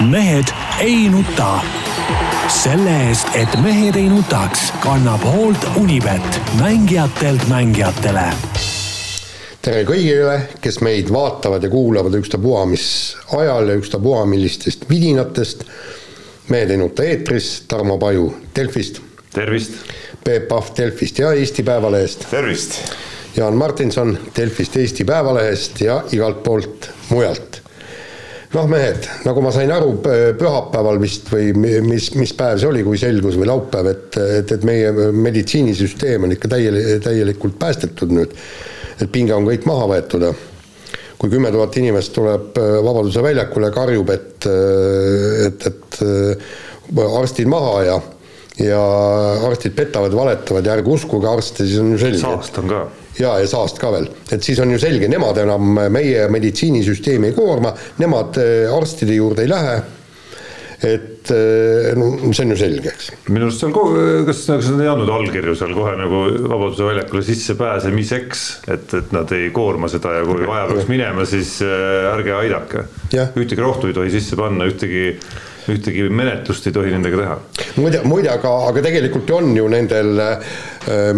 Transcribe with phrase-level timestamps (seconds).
[0.00, 0.44] mehed
[0.80, 1.60] ei nuta.
[2.48, 8.24] selle eest, et mehed ei nutaks, kannab hoolt Unibet, mängijatelt mängijatele
[9.60, 12.86] tere kõigile, kes meid vaatavad ja kuulavad ükstapuha mis
[13.36, 15.64] ajal ja ükstapuha millistest vidinatest.
[16.48, 19.00] mehed ei nuta eetris, Tarmo Paju Delfist.
[19.34, 19.72] tervist.
[20.24, 22.26] Peep Pahv Delfist ja Eesti Päevalehest.
[22.30, 22.80] tervist.
[23.36, 27.49] Jaan Martinson Delfist, Eesti Päevalehest ja igalt poolt mujalt
[28.54, 31.54] noh, mehed, nagu ma sain aru pühapäeval vist või
[31.86, 36.36] mis, mis päev see oli, kui selgus või laupäev, et, et, et meie meditsiinisüsteem on
[36.36, 38.34] ikka täiel-, täielikult päästetud nüüd.
[39.00, 40.30] et pinge on kõik maha võetud
[41.20, 47.50] kui kümme tuhat inimest tuleb äh, Vabaduse väljakule, karjub, et, äh, et, et äh, arstid
[47.50, 48.00] maha ja
[48.60, 48.80] ja
[49.48, 52.18] arstid petavad, valetavad ja ärge uskuge arste, siis on ju selge.
[52.20, 52.80] saast on ka
[53.20, 57.36] ja, ja saast ka veel, et siis on ju selge, nemad enam meie meditsiinisüsteemi ei
[57.36, 59.80] koorma, nemad äh, arstide juurde ei lähe.
[60.80, 63.10] et äh, no see on ju selge, eks.
[63.28, 63.74] minu arust seal,
[64.24, 69.34] kas, kas nad ei andnud allkirju seal kohe nagu Vabaduse väljakule sissepääsemiseks, et, et nad
[69.36, 72.86] ei koorma seda ja kui vaja peaks minema, siis äh, ärge aidake.
[73.12, 75.10] ühtegi rohtu ei tohi sisse panna, ühtegi
[75.70, 77.36] ühtegi menetlust ei tohi nendega teha.
[77.76, 80.16] muide, muide, aga, aga tegelikult on ju nendel,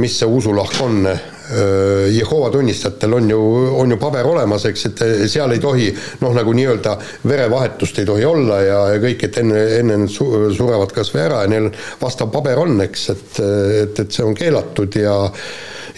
[0.03, 1.42] mis see usulahk on, Äh,
[2.13, 3.41] Jehova tunnistajatel on ju,
[3.81, 5.91] on ju paber olemas, eks, et seal ei tohi
[6.23, 6.95] noh, nagu nii-öelda
[7.29, 11.43] verevahetust ei tohi olla ja, ja kõik, et enne, enne nad surevad kas või ära
[11.45, 11.69] ja neil
[12.01, 13.43] vastav paber on, eks, et,
[13.83, 15.17] et, et see on keelatud ja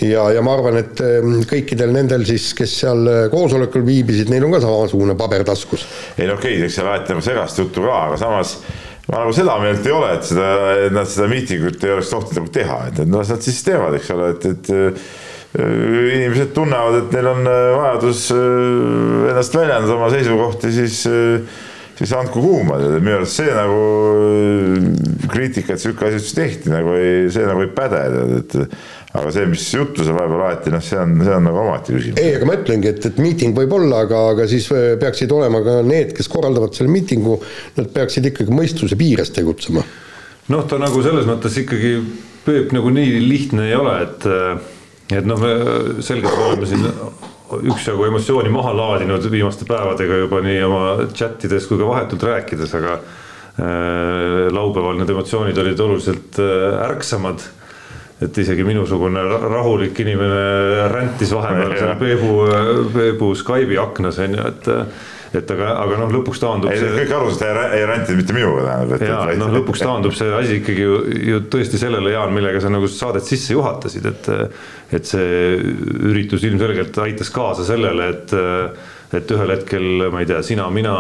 [0.03, 4.57] ja, ja ma arvan, et ähm, kõikidel nendel siis, kes seal koosolekul viibisid, neil on
[4.57, 5.87] ka samasugune paber taskus.
[6.19, 8.57] ei no okei okay,, eks seal aeti segast juttu ka, aga samas
[9.07, 10.49] ma nagu seda meelt ei ole, et seda,
[10.87, 13.99] et nad seda miitingut ei oleks tohtinud nagu teha, et, et las nad siis teevad,
[14.01, 15.23] eks ole, et, et Äh,
[15.55, 21.05] inimesed tunnevad, et neil on äh, vajadus äh, ennast väljendada, oma seisukohti, siis,
[21.95, 27.31] siis andku kuuma, minu arust see nagu kriitika, et sihuke asi üldse tehti, nagu ei,
[27.35, 28.03] see nagu ei päde,
[28.41, 28.59] et
[29.15, 32.19] aga see, mis juttu seal vahepeal aeti, noh, see on, see on nagu omaette küsimus.
[32.19, 35.79] ei, aga ma ütlengi, et, et miiting võib olla, aga, aga siis peaksid olema ka
[35.87, 37.39] need, kes korraldavad selle miitingu,
[37.79, 39.87] nad peaksid ikkagi mõistuse piires tegutsema.
[40.51, 41.99] noh, ta nagu selles mõttes ikkagi,
[42.45, 44.25] Peep nagu nii lihtne ei ole, et
[45.13, 46.87] et noh, me selgelt oleme siin
[47.75, 50.85] üksjagu emotsiooni maha laadinud viimaste päevadega juba nii oma
[51.17, 57.45] chat ides kui ka vahetult rääkides, aga äh, laupäeval need emotsioonid olid oluliselt äh, ärksamad.
[58.23, 62.31] et isegi minusugune rahulik inimene räntis vahepeal seal Peebu,
[62.95, 64.69] Peebu Skype'i aknas on ju, et
[65.39, 66.93] et aga, aga noh, lõpuks taandub ei, see.
[66.99, 69.05] kõik arusasid, ei, ei räntinud mitte minuga tähendab.
[69.05, 70.97] ja noh, lõpuks taandub see asi ikkagi ju,
[71.33, 74.33] ju tõesti sellele, Jaan, millega sa nagu saadet sisse juhatasid, et.
[74.95, 75.57] et see
[76.11, 78.35] üritus ilmselgelt aitas kaasa sellele, et,
[79.17, 80.93] et ühel hetkel, ma ei tea, sina, mina,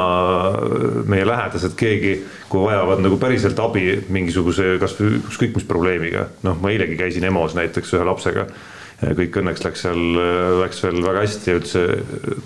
[1.11, 2.17] meie lähedased, keegi,
[2.51, 7.55] kui vajavad nagu päriselt abi mingisuguse, kasvõi ükskõik mis probleemiga, noh, ma eilegi käisin EMO-s
[7.61, 8.49] näiteks ühe lapsega
[9.03, 10.03] kõik õnneks läks seal,
[10.63, 11.85] läks veel väga hästi ja üldse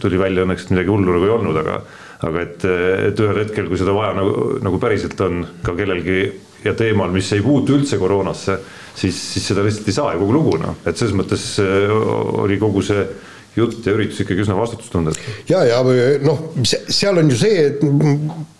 [0.01, 1.81] tuli välja õnneks, et midagi hullu nagu ei olnud, aga
[2.27, 2.65] aga et,
[3.13, 6.19] et ühel hetkel, kui seda vaja nagu, nagu päriselt on ka kellelgi
[6.65, 8.59] ja teemal, mis ei puutu üldse koroonasse,
[8.99, 11.93] siis, siis seda lihtsalt ei saa ja kogu lugu noh, et selles mõttes äh,
[12.43, 13.05] oli kogu see
[13.59, 15.37] jutt ja üritus ikkagi üsna vastutustundetu.
[15.51, 15.81] ja, ja
[16.25, 17.85] noh, seal on ju see, et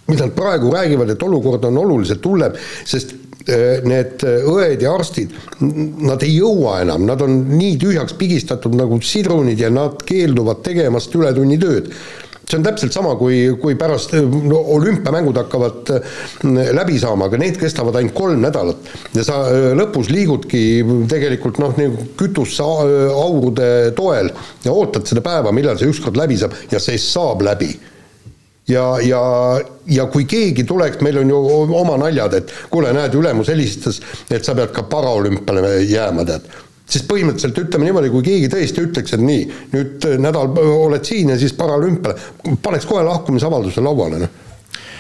[0.09, 2.55] mida nad praegu räägivad, et olukord on oluliselt hullem,
[2.89, 3.15] sest
[3.49, 5.33] Äh, need äh, õed ja arstid,
[6.05, 11.17] nad ei jõua enam, nad on nii tühjaks pigistatud nagu sidrunid ja nad keelduvad tegemast
[11.17, 11.89] ületunnitööd
[12.49, 15.95] see on täpselt sama, kui, kui pärast no, olümpiamängud hakkavad
[16.77, 18.89] läbi saama, aga need kestavad ainult kolm nädalat.
[19.17, 19.43] Ja sa
[19.77, 20.63] lõpus liigudki
[21.09, 24.33] tegelikult noh, nagu kütuseaurude toel
[24.65, 27.75] ja ootad seda päeva, millal see ükskord läbi saab ja see saab läbi
[28.69, 29.21] ja, ja,
[29.87, 31.43] ja kui keegi tuleks, meil on ju
[31.81, 36.49] oma naljad, et kuule, näed, ülemus helistas, et sa pead ka paraolümpiale jääma, tead
[36.89, 39.41] siis põhimõtteliselt ütleme niimoodi, kui keegi tõesti ütleks, et nii,
[39.75, 42.17] nüüd nädal oled siin ja siis paraolümpiale,
[42.65, 44.45] paneks kohe lahkumisavalduse lauale, noh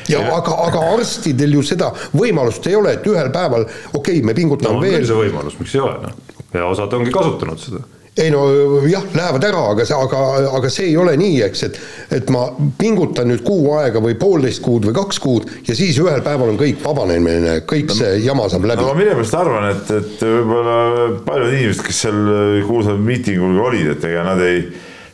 [0.08, 4.24] ja, ja aga, aga arstidel ju seda võimalust ei ole, et ühel päeval okei okay,,
[4.24, 5.04] me pingutame no, veel.
[5.06, 6.36] see võimalus, miks ei ole, noh.
[6.56, 7.84] ja osad ongi kasutanud seda
[8.18, 8.42] ei no
[8.88, 10.22] jah, lähevad ära, aga aga,
[10.58, 11.80] aga see ei ole nii, eks, et
[12.18, 12.46] et ma
[12.80, 16.60] pingutan nüüd kuu aega või poolteist kuud või kaks kuud ja siis ühel päeval on
[16.60, 18.82] kõik vabanemine, kõik see jama saab läbi.
[18.82, 20.78] no ma millegipärast arvan, et, et võib-olla
[21.26, 22.20] paljud inimesed, kes seal
[22.68, 24.62] kuulsal miitingul olid, et ega nad ei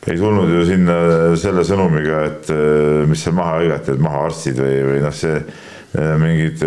[0.05, 0.95] ei tulnud ju sinna
[1.41, 2.49] selle sõnumiga, et
[3.09, 5.39] mis seal maha hõigati, et maha arstid või, või noh, see
[6.21, 6.61] mingid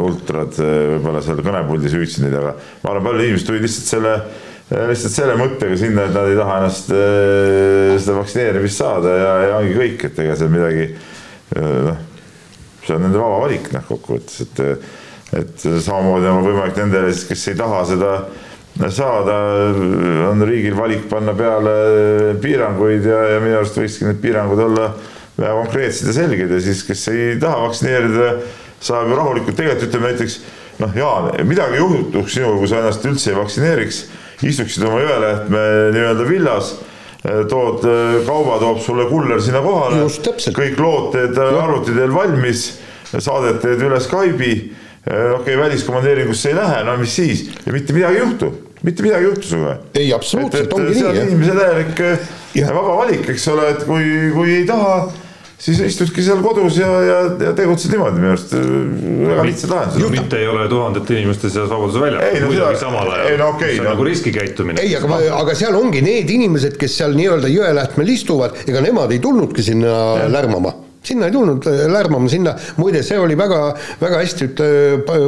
[0.00, 4.14] ultrad võib-olla seal kõnepuldis hüüdsid neid, aga ma arvan, paljud inimesed tulid lihtsalt selle
[4.70, 9.56] lihtsalt selle mõttega sinna, et nad ei taha ennast äh, seda vaktsineerimist saada ja, ja
[9.58, 12.06] ongi kõik, et ega seal midagi äh, noh
[12.90, 14.62] see on nende vaba valik noh, kokkuvõttes, et,
[15.40, 18.14] et samamoodi on võimalik nendele siis, kes ei taha seda
[18.94, 19.36] saada,
[20.30, 21.74] on riigil valik panna peale
[22.40, 24.92] piiranguid ja, ja minu arust võikski need piirangud olla
[25.36, 28.32] väga konkreetsed ja selged ja siis, kes ei taha vaktsineerida,
[28.80, 30.38] saab ju rahulikult, tegelikult ütleme näiteks
[30.80, 34.00] noh, Jaan, midagi juhtuks sinuga, kui sa ennast üldse ei vaktsineeriks,
[34.46, 35.64] istuksid oma Jõelähtme
[35.94, 36.74] nii-öelda villas
[37.20, 37.84] tood,
[38.24, 40.06] kauba toob sulle kuller sinna kohale,
[40.56, 42.62] kõik lood teed arvuti teel valmis,
[43.12, 44.54] saadet teed üle Skype'i
[45.06, 47.46] okei okay,, väliskomandeeringusse ei lähe, no mis siis?
[47.66, 48.50] Ja mitte midagi ei juhtu,
[48.82, 49.76] mitte midagi ei juhtu sinuga.
[49.94, 50.98] ei, absoluutselt, ongi nii.
[50.98, 54.04] see on inimese täielik eh, vaba valik, eks ole, et kui,
[54.34, 54.96] kui ei taha,
[55.60, 60.14] siis istudki seal kodus ja, ja, ja tegutsed niimoodi minu arust, väga lihtsad lahendused.
[60.16, 63.82] mitte ei ole tuhandete inimeste seas Vabaduse väljakul no, muidugi samal ajal, no, okay, see
[63.82, 63.94] on no.
[63.94, 64.84] nagu riskikäitumine.
[64.84, 69.20] ei, aga, aga seal ongi need inimesed, kes seal nii-öelda Jõelähtmel istuvad, ega nemad ei
[69.22, 70.30] tulnudki sinna ja.
[70.32, 70.72] lärmama
[71.02, 73.60] sinna ei tulnud äh, lärmama, sinna, muide, see oli väga,
[74.00, 74.48] väga hästi,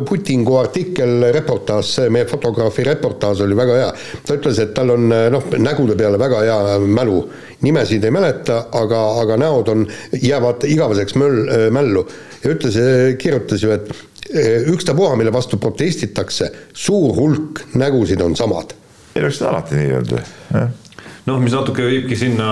[0.09, 3.89] Putingu artikkel, reportaaž, see meie fotograafi reportaaž oli väga hea.
[4.27, 7.23] ta ütles, et tal on äh, noh, nägude peale väga hea mälu,
[7.65, 9.87] nimesid ei mäleta, aga, aga näod on,
[10.21, 12.07] jäävad igaveseks möll, äh, mällu.
[12.43, 12.77] ja ütles,
[13.23, 13.91] kirjutas ju, et
[14.73, 18.77] ükstapuha, mille vastu protestitakse, suur hulk nägusid on samad.
[19.15, 20.23] ei oleks alati nii öelda,
[20.53, 20.71] jah
[21.29, 22.51] noh, mis natuke viibki sinna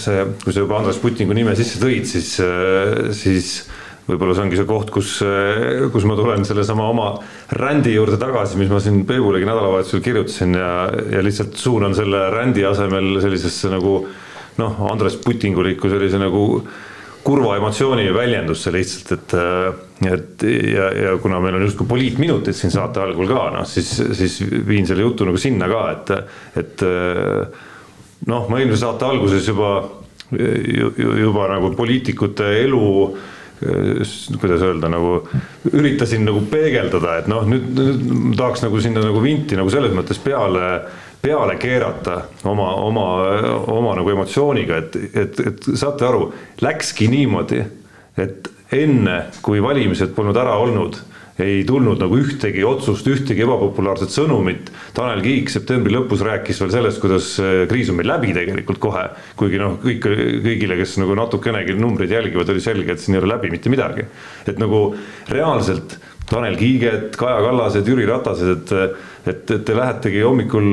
[0.00, 2.36] see, kui sa juba Andres Putingu nime sisse tõid, siis,
[3.18, 3.50] siis
[4.08, 5.16] võib-olla see ongi see koht, kus,
[5.92, 7.10] kus ma tulen sellesama oma
[7.56, 10.72] rändi juurde tagasi, mis ma siin Peebulegi nädalavahetusel kirjutasin ja,
[11.16, 14.00] ja lihtsalt suunan selle rändi asemel sellisesse nagu
[14.60, 16.44] noh, Andres Putinguliku sellise nagu
[17.24, 19.34] kurva emotsiooni väljendusse lihtsalt, et,
[20.12, 23.88] et ja, ja kuna meil on justkui poliitminutid siin saate algul ka, noh siis,
[24.18, 26.12] siis viin selle jutu nagu sinna ka, et,
[26.60, 26.84] et
[28.30, 29.76] noh, ma eelmise saate alguses juba,
[30.32, 32.90] juba nagu poliitikute elu
[34.40, 35.22] kuidas öelda, nagu
[35.72, 40.18] üritasin nagu peegeldada, et noh, nüüd, nüüd tahaks nagu sinna nagu vinti nagu selles mõttes
[40.20, 40.72] peale,
[41.22, 42.18] peale keerata
[42.50, 43.06] oma, oma,
[43.72, 46.28] oma nagu emotsiooniga, et, et, et saate aru,
[46.64, 47.62] läkski niimoodi,
[48.20, 50.98] et enne, kui valimised polnud ära olnud
[51.42, 54.70] ei tulnud nagu ühtegi otsust, ühtegi ebapopulaarset sõnumit.
[54.94, 59.08] Tanel Kiik septembri lõpus rääkis veel sellest, kuidas äh, kriis on meil läbi tegelikult kohe.
[59.38, 60.06] kuigi noh, kõik,
[60.44, 64.06] kõigile, kes nagu natukenegi numbreid jälgivad, oli selge, et siin ei ole läbi mitte midagi.
[64.46, 64.86] et nagu
[65.28, 65.98] reaalselt
[66.30, 68.70] Tanel Kiiget, Kaja Kallased, Jüri Ratased, et
[69.24, 70.66] et, et te lähetegi hommikul,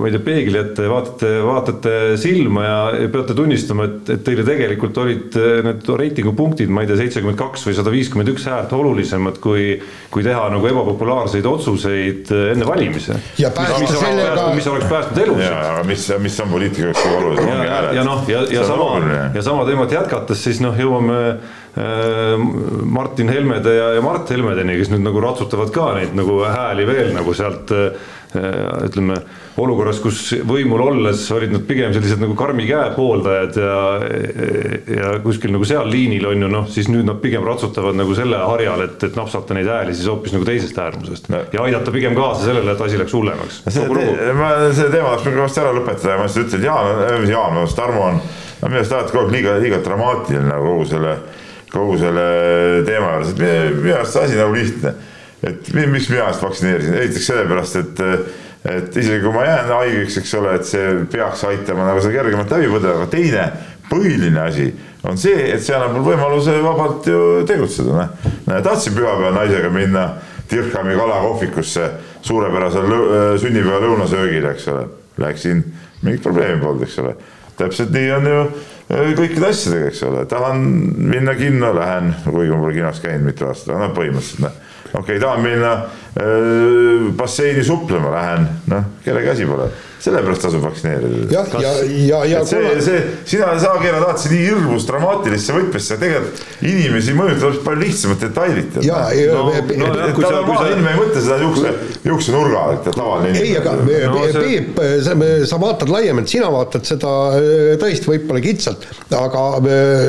[0.00, 4.44] ma ei tea, peegli ette, vaatate, vaatate silma ja, ja peate tunnistama, et, et teile
[4.46, 5.36] tegelikult olid
[5.66, 9.74] need reitingupunktid, ma ei tea, seitsekümmend kaks või sada viiskümmend üks häält olulisemad kui,
[10.12, 13.18] kui teha nagu ebapopulaarseid otsuseid enne valimisi.
[13.38, 14.48] ja päästa sellega.
[14.56, 15.52] mis oleks päästnud elusid.
[15.52, 17.96] aga mis, mis on poliitika jaoks kõige olulisem, ongi hääled.
[18.00, 18.90] ja noh, ja, ja sama,
[19.34, 21.20] ja sama teemat jätkates, siis noh, jõuame
[21.76, 27.12] Martin Helmede ja, ja Mart Helmedeni, kes nüüd nagu ratsutavad ka neid nagu hääli veel
[27.14, 27.92] nagu sealt äh,
[28.86, 29.20] ütleme
[29.60, 33.78] olukorras, kus võimul olles olid nad pigem sellised nagu karmi käe pooldajad ja,
[34.96, 38.38] ja kuskil nagu seal liinil on ju noh, siis nüüd nad pigem ratsutavad nagu selle
[38.42, 41.42] harjal, et, et napsata neid hääli siis hoopis nagu teisest äärmusest no.
[41.54, 43.62] ja aidata pigem kaasa sellele, et asi läks hullemaks.
[43.66, 48.22] ma selle teema oleks kõvasti ära lõpetada ma lihtsalt ütlen, et Jaan, Jaan, Tarmo on
[48.66, 51.14] minu arust alati kogu aeg liiga, liiga dramaatiline kogu selle
[51.72, 52.26] kogu selle
[52.86, 53.40] teema juures, et
[53.78, 54.94] minu arust see asi nagu lihtne.
[55.46, 58.00] et miks mina ennast vaktsineerisin, esiteks sellepärast, et,
[58.68, 62.52] et isegi kui ma jään haigeks, eks ole, et see peaks aitama nagu seda kergemalt
[62.52, 63.46] läbi põdeda, aga teine
[63.88, 64.66] põhiline asi
[65.08, 68.58] on see, et see annab mulle võimaluse vabalt ju tegutseda, noh.
[68.66, 70.10] tahtsin pühapäeval naisega minna
[70.50, 71.84] Dirhami kalakohvikusse
[72.26, 72.88] suurepärasel
[73.38, 74.88] sünnipäeva lõunasöögile, eks ole.
[75.22, 75.60] Läksin,
[76.02, 77.14] mingit probleemi polnud, eks ole.
[77.60, 80.62] täpselt nii on ju Äh, kõikide asjadega, eks ole, tahan
[80.98, 84.56] minna kinno, lähen, kuigi ma pole kinos käinud mitu aastat, no põhimõtteliselt noh.
[84.90, 85.74] okei okay,, tahan minna
[87.16, 91.32] basseini suplema, lähen, noh, kellegi asi pole sellepärast tasub vaktsineerida.
[91.32, 92.44] jah, ja, ja, ja, ja.
[92.46, 97.84] see kuna..., see, sina, sa keerad alati nii hirmus dramaatilisse võtmesse, tegelikult inimesi mõjutab palju
[97.84, 98.78] lihtsamat detailit.
[98.86, 100.68] ja, ja no, no, no, kui sa, kui sa.
[100.72, 101.74] inimene ei mõtle seda juukse,
[102.08, 103.50] juukse nurga alt, et tavaline inimene.
[103.50, 103.76] ei, aga
[104.14, 105.16] no, Peep see..., sa,
[105.52, 107.12] sa vaatad laiemalt, sina vaatad seda
[107.82, 108.88] tõesti võib-olla kitsalt,
[109.20, 109.44] aga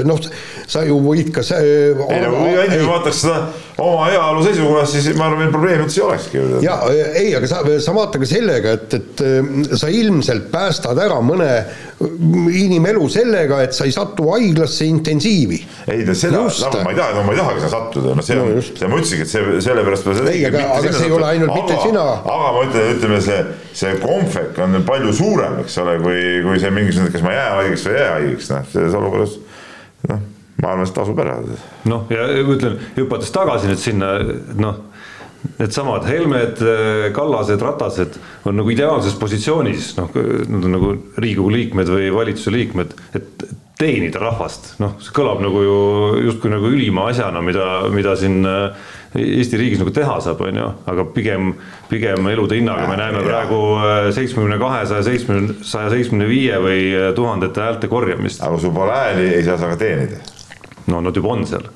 [0.08, 0.24] noh,
[0.72, 1.75] sa ju võid ka see.
[1.91, 3.43] ei no kui inimene vaataks seda
[3.81, 6.41] oma heaolu seisukohast, siis ma arvan, meil probleemi ei olekski.
[6.65, 9.24] ja ei, aga sa, sa vaata ka sellega, et, et
[9.79, 11.50] sa ilmselt päästad ära mõne
[12.57, 15.60] inimelu sellega, et sa ei satu haiglasse intensiivi.
[15.91, 18.39] ei no seda, no, ma ei taha, no ma ei tahagi sinna sattuda, no see
[18.39, 21.15] on no,, see ma ütlesingi, et see sellepärast ma seda ei, aga, aga see ei
[21.17, 22.05] ole ainult aga, mitte sina.
[22.36, 23.39] aga ma ütlen, ütleme see,
[23.83, 27.88] see kompvek on palju suurem, eks ole, kui, kui see mingisugune, kas ma jään haigeks
[27.88, 29.39] või ei jää haigeks, noh, selles olukorras
[30.10, 30.29] noh
[30.62, 31.39] ma arvan, et tasub ära.
[31.89, 34.13] noh, ja ütlen, hüpates tagasi nüüd sinna,
[34.62, 34.90] noh
[35.57, 36.62] needsamad Helmed,
[37.15, 42.95] Kallased, Ratased on nagu ideaalses positsioonis, noh, nad on nagu Riigikogu liikmed või valitsuse liikmed,
[43.17, 43.45] et
[43.81, 45.77] teenida rahvast, noh, see kõlab nagu ju
[46.27, 50.67] justkui nagu ülima asjana, mida, mida siin äh, Eesti riigis nagu teha saab, on ju,
[50.88, 51.50] aga pigem,
[51.89, 56.86] pigem elude hinnaga me näeme praegu äh, seitsmekümne kahe, saja seitsmekümne, saja seitsmekümne viie või
[56.93, 58.39] äh, tuhandete häälte korjamist.
[58.39, 60.21] aga kui sul pole hääli, ei saa sa ka teenida.
[60.88, 61.67] no nad juba on seal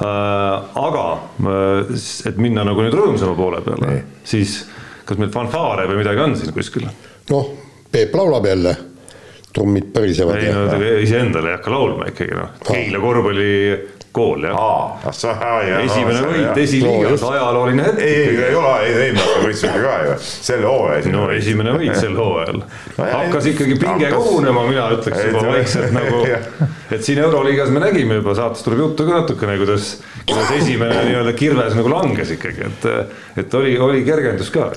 [0.00, 1.04] aga
[2.28, 4.64] et minna nagu nüüd rõõmsama poole peale, siis
[5.04, 6.88] kas meil fanfaare või midagi on siin kuskil?
[7.30, 7.52] noh,
[7.94, 8.72] Peep laulab jälle
[9.54, 10.40] trummid pärisevad.
[10.42, 13.50] ei no ta iseendale ei hakka laulma ikkagi noh, Keila korvpalli
[14.14, 14.58] kool jah.
[15.82, 18.00] esimene võit esiliigas, ajalooline hetk.
[18.04, 21.10] ei, ei, ei ole, ei, ei, me võitsime ka ju, sel hooajal.
[21.14, 22.62] no esimene võit sel hooajal.
[23.00, 26.22] hakkas ikkagi pinge kogunema, mina ütleks juba vaikselt nagu,
[26.94, 31.36] et siin Euroliigas me nägime juba, saates tuleb juttu ka natukene, kuidas, kuidas esimene nii-öelda
[31.38, 32.90] kirves nagu langes ikkagi, et,
[33.44, 34.70] et oli, oli kergendus ka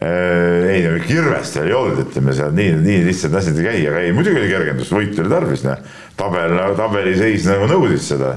[0.00, 4.02] ei no kirvest seal ei olnud, ütleme seal nii, nii lihtsalt asjad ei käi, aga
[4.04, 5.80] ei muidugi oli kergendus, võit oli tarvis, noh.
[6.18, 8.34] tabel, tabeliseis nagu nõudis seda.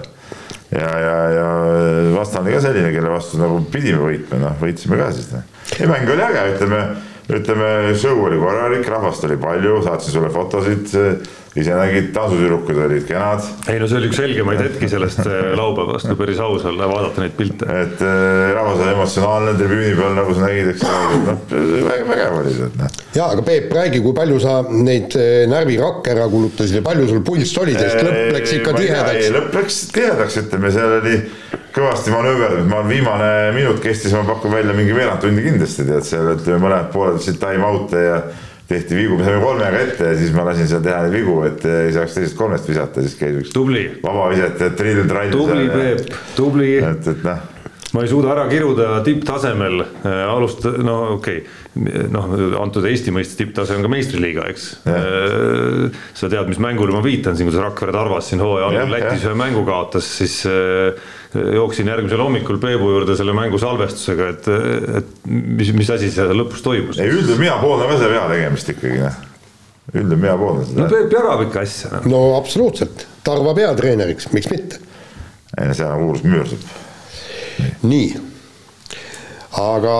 [0.72, 1.50] ja, ja, ja
[2.16, 5.44] vastane ka selline, kelle vastu nagu pidime võitma, noh, võitsime ka siis, noh.
[5.80, 6.82] ei mäng oli äge, ütleme,
[7.42, 10.96] ütleme, show oli korralik, rahvast oli palju, saatsin sulle fotosid
[11.58, 13.46] ise nägid, tantsutüdrukud olid kenad.
[13.72, 17.24] ei no see oli üks selgemaid hetki sellest äh, laupäevast, kui päris aus olla, vaadata
[17.24, 17.66] neid pilte.
[17.66, 22.54] et äh, rahvas oli emotsionaalne tribüüni peal, nagu sa nägid, eks ole, noh vägev oli
[22.54, 23.00] see, et noh.
[23.18, 27.24] ja, aga Peep, räägi, kui palju sa neid äh, närvirakke ära kulutasid ja palju sul
[27.26, 29.32] pulss oli, sest lõpp läks ikka tihedaks.
[29.38, 31.16] lõpp läks tihedaks, ütleme, seal oli
[31.74, 36.34] kõvasti manööverdanud, ma viimane minut kestis, ma pakun välja mingi veerand tundi kindlasti, tead, seal
[36.36, 38.22] ütleme, mõned pooled võtsid time out'e ja
[38.70, 41.64] tehti vigu, me saime kolmega ette ja siis ma lasin seal teha neid vigu, et
[41.66, 45.34] ei saaks teisest kolmest visata, siis käis üks tubli vabavisataja drill, trall.
[45.34, 46.76] tubli Peep, tubli.
[46.84, 47.59] et, et noh
[47.96, 52.28] ma ei suuda ära kiruda tipptasemel äh, alustada, no okei okay., noh,
[52.60, 54.66] antud Eesti mõistes tipptase on ka meistriliiga, eks.
[54.90, 59.24] Äh, sa tead, mis mängule ma viitan siin, kus Rakvere Tarvas siin hooaja algul Lätis
[59.26, 61.00] ühe mängu kaotas, siis äh,
[61.56, 64.52] jooksin järgmisel hommikul Peebu juurde selle mängu salvestusega, et,
[65.00, 67.00] et mis, mis asi seal lõpus toimus.
[67.02, 69.24] ei üldjuhul mina pooldan ka seda vea tegemist ikkagi, noh.
[69.94, 70.84] üldjuhul mina pooldan seda.
[70.84, 72.04] no Peep jagab ikka asja no..
[72.12, 74.84] no absoluutselt, Tarva peatreeneriks, miks mitte.
[75.56, 76.86] ei no seal on uurus müürsepp
[77.88, 78.08] nii,
[79.60, 79.96] aga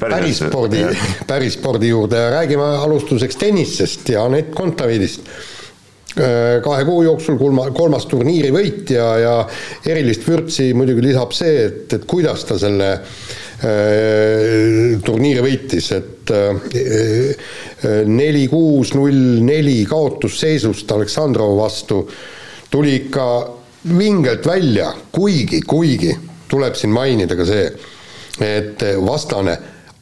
[0.00, 0.84] päris spordi,
[1.30, 8.06] päris spordi juurde räägime alustuseks tennisest ja Anett Kontaveidist äh, kahe kuu jooksul kolma, kolmas
[8.10, 9.46] turniiri võit ja,
[9.86, 13.02] erilist vürtsi muidugi lisab see, et, et kuidas ta selle äh,
[15.04, 16.56] turniiri võitis, et äh,
[18.06, 22.04] neli, kuus, null, neli kaotusseisust Aleksandrova vastu
[22.70, 23.26] tuli ikka
[23.90, 27.66] vingelt välja, kuigi, kuigi tuleb siin mainida ka see,
[28.40, 29.56] et vastane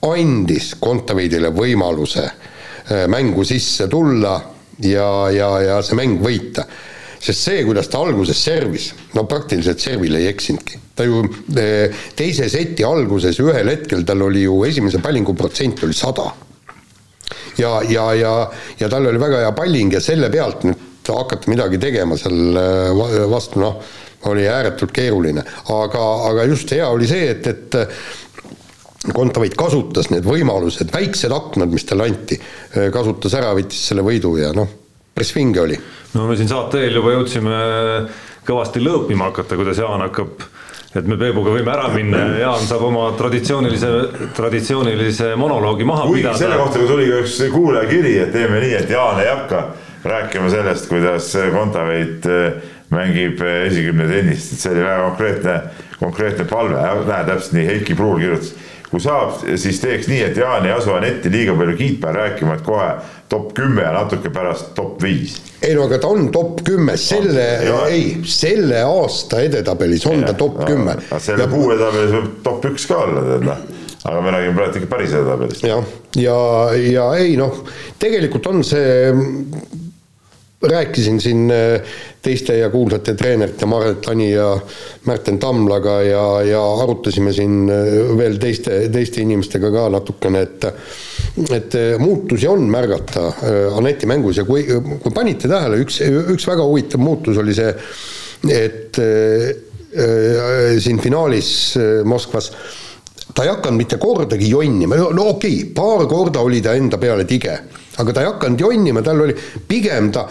[0.06, 4.36] andis Kontaveidile võimaluse äh, mängu sisse tulla
[4.84, 6.66] ja, ja, ja see mäng võita.
[7.18, 10.78] sest see, kuidas ta alguses servis, no praktiliselt servil ei eksinudki.
[10.94, 11.24] ta ju
[11.58, 16.30] äh, teise seti alguses ühel hetkel tal oli ju esimese pallingu protsent oli sada.
[17.58, 18.34] ja, ja, ja,
[18.78, 23.26] ja tal oli väga hea palling ja selle pealt nüüd hakata midagi tegema seal äh,
[23.30, 23.82] vastu, noh
[24.26, 25.44] oli ääretult keeruline,
[25.74, 27.78] aga, aga just hea oli see, et, et
[29.14, 32.36] Kontaveit kasutas need võimalused, väiksed aknad, mis talle anti,
[32.92, 34.68] kasutas ära, võttis selle võidu ja noh,
[35.14, 35.78] päris vinge oli.
[36.16, 37.60] no me siin saate eel juba jõudsime
[38.48, 40.42] kõvasti lõõpima hakata, kuidas Jaan hakkab
[40.96, 43.90] et me Peebuga võime ära minna ja Jaan saab oma traditsioonilise,
[44.36, 46.40] traditsioonilise monoloogi maha kuigi pidada.
[46.40, 49.62] selle kohta tuli ka üks kuulajakiri, et teeme nii, et Jaan ei hakka
[50.08, 52.26] rääkima sellest, kuidas Kontaveit
[52.94, 55.58] mängib eh, esikümne tennist, et see oli väga konkreetne,
[55.98, 58.54] konkreetne palve, näe täpselt nii, Heiki Pruul kirjutas.
[58.88, 62.62] kui saab, siis teeks nii, et Jaan ei asu Anetti liiga palju kiitma rääkima, et
[62.64, 62.86] kohe
[63.28, 65.36] top kümme ja natuke pärast top viis.
[65.60, 67.48] ei no aga ta on top kümme, selle,
[67.90, 70.96] ei, selle aasta edetabelis on ja, ta top kümme.
[71.18, 73.66] selle ja, kuu edetabelis võib top üks ka olla, tead noh
[74.08, 75.64] aga me räägime praegu ikka päris edetabelist.
[75.66, 75.84] jah,
[76.16, 76.38] ja,
[76.72, 77.60] ja, ja ei noh,
[78.00, 79.12] tegelikult on see
[80.62, 81.80] rääkisin siin äh,
[82.22, 84.58] teiste ja kuulsate treenerite Maret Tani ja
[85.06, 90.66] Märten Tamlaga ja, ja arutasime siin äh, veel teiste, teiste inimestega ka natukene, et
[91.54, 93.28] et äh, muutusi on märgata
[93.78, 96.00] Aneti mängus ja kui, kui panite tähele, üks,
[96.34, 97.70] üks väga huvitav muutus oli see,
[98.50, 99.48] et äh,
[100.82, 101.50] siin finaalis
[102.04, 102.50] Moskvas
[103.34, 107.26] ta ei hakanud mitte kordagi jonnima, no okei okay,, paar korda oli ta enda peale
[107.28, 107.54] tige,
[107.98, 109.36] aga ta ei hakanud jonnima, tal oli
[109.68, 110.24] pigem ta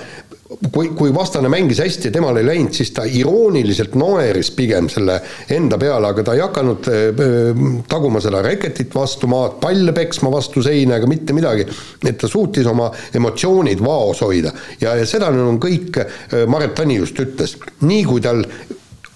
[0.47, 5.19] kui, kui vastane mängis hästi ja temal ei läinud, siis ta irooniliselt naeris pigem selle
[5.53, 10.63] enda peale, aga ta ei hakanud äh, taguma seda reketit vastu maad, palle peksma vastu
[10.65, 11.67] seina ega mitte midagi.
[12.07, 16.75] et ta suutis oma emotsioonid vaos hoida ja, ja seda nüüd on kõik, äh, Maret
[16.77, 18.43] Tani just ütles, nii kui tal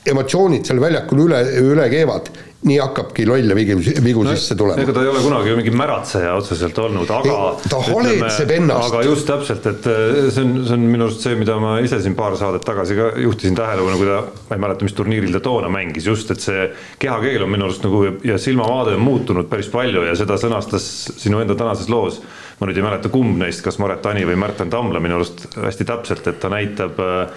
[0.08, 2.31] emotsioonid seal väljakul üle, üle keevad
[2.62, 4.81] nii hakkabki lolle vigu, vigu no, sisse tulema.
[4.84, 8.91] ega ta ei ole kunagi mingi märatseja otseselt olnud, aga ei, ta holetseb ennast.
[8.91, 11.98] aga just täpselt, et äh, see on, see on minu arust see, mida ma ise
[12.03, 14.20] siin paar saadet tagasi ka juhtisin tähelepanu, kui ta,
[14.51, 16.67] ma ei mäleta, mis turniiril ta toona mängis, just, et see
[17.01, 20.86] kehakeel on minu arust nagu ja silmavaade on muutunud päris palju ja seda sõnastas
[21.17, 22.22] sinu enda tänases loos.
[22.62, 25.88] ma nüüd ei mäleta, kumb neist, kas Maret Tani või Märten Tammla minu arust hästi
[25.89, 27.27] täpselt, et ta näitab Äh,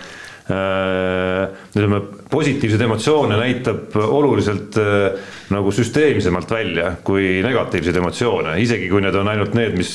[0.44, 5.14] ütleme, positiivseid emotsioone näitab oluliselt äh,
[5.54, 9.94] nagu süsteemsemalt välja kui negatiivseid emotsioone, isegi kui need on ainult need, mis,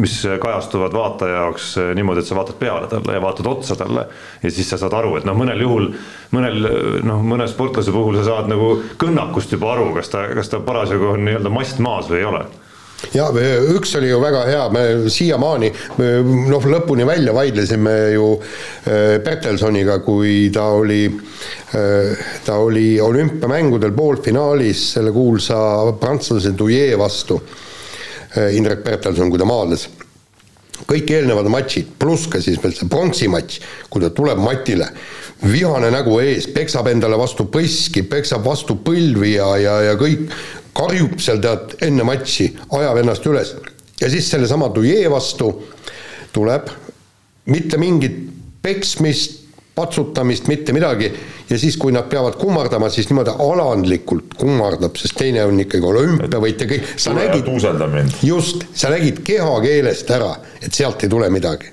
[0.00, 4.06] mis kajastuvad vaataja jaoks äh, niimoodi, et sa vaatad peale talle ja vaatad otsa talle.
[4.42, 5.90] ja siis sa saad aru, et noh, mõnel juhul,
[6.32, 6.70] mõnel
[7.04, 11.12] noh, mõne sportlase puhul sa saad nagu kõnnakust juba aru, kas ta, kas ta parasjagu
[11.18, 12.46] on nii-öelda mast maas või ei ole
[13.14, 13.26] ja
[13.74, 18.30] üks oli ju väga hea, me siiamaani noh, lõpuni välja vaidlesime ju
[19.24, 21.04] Bertelsoniga, äh, kui ta oli,
[21.76, 25.58] äh, ta oli olümpiamängudel poolfinaalis selle kuulsa
[26.00, 27.40] prantslase Douillet vastu,
[28.36, 29.88] äh, Indrek Bertelson, kui ta maadles.
[30.86, 34.90] Kõik eelnevad matšid, pluss ka siis veel see pronksi matš, kui ta tuleb matile,
[35.44, 40.28] vihane nägu ees, peksab endale vastu põski, peksab vastu põlvi ja, ja, ja kõik
[40.76, 43.54] karjub seal tead enne matši, ajab ennast üles.
[44.00, 45.50] Ja siis sellesama Duje vastu
[46.34, 46.68] tuleb
[47.52, 48.18] mitte mingit
[48.62, 49.44] peksmist,
[49.76, 51.10] patsutamist, mitte midagi.
[51.50, 56.66] Ja siis, kui nad peavad kummardama, siis niimoodi alandlikult kummardab, sest teine on ikkagi olümpiavõitja,
[56.70, 57.50] kõik, sa nägid,
[58.26, 61.70] just, sa nägid kehakeelest ära, et sealt ei tule midagi.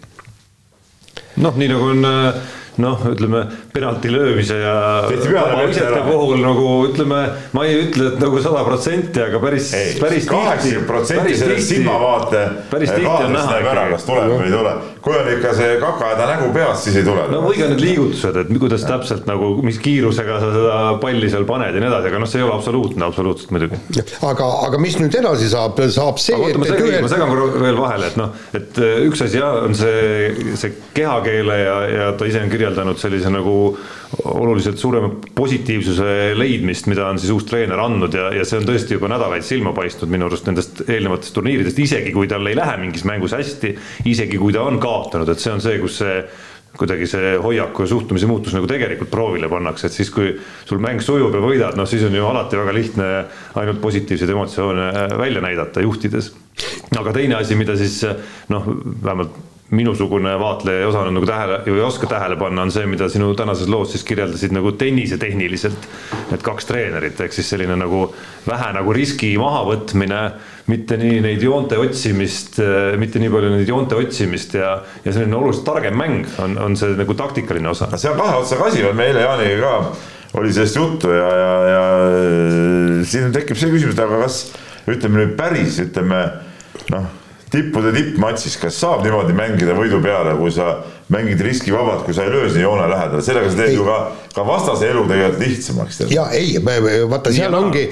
[1.42, 2.44] noh, nii nagu on äh
[2.82, 4.76] noh, ütleme penalti löömise ja
[5.10, 7.22] vabalisete puhul nagu ütleme,
[7.54, 12.92] ma ei ütle, et nagu sada protsenti, aga päris, päris kaheksakümmend protsenti sellest silmavaate päris
[12.92, 13.92] tihti on näha ikkagi.
[13.94, 14.74] kas tuleb või ei tule,
[15.06, 17.26] kui on ikka see kakahäda nägu peas, siis ei tule.
[17.32, 21.48] no või ka need liigutused, et kuidas täpselt nagu, mis kiirusega sa seda palli seal
[21.50, 23.80] paned ja nii edasi, aga noh, see ei ole absoluutne, absoluutselt muidugi.
[24.30, 26.38] aga, aga mis nüüd edasi saab, saab see.
[26.38, 29.60] oota, ma segan, ma segan korra veel vahele, et noh, et äh, üks asi jah,
[29.68, 33.56] on see, see kehakeele ja, ja ta ise on kirjas kirjeldanud sellise nagu
[34.24, 38.98] oluliselt suurema positiivsuse leidmist, mida on siis uus treener andnud ja, ja see on tõesti
[38.98, 43.06] juba nädalaid silma paistnud minu arust nendest eelnevatest turniiridest, isegi kui tal ei lähe mingis
[43.10, 43.76] mängus hästi,
[44.10, 46.18] isegi kui ta on kaotanud, et see on see, kus see
[46.74, 50.32] kuidagi see hoiaku ja suhtumise muutus nagu tegelikult proovile pannakse, et siis, kui
[50.66, 53.10] sul mäng sujub ja võidad, noh siis on ju alati väga lihtne
[53.62, 54.90] ainult positiivseid emotsioone
[55.22, 56.32] välja näidata juhtides.
[56.98, 58.02] aga teine asi, mida siis
[58.50, 58.70] noh,
[59.04, 63.08] vähemalt minusugune vaatleja ei osanud nagu tähele või ei oska tähele panna, on see, mida
[63.12, 65.88] sinu tänases loos siis kirjeldasid nagu tennisetehniliselt.
[66.32, 68.06] Need kaks treenerit, ehk siis selline nagu
[68.48, 70.22] vähe nagu riski mahavõtmine,
[70.72, 72.60] mitte nii neid joonte otsimist,
[73.00, 76.96] mitte nii palju neid joonte otsimist ja, ja selline oluliselt targem mäng on, on see
[77.00, 77.90] nagu taktikaline osa.
[77.98, 81.84] see on kahe otsaga asi, me eile Jaaniga ka oli sellest juttu ja, ja, ja
[83.06, 84.40] siin tekib see küsimus, aga kas
[84.90, 86.24] ütleme nüüd päris, ütleme
[86.94, 87.12] noh
[87.54, 90.80] tippude tippmatšis, kas saab niimoodi mängida võidu peale, kui sa
[91.14, 93.78] mängid riskivabalt, kui sa ei löö sinna joone lähedale, sellega sa teed ei.
[93.78, 93.98] ju ka,
[94.34, 96.02] ka vastase elu tegelikult lihtsamaks.
[96.14, 97.86] ja ei, vaata, seal ongi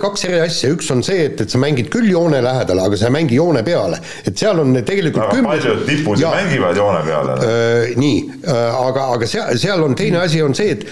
[0.00, 3.10] kaks eri asja, üks on see, et, et sa mängid küll joone lähedale, aga sa
[3.10, 5.52] ei mängi joone peale, et seal on tegelikult aga kümnes...
[5.52, 7.94] paljud tipud ja, mängivad joone peale äh,.
[8.00, 10.88] nii äh,, aga, aga seal, seal on teine asi on see, et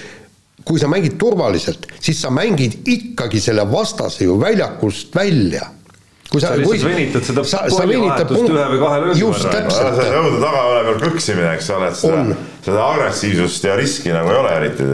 [0.68, 5.70] kui sa mängid turvaliselt, siis sa mängid ikkagi selle vastase ju väljakust välja
[6.30, 7.42] kui sa, sa lihtsalt venitad seda
[7.74, 9.62] pallivahetust ühe või kahe löögi võrra.
[9.74, 12.24] sa jõuda tagaolev peal kõksimine, eks ole, et seda,
[12.60, 14.86] seda agressiivsust ja riski nagu ei ole eriti,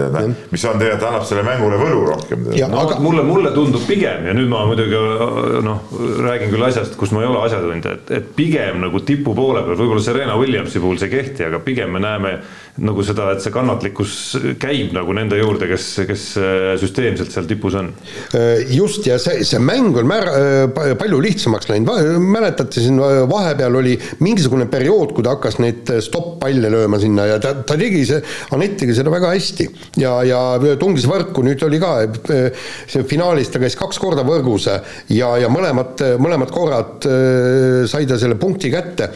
[0.52, 2.44] mis on tegelikult, annab sellele mängule võlu rohkem.
[2.70, 5.00] no aga mulle, mulle tundub pigem ja nüüd ma muidugi
[5.66, 9.64] noh, räägin küll asjast, kus ma ei ole asjatundja, et, et pigem nagu tipu poole
[9.66, 12.37] peal, võib-olla Serena Williamsi puhul see ei kehti, aga pigem me näeme
[12.85, 14.14] nagu seda, et see kannatlikkus
[14.61, 17.88] käib nagu nende juurde, kes, kes äh, süsteemselt seal tipus on.
[18.37, 23.81] Äh, just ja see, see mäng on määr-, äh, palju lihtsamaks läinud, mäletate siin vahepeal
[23.81, 28.21] oli mingisugune periood, kui ta hakkas neid stopp-palle lööma sinna ja ta, ta tegi see,
[28.57, 29.69] Anett tegi seda väga hästi
[30.03, 30.40] ja, ja
[30.81, 31.95] tungis võrku, nüüd oli ka
[32.27, 37.09] see finaalis ta käis kaks korda võrgus ja, ja mõlemad, mõlemad korrad
[37.90, 39.11] sai ta selle punkti kätte.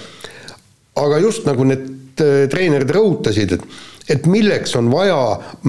[1.01, 5.17] aga just nagu need Äh, treenerid rõhutasid, et et milleks on vaja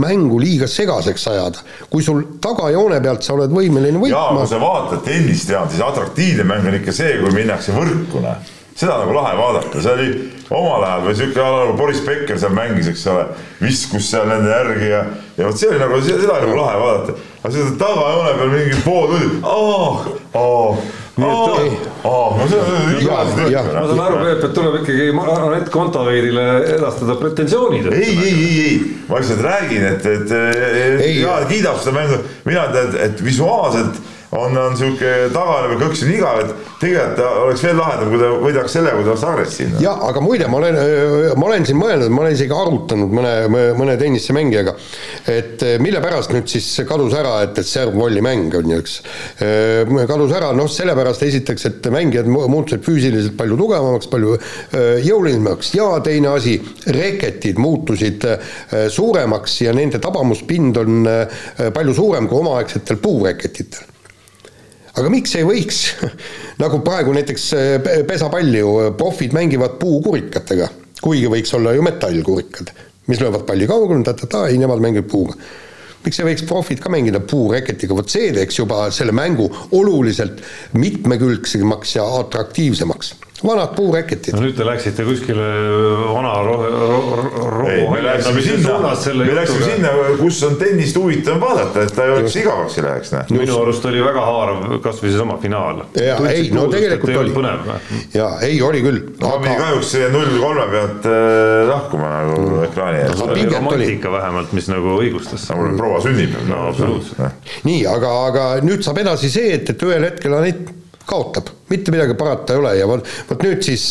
[0.01, 1.59] mängu liiga segaseks ajada.
[1.91, 4.17] kui sul tagajoone pealt sa oled võimeline võitma.
[4.17, 8.23] jaa, kui sa vaatad tennist, Jaan, siis atraktiivne mäng on ikka see, kui minnakse võrku,
[8.23, 8.49] noh
[8.81, 10.07] seda nagu lahe vaadata, see oli
[10.51, 13.27] omal ajal või siuke nagu Boris Becker seal mängis, eks ole,
[13.61, 15.03] viskus seal nende järgi ja,
[15.37, 17.19] ja vot see oli nagu, seda oli nagu lahe vaadata.
[17.41, 20.09] aga seda tagajoone peal mingi pool tundi, ah,
[20.41, 20.89] ah
[23.77, 26.45] ma saan aru, Peep, et tuleb ikkagi Anett Kontaveidile
[26.77, 27.91] edastada pretensioonid.
[27.93, 32.65] ei, ei, ei, ei, ma lihtsalt räägin, et, et, et Jaan kiidab seda mängu, mina
[32.73, 37.77] tean, et visuaalselt on, on sihuke tagane või kõks on igav, et tegelikult oleks veel
[37.79, 39.81] lahedam, kui ta võidaks selle, kui ta oleks agressiivne.
[39.83, 40.77] jah, aga muide, ma olen,
[41.35, 43.33] ma olen siin mõelnud, ma olen isegi arutanud mõne,
[43.79, 44.75] mõne tennisemängijaga,
[45.35, 48.97] et mille pärast nüüd siis kadus ära, et, et serv-volli mäng on ju, eks.
[50.13, 54.37] kadus ära, noh, sellepärast esiteks, et mängijad muutusid füüsiliselt palju tugevamaks, palju
[55.09, 56.55] jõulisemaks ja teine asi,
[56.95, 58.25] reketid muutusid
[58.91, 61.07] suuremaks ja nende tabamuspind on
[61.75, 63.90] palju suurem kui omaaegsetel puureketitel
[64.97, 65.81] aga miks ei võiks,
[66.63, 70.69] nagu praegu näiteks eh, pesapalli ju, profid mängivad puukurikatega,
[71.01, 72.71] kuigi võiks olla ju metallkurikad,
[73.09, 75.37] mis löövad palli kaugele, ta-ta-ta, ei nemad mängivad puuga.
[76.05, 80.41] miks ei võiks profid ka mängida puureketiga, vot see teeks juba selle mängu oluliselt
[80.73, 83.13] mitmekülgsemaks ja atraktiivsemaks
[83.47, 84.35] vanad puureketid.
[84.35, 85.45] no nüüd te läksite kuskile
[86.13, 86.99] vana rohe ro,,
[87.49, 92.05] ro, ei, me läksime sinna, me läksime sinna, kus on tennist huvitav vaadata, et ta
[92.05, 93.13] ei oleks igavaks ei läheks.
[93.33, 95.83] minu arust oli väga haarav kasvõi seesama finaal.
[95.97, 97.33] ja ei, no tegelikult oli.
[98.13, 99.01] ja ei, oli küll.
[99.21, 102.67] aga me kahjuks null kolme pealt äh, lahkuma nagu mm.
[102.69, 103.15] ekraani ees.
[103.17, 105.47] see oli romantika vähemalt, mis nagu õigustas.
[105.49, 106.45] nagu proua sünnipäev.
[106.51, 107.49] no absoluutselt.
[107.65, 112.15] nii, aga, aga nüüd saab edasi see, et, et ühel hetkel Anett kaotab, mitte midagi
[112.19, 113.83] parata ei ole ja vot, vot nüüd siis,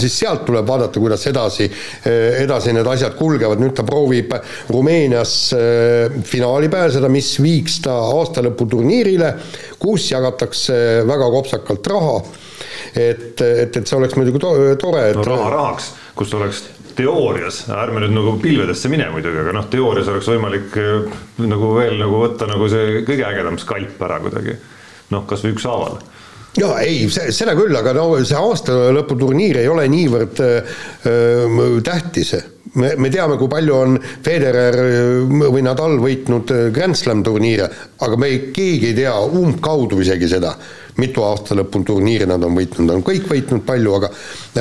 [0.00, 1.68] siis sealt tuleb vaadata, kuidas edasi,
[2.42, 4.34] edasi need asjad kulgevad, nüüd ta proovib
[4.72, 9.32] Rumeenias äh, finaali pääseda, mis viiks ta aastalõputurniirile,
[9.82, 12.16] kus jagatakse väga kopsakalt raha.
[12.96, 16.62] et, et, et see oleks muidugi tore, et no raha rahaks, kus oleks
[16.96, 21.98] teoorias, ärme nüüd nagu pilvedesse mine muidugi, aga noh, teoorias oleks võimalik äh, nagu veel
[22.00, 24.56] nagu võtta nagu see kõige ägedam skalp ära kuidagi.
[25.12, 26.00] noh, kasvõi ükshaaval
[26.56, 30.78] jaa, ei, seda küll, aga no see aastalõputurniir ei ole niivõrd äh,
[31.84, 32.34] tähtis.
[32.76, 34.76] me, me teame, kui palju on Federer
[35.28, 37.68] või Nadal võitnud Grand Slam turniire,
[38.00, 40.56] aga me ei, keegi ei tea umbkaudu isegi seda,
[41.00, 44.10] mitu aastalõputurniiri nad on võitnud, on kõik võitnud palju, aga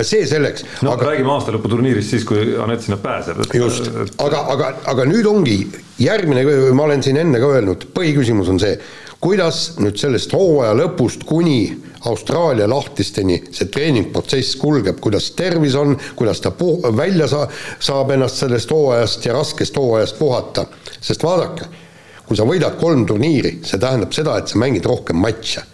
[0.02, 0.66] see selleks.
[0.86, 3.42] no aga räägime aastalõputurniirist siis, kui Anett sinna pääseb.
[3.56, 5.60] just, aga, aga, aga nüüd ongi
[6.02, 6.46] järgmine,
[6.76, 8.76] ma olen siin enne ka öelnud, põhiküsimus on see
[9.26, 11.60] kuidas nüüd sellest hooaja lõpust kuni
[12.06, 17.48] Austraalia lahtisteni see treeningprotsess kulgeb, kuidas tervis on, kuidas ta puh-, välja saa-,
[17.80, 20.68] saab ennast sellest hooajast ja raskest hooajast puhata.
[21.02, 21.70] sest vaadake,
[22.28, 25.66] kui sa võidad kolm turniiri, see tähendab seda, et sa mängid rohkem matše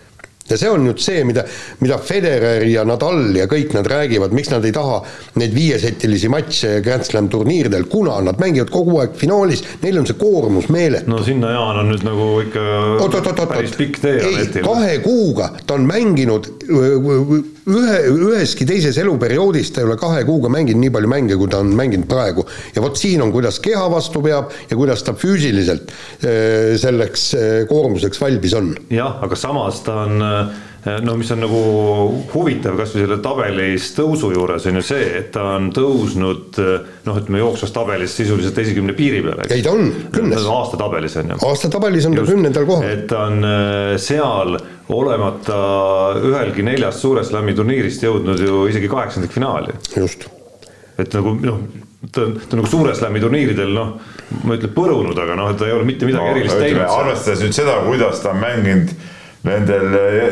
[0.52, 1.46] ja see on nüüd see, mida,
[1.82, 5.02] mida Federer ja Nadal ja kõik nad räägivad, miks nad ei taha
[5.40, 10.20] neid viiesetilisi matše Grand Slam turniiridel, kuna nad mängivad kogu aeg finaalis, neil on see
[10.20, 11.10] koormus meeletu.
[11.12, 12.66] no sinna, Jaan, on nüüd nagu ikka
[13.00, 14.18] oot, oot, oot, päris pikk tee.
[14.28, 16.52] ei, kahe kuuga ta on mänginud
[17.70, 21.62] ühe, üheski teises eluperioodis ta ei ole kahe kuuga mänginud nii palju mänge, kui ta
[21.62, 22.46] on mänginud praegu.
[22.76, 27.30] ja vot siin on, kuidas keha vastu peab ja kuidas ta füüsiliselt selleks
[27.70, 28.74] koormuseks valmis on.
[28.90, 30.28] jah, aga samas ta on
[31.06, 31.60] no mis on nagu
[32.32, 36.58] huvitav kasvõi selle tabelis tõusu juures on ju see, et ta on tõusnud
[37.06, 39.46] noh, ütleme jooksvas tabelis sisuliselt esikümne piiri peale.
[39.54, 40.48] ei, ta on kümnes.
[40.56, 41.40] aastatabelis on ju.
[41.52, 42.90] aastatabelis on ta kümnendal kohal.
[42.90, 44.58] et ta on äh, seal
[44.96, 45.60] olemata
[46.22, 49.78] ühelgi neljast suure slam'i turniirist jõudnud ju isegi kaheksandikfinaali.
[49.96, 50.28] just.
[51.02, 51.64] et nagu noh,
[52.12, 53.96] ta on, ta on nagu suure slam'i turniiridel noh,
[54.44, 56.86] ma ei ütle põrunud, aga noh, ta ei ole mitte midagi no, erilist teinud.
[56.86, 58.94] arvestades nüüd seda, kuidas ta on mänginud
[59.42, 59.88] nendel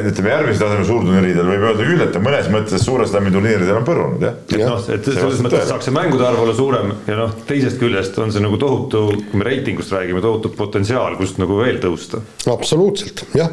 [0.06, 3.88] ütleme järgmise taseme suurturniiridel võib öelda küll, et ta mõnes mõttes suure slam'i turniiridel on
[3.88, 4.36] põrunud jah.
[4.54, 8.19] et noh, et selles mõttes saaks see mängude arv olla suurem ja noh, teisest küljest
[8.22, 12.22] on see nagu tohutu, kui me reitingust räägime, tohutu potentsiaal, kust nagu veel tõusta.
[12.54, 13.50] absoluutselt, jah.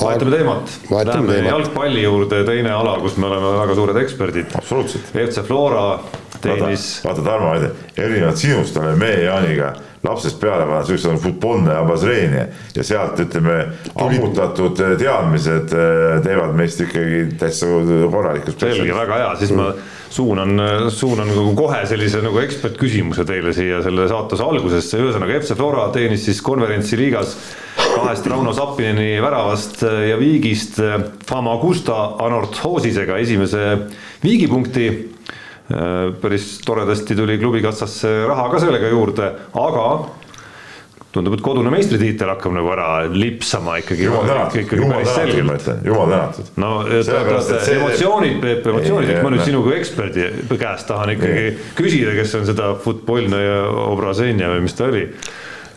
[0.00, 4.54] Vahetame teemat, läheme jalgpalli juurde, teine ala, kus me oleme väga suured eksperdid.
[4.58, 5.12] absoluutselt.
[5.12, 5.86] FC Flora
[6.42, 6.90] tennis.
[7.06, 7.54] vaata, Tarmo,
[7.96, 13.58] erinevalt sinust oleme meie Jaaniga lapsest peale pannud siukse futbolne obozreenie ja sealt ütleme
[13.94, 17.70] ammutatud teadmised äh, teevad meist ikkagi täitsa
[18.10, 18.58] korralikud.
[18.58, 19.70] selge, väga hea, siis ma
[20.12, 20.58] suunan,
[20.92, 26.26] suunan nagu kohe sellise nagu ekspertküsimuse teile siia selle saatuse algusesse, ühesõnaga FC Flora teenis
[26.26, 27.36] siis konverentsiliigas
[27.92, 30.80] kahest Rauno Sappineni väravast ja viigist
[31.28, 33.64] Famagusta Anorthosisega esimese
[34.24, 34.88] viigipunkti
[36.22, 39.86] päris toredasti tuli klubi kassasse raha ka sellega juurde, aga
[41.12, 44.06] tundub, et kodune meistritiitel hakkab nagu ära lipsama ikkagi.
[44.06, 46.50] jumal tänatud, jumal tänatud, ma ütlen, jumal tänatud.
[46.62, 47.76] no see...
[47.76, 51.54] emotsioonid, Peep, emotsioonid, ma nüüd sinu kui eksperdi käest tahan ikkagi ei.
[51.78, 55.06] küsida, kes on seda futbolno ja Obrazenja või mis ta oli.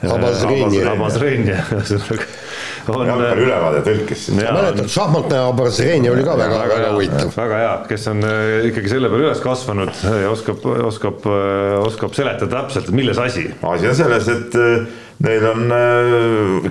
[0.05, 0.91] Abazrenja.
[0.91, 2.27] Abazrenja, ühesõnaga
[2.93, 3.07] on.
[3.07, 4.37] jalgpalli ülevaade tõlkis siis.
[4.39, 7.31] mäletad, šahmatne Abrazreni oli ka väga, väga huvitav.
[7.35, 12.17] väga hea, kes on äh, ikkagi selle peale üles kasvanud ja oskab, oskab, äh, oskab
[12.17, 13.47] seletada täpselt, milles asi.
[13.61, 14.85] asi on selles, et äh,
[15.25, 15.71] neil on,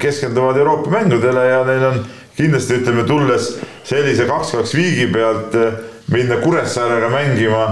[0.00, 2.02] keskenduvad Euroopa mängudele ja neil on
[2.36, 3.54] kindlasti ütleme, tulles
[3.88, 5.56] sellise kaks-kaks viigi pealt
[6.12, 7.64] minna Kuressaarega mängima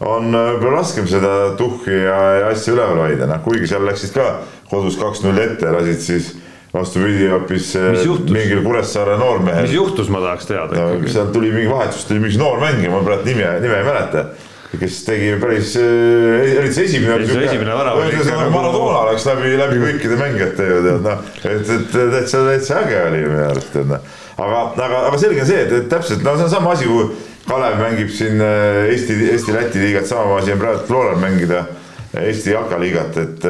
[0.00, 4.28] on võib-olla raskem seda tuhhi ja, ja asja üleval hoida, noh kuigi seal läksid ka
[4.70, 6.30] kodus kaks-null ette, lasid siis
[6.74, 9.66] vastupidi hoopis eh, mingil Kuressaare noormehel.
[9.66, 11.08] mis juhtus, ma tahaks teada no,.
[11.10, 14.28] seal tuli mingi vahetus, tuli mingi noor mängija, ma praegu nime, nime ei mäleta
[14.70, 18.52] kes tegi päris, eriti see esimene esimene värav oli ikka nagu.
[18.54, 23.24] Maradona läks läbi, läbi kõikide mängijate ju tead noh, et, et täitsa, täitsa äge oli
[23.24, 24.06] minu arust tead noh.
[24.36, 27.10] aga, aga, aga selge on see, et, et täpselt no see on sama asi, kui
[27.50, 31.64] Kalev mängib siin eh, Eesti, Eesti-Läti liigat, sama asi on praegu Floral mängida
[32.10, 33.44] Eesti jalkaliigat, et,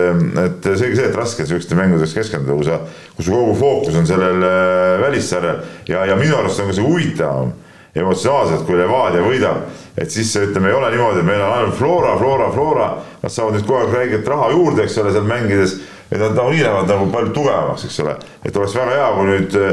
[0.45, 2.77] et selge see, et raske sihukeste mängudeks keskenduda, kui sa,
[3.17, 5.63] kui su kogu fookus on sellel äh, välissarjal.
[5.89, 7.55] Ja, ja minu arust on ka see huvitavam
[7.97, 9.65] emotsionaalselt, kui Levadia võidab,
[9.99, 12.91] et siis ütleme, ei ole niimoodi, et meil on ainult Flora, Flora, Flora,
[13.23, 15.75] nad saavad nüüd kogu aeg räigelt raha juurde, eks ole, seal mängides,
[16.11, 19.59] et nad nagunii lähevad nagu palju tugevamaks, eks ole, et oleks väga hea, kui nüüd
[19.59, 19.73] äh,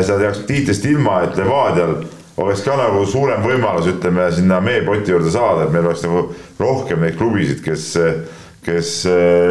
[0.00, 1.98] seda tehakse tiitlist ilma, et Levadial
[2.36, 6.26] oleks ka nagu suurem võimalus, ütleme sinna meepoti juurde saada, et meil oleks nagu
[6.60, 7.86] rohkem neid klubisid, kes,
[8.66, 8.90] kes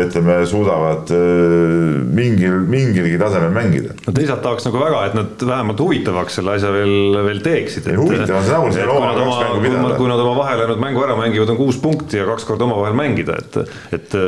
[0.05, 1.25] ütleme, suudavad äh,
[2.17, 3.95] mingil, mingilgi tasemel mängida.
[4.05, 7.89] no teisalt tahaks nagu väga, et nad vähemalt huvitavaks selle asja veel, veel teeksid.
[7.97, 9.99] huvitav on see nagu seal oma kaks mängu pidada.
[9.99, 13.39] kui nad oma vahelejäänud mängu ära mängivad, on kuus punkti ja kaks korda omavahel mängida,
[13.41, 14.19] et, et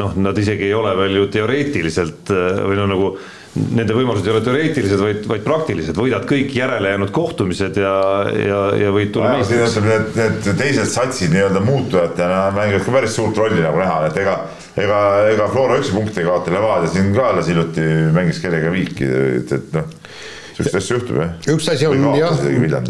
[0.00, 3.16] noh, nad isegi ei ole veel ju teoreetiliselt või no nagu
[3.56, 7.94] nende võimalused ei ole teoreetilised, vaid, vaid praktilised, võidad kõik järelejäänud kohtumised ja,
[8.36, 9.78] ja, ja võid tulla meistriks.
[9.86, 14.38] Need, need teised satsid nii-öelda muutujatena mängivad ka päris suurt rolli nagu näha, et ega,
[14.78, 19.08] ega, ega Flora üksi punkti ei kaota, Levadia siin ka alles hiljuti mängis kellega viiki,
[19.40, 19.92] et, et noh
[20.56, 21.32] sihukest asja juhtub jah.
[21.52, 22.30] üks asi on jah.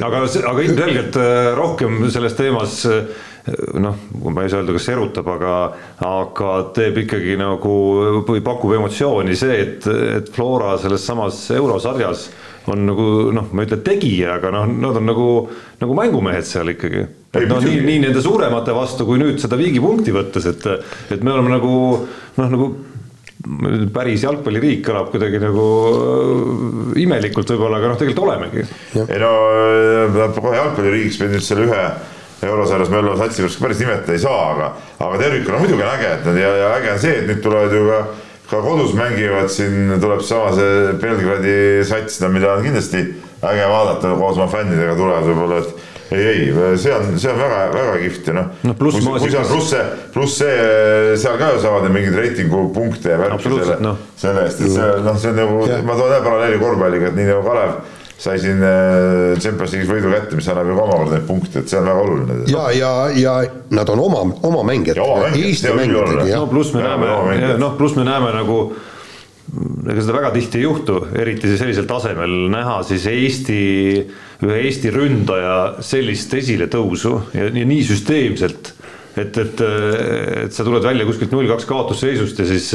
[0.07, 0.20] aga,
[0.52, 3.09] aga ilmselgelt äh, rohkem selles teemas äh,
[3.78, 5.52] noh, ma ei saa öelda, kas erutab, aga,
[6.02, 7.76] aga teeb ikkagi nagu
[8.26, 9.87] või pakub emotsiooni see, et,
[10.18, 12.26] et Flora selles samas eurosarjas
[12.72, 15.28] on nagu noh, ma ei ütle tegija, aga noh, nad on nagu,
[15.82, 17.04] nagu mängumehed seal ikkagi.
[17.37, 20.66] et noh, nii, nii nende suuremate vastu kui nüüd seda viigipunkti võttes, et,
[21.14, 21.72] et me oleme nagu
[22.40, 22.70] noh, nagu
[23.94, 25.64] päris jalgpalliriik kõlab kuidagi nagu
[26.98, 28.66] imelikult võib-olla, aga noh, tegelikult olemegi.
[29.06, 29.32] ei no
[30.40, 31.87] kohe jalgpalliriigiks pead nüüd selle ühe
[32.42, 36.12] eurosarjas me oleme satsi pärast päris nimetada ei saa, aga, aga tervikuna muidugi on äge,
[36.18, 38.01] et nad ja, ja äge on see, et nüüd tulevad ju ka,
[38.51, 43.03] ka kodus mängivad, siin tuleb sama see Belgradi sats, no mida on kindlasti
[43.46, 47.96] äge vaadata koos oma fännidega tulevad võib-olla, et ei, ei, see on, see on väga-väga
[48.05, 50.57] kihvt ja noh no, pluss kui seal pluss see, pluss see,
[51.18, 55.18] seal ka ju saavad mingeid reitingupunkte ja värki selle no., selle eest, et see noh,
[55.18, 57.79] see on nagu, ma toon ühe paralleeli korvpalliga, et nii nagu Kalev
[58.18, 61.70] sai siin äh, Champions League'is võidu kätte, mis annab ju ka omakorda neid punkte, et
[61.70, 62.37] see on väga oluline.
[62.48, 63.35] ja, ja, ja
[63.76, 65.00] nad on oma, oma mängijad.
[66.40, 68.61] no pluss me näeme, noh, pluss me näeme nagu
[69.87, 73.61] ega seda väga tihti ei juhtu, eriti sellisel tasemel näha siis Eesti,
[74.42, 78.72] ühe Eesti ründaja sellist esiletõusu ja, ja nii süsteemselt,
[79.16, 79.62] et, et,
[80.42, 82.72] et sa tuled välja kuskilt null kaks kaotusseisust ja siis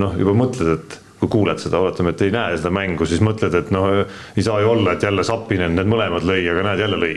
[0.00, 3.54] noh, juba mõtled, et kui kuuled seda, oletame, et ei näe seda mängu, siis mõtled,
[3.58, 3.90] et noh,
[4.36, 7.14] ei saa ju olla, et jälle Sapinen need mõlemad lõi, aga näed, jälle lõi.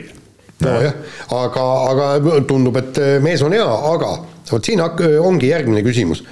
[0.64, 0.94] nojah,
[1.40, 4.14] aga, aga tundub, et mees on hea, aga
[4.50, 6.24] vot siin ongi järgmine küsimus.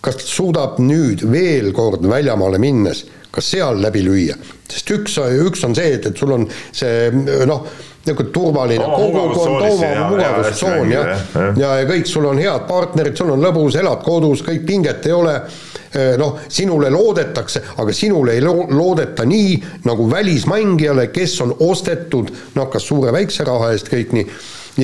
[0.00, 3.02] kas suudab nüüd veel kord väljamaale minnes,
[3.34, 4.36] kas seal läbi lüüa,
[4.70, 7.10] sest üks, üks on see, et, et sul on see
[7.50, 7.66] noh,
[8.08, 13.32] niisugune turvaline kogukond, oma mugavustsoon ja, ja, ja, ja kõik, sul on head partnerid, sul
[13.34, 15.40] on lõbus, elad kodus, kõik pinget ei ole.
[15.88, 19.54] Eh, noh, sinule loodetakse, aga sinule ei loodeta nii
[19.88, 24.26] nagu välismängijale, kes on ostetud noh, kas suure-väikse raha eest kõik nii,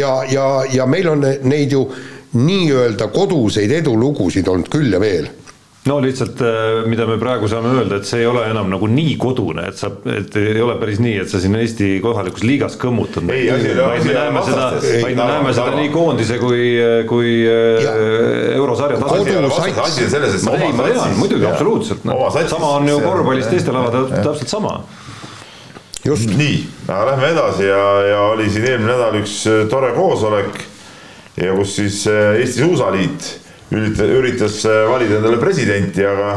[0.01, 1.85] ja, ja, ja meil on neid ju
[2.41, 5.29] nii-öelda koduseid edulugusid olnud küll ja veel
[5.87, 9.17] no lihtsalt, äh, mida me praegu saame öelda, et see ei ole enam nagu nii
[9.21, 13.27] kodune, et sa, et ei ole päris nii, et sa siin Eesti kohalikus liigas kõmmutad.
[13.29, 16.65] vaid me näeme seda, vaid me näeme seda nii koondise kui,
[17.11, 17.91] kui äh,
[18.57, 19.51] eurosarja tasemel.
[19.85, 22.09] asi on selles, et ma tean, ma tean, muidugi, absoluutselt
[22.55, 24.79] sama on ju korvpallis teistel aladel täpselt sama.
[26.05, 26.29] Just.
[26.37, 30.61] Nii, aga lähme edasi ja, ja oli siin eelmine nädal üks äh, tore koosolek
[31.41, 34.59] ja kus siis Eesti Suusaliit üritas, üritas
[34.91, 36.37] valida endale presidenti, aga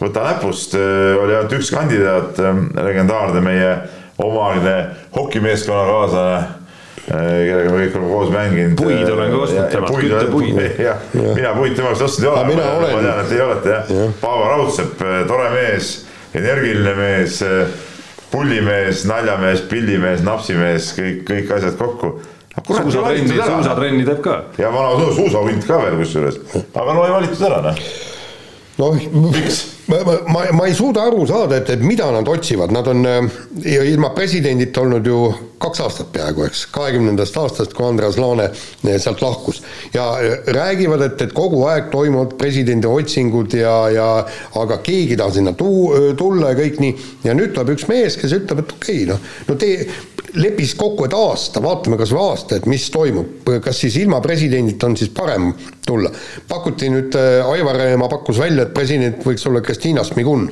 [0.00, 2.38] võta näpust, oli ainult üks kandidaat,
[2.76, 3.72] legendaarne meie
[4.22, 4.76] omaaegne
[5.16, 6.64] hokimeeskonnakaaslane
[7.06, 8.76] kellega me kõik oleme koos mänginud.
[8.80, 10.62] puid olen ka ostnud temalt, küttepuid.
[10.88, 14.06] jah, mina puid temast ostnud ei ole, ma tean, et ei olete jah ja..
[14.20, 15.92] Paavo Raudsepp, tore mees,
[16.34, 17.42] energiline mees,
[18.32, 22.16] pullimees, naljamees, pillimees, napsimees, kõik, kõik asjad kokku
[22.64, 24.42] suusatrenni, suusatrenni teeb ka.
[24.58, 26.42] ja vana suusahunt ka veel kusjuures,
[26.74, 27.86] aga no ei valitud ära noh.
[28.76, 28.92] Noh,
[29.88, 29.96] ma,
[30.28, 33.22] ma, ma ei suuda aru saada, et, et mida nad otsivad, nad on äh,
[33.88, 35.20] ilma presidendita olnud ju
[35.62, 39.62] kaks aastat peaaegu, eks, kahekümnendast aastast, kui Andreas Laane äh, sealt lahkus.
[39.94, 44.10] ja äh, räägivad, et, et kogu aeg toimuvad presidendi otsingud ja, ja
[44.60, 48.20] aga keegi ei taha sinna tuu-, tulla ja kõik nii, ja nüüd tuleb üks mees,
[48.20, 49.88] kes ütleb, et okei okay,, noh, no tee,
[50.36, 54.88] leppis kokku, et aasta, vaatame kas või aasta, et mis toimub, kas siis ilma presidendita
[54.88, 55.50] on siis parem
[55.86, 56.10] tulla.
[56.48, 60.50] pakuti nüüd, äh, Aivar Eemaa pakkus välja, et president võiks olla Kristina Smigun.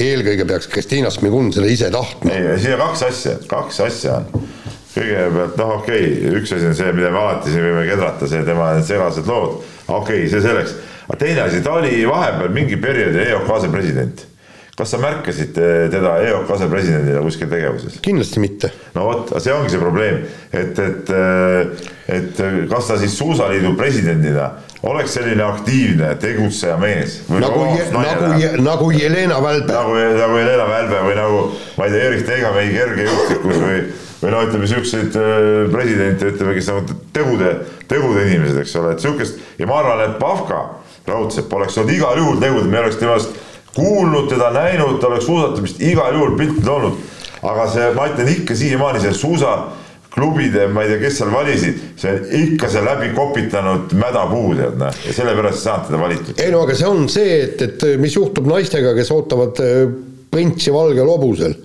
[0.00, 2.32] eelkõige peaks Kristina Smigun seda ise tahtma.
[2.32, 4.48] ei, siin on kaks asja, kaks asja on.
[4.94, 8.44] kõigepealt noh, okei okay,, üks asi on see, mida me alati siin võime kedrata, see
[8.44, 10.76] tema need segased lood, okei okay,, see selleks.
[11.08, 14.30] aga teine asi, ta oli vahepeal mingi perioodi EOK asepresident
[14.74, 17.98] kas sa märkasid eh, teda EOK asepresidendina kuskil tegevuses?
[18.02, 18.70] kindlasti mitte.
[18.94, 24.50] no vot, see ongi see probleem, et, et, eh, et kas ta siis Suusaliidu presidendina
[24.84, 27.20] oleks selline aktiivne tegutseja mees.
[27.30, 28.32] nagu, nagu,
[28.62, 29.72] nagu Jelena Välbe.
[29.72, 31.44] nagu, nagu Jelena Välbe või nagu,
[31.78, 33.80] ma ei tea, Erik Teigamägi kergejõustikus või,
[34.24, 37.56] või no ütleme, siukseid eh, presidente, ütleme, kes nagu tegude,
[37.88, 40.64] tegude inimesed, eks ole, et sihukest ja ma arvan, et Pahka
[41.06, 43.42] raudsepp oleks olnud igal juhul tegude, me oleks temast
[43.74, 47.00] kuulnud teda, näinud, ta oleks suusatamist igal juhul piltidel olnud.
[47.44, 52.14] aga see, ma ütlen ikka siiamaani see suusaklubide, ma ei tea, kes seal valisid, see
[52.40, 56.40] ikka see läbi kopitanud mädapuu tead näe ja sellepärast ei saanud teda valitud.
[56.40, 59.82] ei no aga see on see, et, et mis juhtub naistega, kes ootavad äh,
[60.30, 61.58] printsi valgel hobusel.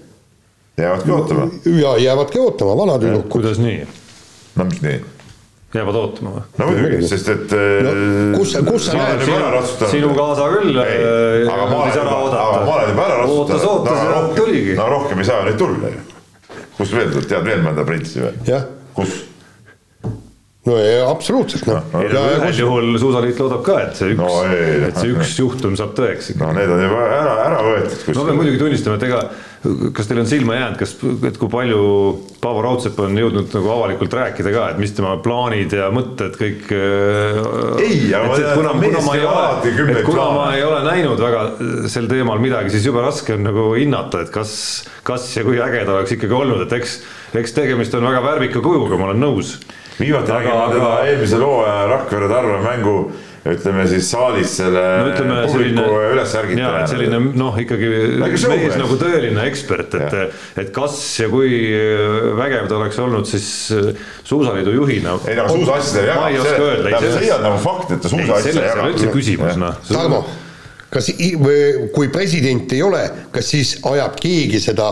[0.77, 1.47] jäävadki ootama.
[1.77, 3.31] ja jäävadki ootama, vanatüdrukud.
[3.37, 3.79] kuidas nii?
[4.55, 4.99] no mis nii
[5.73, 6.43] jäävad ootama või?
[6.57, 10.99] no muidugi, sest et no, äh, kus, kus sa näed sinu, sinu kaasa küll ei,
[11.05, 13.35] äh, aga ma olen, aga ma olen juba ära ratsutanud.
[13.37, 14.77] ootas, ootas ja no, tuligi.
[14.79, 16.05] no rohkem ei saa nüüd tulla ju.
[16.79, 18.61] kus veel, tead veel mõnda printsi või?
[18.97, 19.19] kus?
[20.65, 22.63] no ei, absoluutselt noh no, no, ühel kus...
[22.63, 24.41] juhul Suusaliit loodab ka, et see üks no,,
[24.89, 26.33] et see üks juhtum saab tõeks.
[26.41, 28.09] no need on juba ära, ära võetud.
[28.17, 29.21] no pean muidugi tunnistama, et ega
[29.93, 30.93] kas teil on silma jäänud, kas,
[31.27, 31.79] et kui palju
[32.39, 36.69] Paavo Raudsepp on jõudnud nagu avalikult rääkida ka, et mis tema plaanid ja mõtted kõik.
[36.71, 37.41] Äh,
[37.83, 41.23] ei, aga tean, et kuna, kuna ma ei ole, et kuna ma ei ole näinud
[41.23, 41.43] väga
[41.91, 44.53] sel teemal midagi, siis jube raske on nagu hinnata, et kas,
[45.07, 47.01] kas ja kui äge ta oleks ikkagi olnud, et eks,
[47.43, 49.57] eks tegemist on väga värvika kujuga, ma olen nõus.
[49.99, 52.99] viimati nägin ma teda eelmise loo ajal Rakvere Tarve mängu
[53.47, 56.81] ütleme siis saalis selle no, ütleme, publiku ülesärgitajana.
[56.91, 61.53] selline noh, ikkagi mees nagu tõeline ekspert, et, et kas ja kui
[62.39, 63.89] vägev ta oleks olnud siis äh,
[64.27, 65.15] suusaliidu juhina.
[65.27, 66.21] ei no aga suusaasjadel jagab.
[66.21, 67.01] ma ei oska öelda.
[67.05, 68.59] see on nagu fakt, et ta suusaasja jagab.
[68.59, 69.79] selles ei ole üldse küsimus, noh.
[69.87, 70.23] Tarmo,
[70.91, 71.13] kas,
[71.95, 74.91] kui presidenti ei ole, kas siis ajab keegi seda,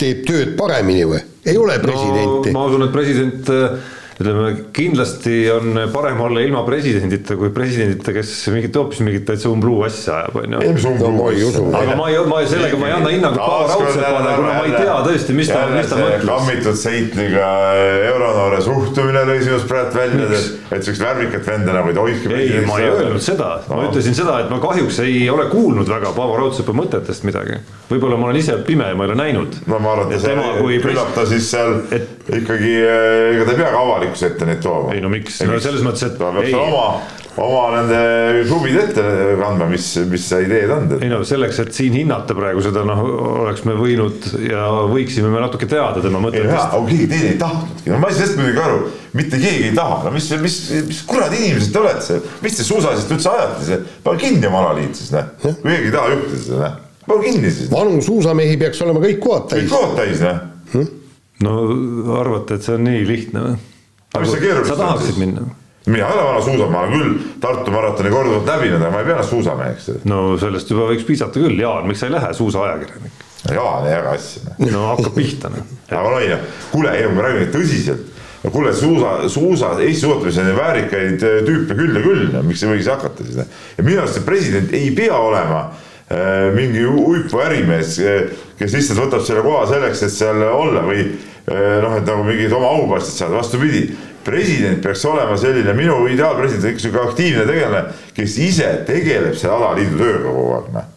[0.00, 1.22] teeb tööd paremini või?
[1.46, 2.58] ei ole presidenti no,.
[2.58, 8.30] ma usun, et president äh, ütleme, kindlasti on parem olla ilma presidendita kui presidendita, kes
[8.54, 10.56] mingit hoopis mingit täitsa umbluu asja ajab, on
[11.36, 11.64] ju.
[11.76, 14.96] aga ma ei, ma sellega ma ei anna hinnangut Paavo Raudsepale, kuna ma ei tea
[15.04, 16.24] tõesti, mis ta, mis ta mõtles.
[16.30, 17.50] kammitud seitliga
[18.08, 22.32] euronoore suhtumine lõi sinust praegu välja, et, siukest värvikat venda nagu ei tohigi.
[22.32, 26.16] ei, ma ei öelnud seda, ma ütlesin seda, et ma kahjuks ei ole kuulnud väga
[26.16, 27.60] Paavo Raudsepa mõtetest midagi.
[27.92, 29.60] võib-olla ma olen ise pime ja ma ei ole näinud.
[29.68, 31.82] no ma arvan, et küllap ta siis seal
[32.26, 34.94] ikkagi, ega ta ei pea ka avalikkuse ette neid tooma.
[34.96, 36.16] ei no miks, no selles mõttes, et.
[36.18, 36.86] ta peab oma,
[37.44, 38.00] oma nende
[38.48, 39.04] klubid ette
[39.38, 40.88] kandma, mis, mis ideed on.
[40.98, 43.02] ei no selleks, et siin hinnata praegu seda, noh,
[43.44, 46.64] oleks me võinud ja võiksime me natuke teada tema mõtetest.
[46.64, 48.80] aga keegi teine ei tahtnudki, no ma ei saa sellest muidugi aru,
[49.20, 50.58] mitte keegi ei taha, no mis, mis,
[50.88, 54.98] mis kuradi inimesed te olete, mis te suusaasjast üldse ajate, see, pane kinni oma alaliit
[54.98, 57.70] siis, noh, kui keegi ei taha juhtida seda, noh, pane kinni siis.
[57.70, 59.66] vanu suusamehi peaks olema kõik kohad täis.
[59.68, 60.44] kõik kohad täis, noh.
[61.44, 61.54] No
[62.16, 63.62] arvate, et see on nii lihtne või?
[64.16, 65.46] mis see keeruline sa tahaksid minna?
[65.86, 69.30] mina ei ole vana suusamaa küll Tartu maratoni korduvalt läbinud, aga ma ei pea ennast
[69.30, 69.88] suusameheks.
[70.10, 73.24] no sellest juba võiks piisata küll, Jaan, miks sa ei lähe suusaajakirjanik?
[73.54, 74.56] Jaan ei jaga asja.
[74.72, 75.72] no hakkab pihta noh.
[75.90, 78.08] aga no ei noh, kuule, ei kui me räägime tõsiselt,
[78.42, 82.72] no kuule, suusa, suusa, Eesti suusatamises on väärikaid äh, tüüpe küll ja küll, miks ei
[82.72, 83.62] võiks hakata siis.
[83.76, 88.26] ja minu arust see president ei pea olema äh, mingi uipu ärimees, äh,
[88.58, 91.06] kes lihtsalt võtab selle koha selleks, et seal olla või
[91.46, 93.86] noh, et nagu mingit oma aupastit saada, vastupidi
[94.26, 97.84] president peaks olema selline, minu ideaalpresident on ikka sihuke aktiivne tegelane,
[98.16, 100.90] kes ise tegeleb selle alaliidu tööga kogu aeg, noh.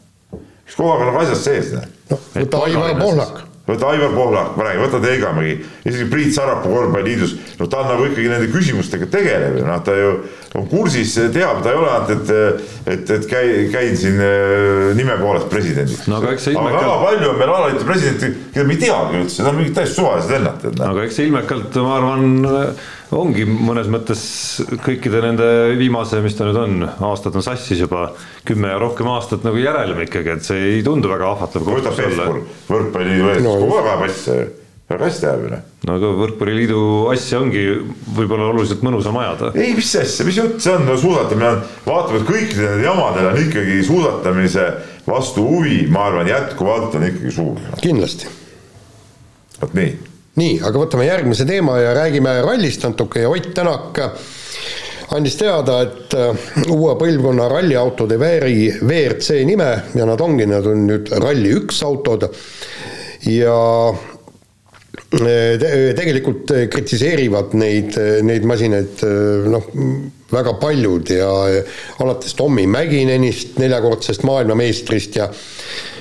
[0.65, 1.85] kes kogu aeg on nagu asjas sees, noh.
[2.09, 5.55] noh, võta Aivar Pohlak võta Aivar Pohlak, ma räägin, võta Teegamägi,
[5.85, 9.95] isegi Priit Sarapuu korvpalliliidus, no ta on nagu ikkagi nende küsimustega tegelev ja noh, ta
[9.97, 10.11] ju
[10.57, 15.17] on kursis, teab, ta ei ole ainult, et, et, et käi-, käin siin äh, nime
[15.21, 16.21] poolest presidendiks no,.
[16.21, 16.79] aga ilmekalt...
[16.79, 19.99] väga palju on meil alaliidu presidenti, keda me ei teagi üldse, nad on mingid täiesti
[19.99, 20.65] suvalised vennad.
[20.89, 22.25] Aga eks see ilmekalt, ma arvan,
[23.15, 24.21] ongi mõnes mõttes
[24.85, 25.47] kõikide nende
[25.79, 28.09] viimase, mis ta nüüd on, aastad on sassis juba,
[28.47, 31.69] kümme ja rohkem aastat nagu järelm ikkagi, et see ei tundu väga ahvatlev.
[31.79, 34.49] võta Pevkur, võrkpalliliidu eest no,, kogu aeg ajab asja ju,
[34.89, 35.63] väga hästi ajab ju noh.
[35.87, 36.81] no aga võrkpalliliidu
[37.13, 37.63] asja ongi
[38.17, 39.53] võib-olla oluliselt mõnusam ajada.
[39.57, 43.31] ei, mis asja, mis jutt see on, no suusatamine on, vaatame, et kõikidel nendel jamadel
[43.31, 44.67] on ikkagi suusatamise
[45.09, 47.65] vastu huvi, ma arvan, jätkuvalt on ikkagi suur.
[47.81, 48.29] kindlasti.
[49.63, 53.23] vot nii nii, aga võtame järgmise teema ja räägime rallist natuke.
[53.25, 53.97] Ja Ott Tänak
[55.15, 56.35] andis teada, et äh,
[56.69, 62.27] uue põlvkonna ralliautod ei vääri WRC nime ja nad ongi, nad on nüüd Rally1 autod.
[63.25, 63.57] Ja
[63.89, 69.69] äh, te, tegelikult kritiseerivad neid, neid masinaid äh, noh,
[70.29, 71.29] väga paljud ja
[72.03, 75.31] alates Tommy Mäkinenist, neljakordsest maailmameistrist ja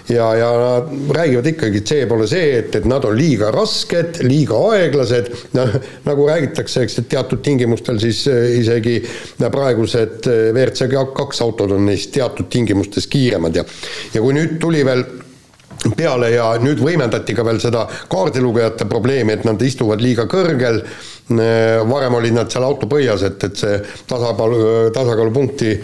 [0.08, 4.22] ja, ja nad räägivad ikkagi, et see pole see, et, et nad on liiga rasked,
[4.26, 5.78] liiga aeglased, noh,
[6.08, 8.98] nagu räägitakse, eks, et teatud tingimustel siis äh, isegi
[9.38, 13.56] praegused äh, WRC kaks autod on neist teatud tingimustes kiiremad.
[13.58, 13.64] Ja
[14.14, 15.04] ja kui nüüd tuli veel
[15.96, 21.78] peale ja nüüd võimendati ka veel seda kaardilugejate probleemi, et nad istuvad liiga kõrgel, äh,
[21.88, 23.78] varem olid nad seal auto põhjas, et, et see
[24.10, 25.76] tasakaalu, tasakaalupunkti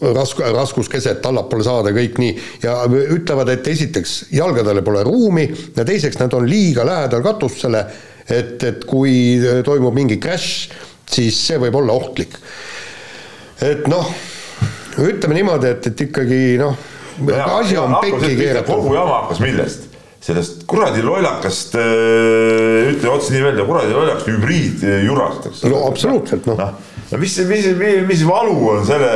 [0.00, 5.46] rask-, raskuskeset allapoole saada, kõik nii, ja ütlevad, et esiteks jalgadele pole ruumi
[5.76, 7.84] ja teiseks nad on liiga lähedal katusele,
[8.28, 9.12] et, et kui
[9.66, 10.70] toimub mingi crash,
[11.10, 12.38] siis see võib olla ohtlik.
[13.60, 14.08] et noh,
[15.00, 16.76] ütleme niimoodi, et, et ikkagi noh,
[17.60, 18.74] asi on pekki keeratud.
[18.74, 19.86] kogu jama hakkas millest?
[20.20, 25.62] sellest kuradi lollakast, äh, ütle otse nii välja, kuradi lollakast hübriidjurast, eks.
[25.64, 26.66] no absoluutselt, noh no
[27.10, 29.10] no mis, mis, mis, mis valu on selle,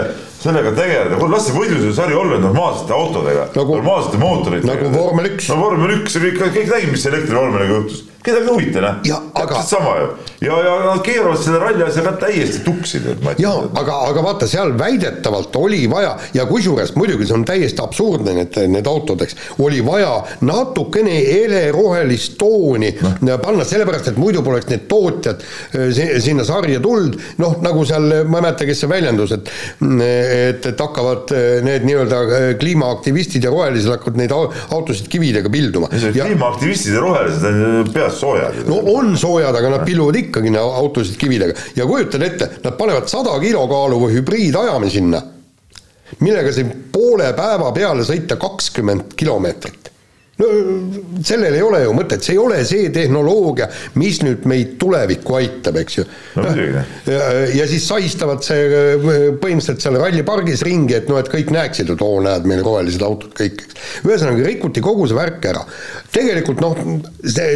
[0.44, 4.74] sellega tegeleda, kuule las see võidusõidusari olla normaalsete autodega nagu,, normaalsete mootoritega.
[4.74, 5.48] nagu vormel üks.
[5.52, 9.24] no vormel üks kõik, kõik nägid, mis elektrivormeliga juhtus kedagi ei huvita, noh.
[9.34, 10.06] täpselt sama ju.
[10.46, 13.00] ja, ja nad keeravad selle ralli asja ka täiesti tuksi.
[13.38, 18.32] jaa, aga, aga vaata, seal väidetavalt oli vaja ja kusjuures muidugi see on täiesti absurdne,
[18.38, 20.14] need, need autod, eks, oli vaja
[20.46, 23.36] natukene helerohelist tooni no.
[23.42, 25.44] panna, sellepärast et muidu poleks need tootjad
[25.76, 25.92] eh,
[26.24, 29.52] sinna sarja tulnud, noh, nagu seal, ma ei mäleta, kes see väljendus, et
[29.84, 35.92] et, et hakkavad eh, need nii-öelda eh, kliimaaktivistid ja rohelised hakkavad neid autosid kividega pilduma.
[35.92, 38.64] kliimaaktivistid ja rohelised on peas soojad.
[38.68, 41.54] no on soojad, aga nad pilluvad ikkagi autosid kividega.
[41.76, 45.22] Ja kujutad ette, nad panevad sada kilo kaaluva hübriidajami sinna,
[46.20, 49.93] millega siin poole päeva peale sõita kakskümmend kilomeetrit
[50.40, 50.48] no
[51.24, 53.68] sellel ei ole ju mõtet, see ei ole see tehnoloogia,
[54.00, 56.06] mis nüüd meid tulevikku aitab, eks ju
[56.40, 56.54] no,.
[57.04, 57.20] Ja,
[57.54, 58.64] ja siis sahistavad see
[59.40, 63.34] põhimõtteliselt seal rallipargis ringi, et noh, et kõik näeksid, et oo, näed, meil rohelised autod
[63.36, 63.84] kõik, eks.
[64.06, 65.62] ühesõnaga rikuti kogu see värk ära.
[66.14, 66.80] tegelikult noh,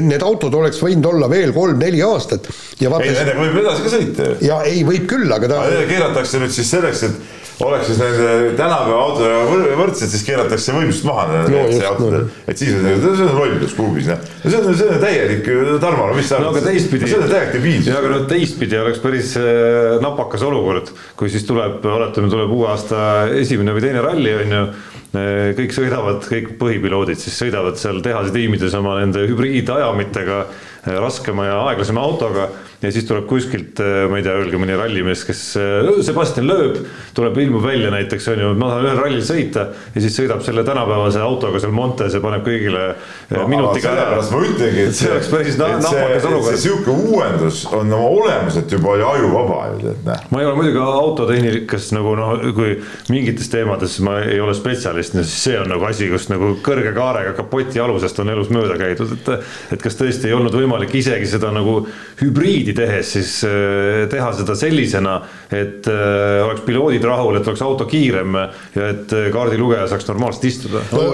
[0.06, 2.46] need autod oleks võinud olla veel kolm-neli aastat
[2.82, 3.08] ja vaata.
[3.08, 4.38] ei, nendega võib edasi ka sõita ju.
[4.46, 5.64] ja ei, võib küll, aga ta.
[5.90, 11.26] keeratakse nüüd siis selleks, et oleks siis nende tänapäeva autodega võrdsed, siis keeratakse võimsust maha
[11.32, 12.42] no, just, autodel no..
[12.50, 14.20] et siis on see on lollus kuubis, noh.
[14.44, 15.48] no see on, see on täielik,
[15.82, 17.08] Tarmo, no mis sa no aga teistpidi.
[17.08, 17.90] see on täielik debiilsus.
[17.90, 22.70] ja aga no teistpidi oleks päris äh, napakas olukord, kui siis tuleb, oletame, tuleb uue
[22.72, 23.02] aasta
[23.38, 28.34] esimene või teine ralli, on ju äh, kõik sõidavad, kõik põhipiloodid siis sõidavad seal tehase
[28.34, 32.50] tiimides oma nende hübriidajamitega, äh, raskema ja aeglasema autoga
[32.82, 36.76] ja siis tuleb kuskilt, äh, ma ei tea, öelge mõni rallimees, kes äh, Sebastian lööb,
[37.16, 39.64] tuleb, ilmub välja näiteks on ju, ma tahan ühel rallil sõita
[39.94, 44.04] ja siis sõidab selle tänapäevase autoga seal Montes ja paneb kõigile äh, no, minutiga ära.
[44.04, 46.60] sellepärast ma ütlengi, et see oleks päris nahvakas olukord.
[46.62, 50.22] sihuke uuendus on oma olemuselt juba ajuvaba ju tead näe.
[50.30, 52.78] ma ei ole muidugi autotehnikas nagu noh, kui
[53.10, 57.34] mingites teemades ma ei ole spetsialist, siis see on nagu asi, kus nagu kõrge kaarega
[57.38, 59.34] kapoti alusest on elus mööda käidud, et
[59.74, 61.80] et kas tõesti ei olnud võimalik isegi seda nagu
[62.22, 65.18] hübriidi hübriidi tehes siis äh, teha seda sellisena,
[65.50, 68.36] et äh, oleks piloodid rahul, et oleks auto kiirem
[68.74, 71.04] ja et kaardilugeja saaks normaalselt istuda no,.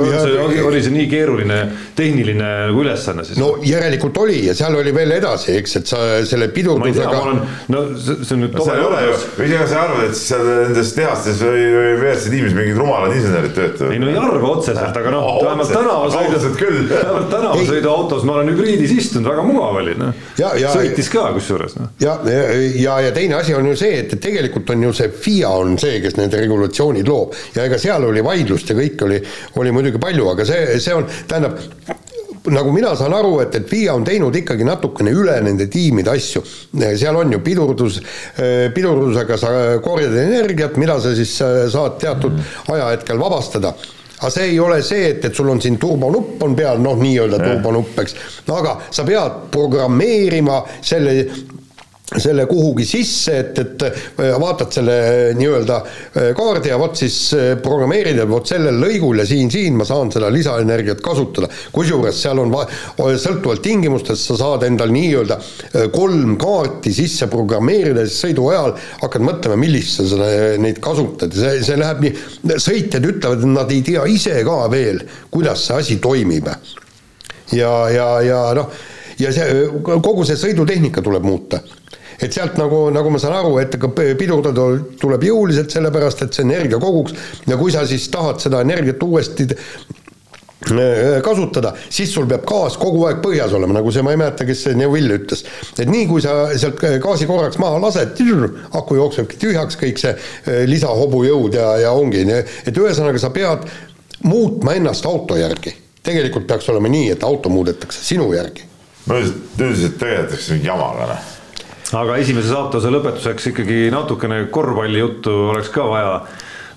[0.45, 1.59] oli, oli see nii keeruline
[1.97, 3.39] tehniline nagu ülesanne siis?
[3.39, 7.23] no järelikult oli ja seal oli veel edasi, eks, et sa selle pidurdusega.
[7.73, 8.67] no see, see on nüüd no,.
[8.67, 12.35] seal ei ole ju, või ega sa arvad, et seal nendes tehastes või, või WRC
[12.35, 13.95] tiimis mingid rumalad insenerid töötavad?
[13.95, 16.43] ei no ei arva otseselt, aga noh, vähemalt tänavasõidu,
[16.91, 20.25] vähemalt tänavasõiduautos ma olen hübriidis istunud, väga mugav oli, noh.
[20.75, 21.93] sõitis ka kusjuures, noh.
[22.01, 22.17] ja,
[22.75, 25.77] ja, ja, teine asi on ju see, et, et tegelikult on ju see FIA on
[25.81, 29.21] see, kes need regulatsioonid loob ja ega seal oli vaidlust ja kõike oli,
[29.61, 31.61] oli muidugi palju, aga see, see on, tähendab,
[32.55, 36.43] nagu mina saan aru, et, et FIA on teinud ikkagi natukene üle nende tiimide asju.
[36.85, 38.01] seal on ju pidurdus,
[38.77, 39.53] pidurdusega sa
[39.85, 42.41] korjad energiat, mida sa siis saad teatud
[42.75, 43.75] ajahetkel vabastada
[44.19, 47.41] aga see ei ole see, et, et sul on siin turbonupp on peal, noh, nii-öelda
[47.43, 48.17] turbonupp, eks,
[48.55, 51.17] aga sa pead programmeerima selle
[52.05, 57.17] selle kuhugi sisse, et, et äh, vaatad selle äh, nii-öelda äh, kaardi ja vot siis
[57.65, 61.49] programmeerid, et vot sellel lõigul ja siin-siin ma saan seda lisaenergiat kasutada.
[61.73, 62.67] kusjuures seal on va-,
[62.99, 65.39] sõltuvalt tingimustest sa saad endal nii-öelda
[65.95, 70.29] kolm kaarti sisse programmeerida, siis sõidu ajal hakkad mõtlema, millist sa seda,
[70.61, 74.59] neid kasutad ja see, see läheb nii, sõitjad ütlevad, et nad ei tea ise ka
[74.73, 75.01] veel,
[75.33, 76.53] kuidas see asi toimib.
[77.53, 78.77] ja, ja, ja noh,
[79.19, 81.63] ja see, kogu see sõidutehnika tuleb muuta
[82.21, 83.75] et sealt nagu, nagu ma saan aru, et
[84.19, 84.69] pidurdada
[85.01, 87.15] tuleb jõuliselt, sellepärast et see energia koguks
[87.49, 93.05] ja kui sa siis tahad seda energiat uuesti äh, kasutada, siis sul peab gaas kogu
[93.09, 95.45] aeg põhjas olema, nagu see, ma ei mäleta, kes see Neuvill ütles.
[95.79, 98.21] et nii, kui sa sealt gaasi korraks maha lased,
[98.73, 102.25] aku jooksebki tühjaks, kõik see äh, lisahobujõud ja, ja ongi,
[102.65, 103.67] et ühesõnaga sa pead
[104.25, 105.81] muutma ennast auto järgi.
[106.05, 108.69] tegelikult peaks olema nii, et auto muudetakse sinu järgi.
[109.07, 111.34] no üldiselt tegeletakse mingi jamaga, noh
[111.93, 116.17] aga esimese saate lõpetuseks ikkagi natukene korvpallijuttu oleks ka vaja.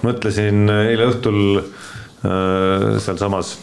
[0.03, 3.55] mõtlesin eile õhtul äh, sealsamas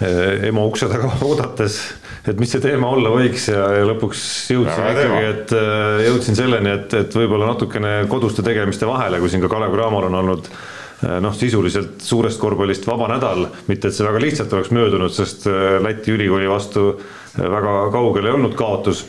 [0.00, 1.78] äh, EMO ukse taga oodates,
[2.24, 4.24] et mis see teema olla võiks ja, ja lõpuks
[4.54, 9.30] jõudsin ja, ikkagi, et äh, jõudsin selleni, et, et võib-olla natukene koduste tegemiste vahele, kui
[9.32, 10.52] siin ka Kalev Cramol on olnud
[11.00, 15.46] noh, sisuliselt suurest korvpallist vaba nädal, mitte et see väga lihtsalt oleks möödunud, sest
[15.80, 16.90] Läti ülikooli vastu
[17.38, 19.06] väga kaugel ei olnud kaotus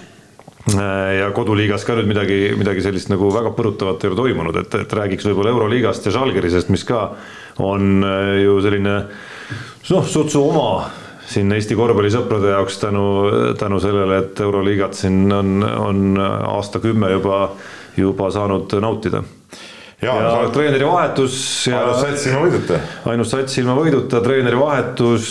[1.17, 4.93] ja koduliigas ka nüüd midagi, midagi sellist nagu väga põrutavat ei ole toimunud, et, et
[4.93, 7.15] räägiks võib-olla Euroliigast ja Žalgirisest, mis ka
[7.61, 8.97] on äh, ju selline
[9.89, 10.67] noh, sutsu oma
[11.31, 13.03] siin Eesti korvpallisõprade jaoks tänu,
[13.59, 17.43] tänu sellele, et Euroliigat siin on, on aastakümme juba,
[17.97, 19.23] juba saanud nautida
[20.01, 20.51] ja, ja oled...
[20.53, 21.35] treeneri vahetus.
[21.69, 22.79] ainus sats ilma võiduta.
[23.11, 25.27] ainus sats ilma võiduta, treeneri vahetus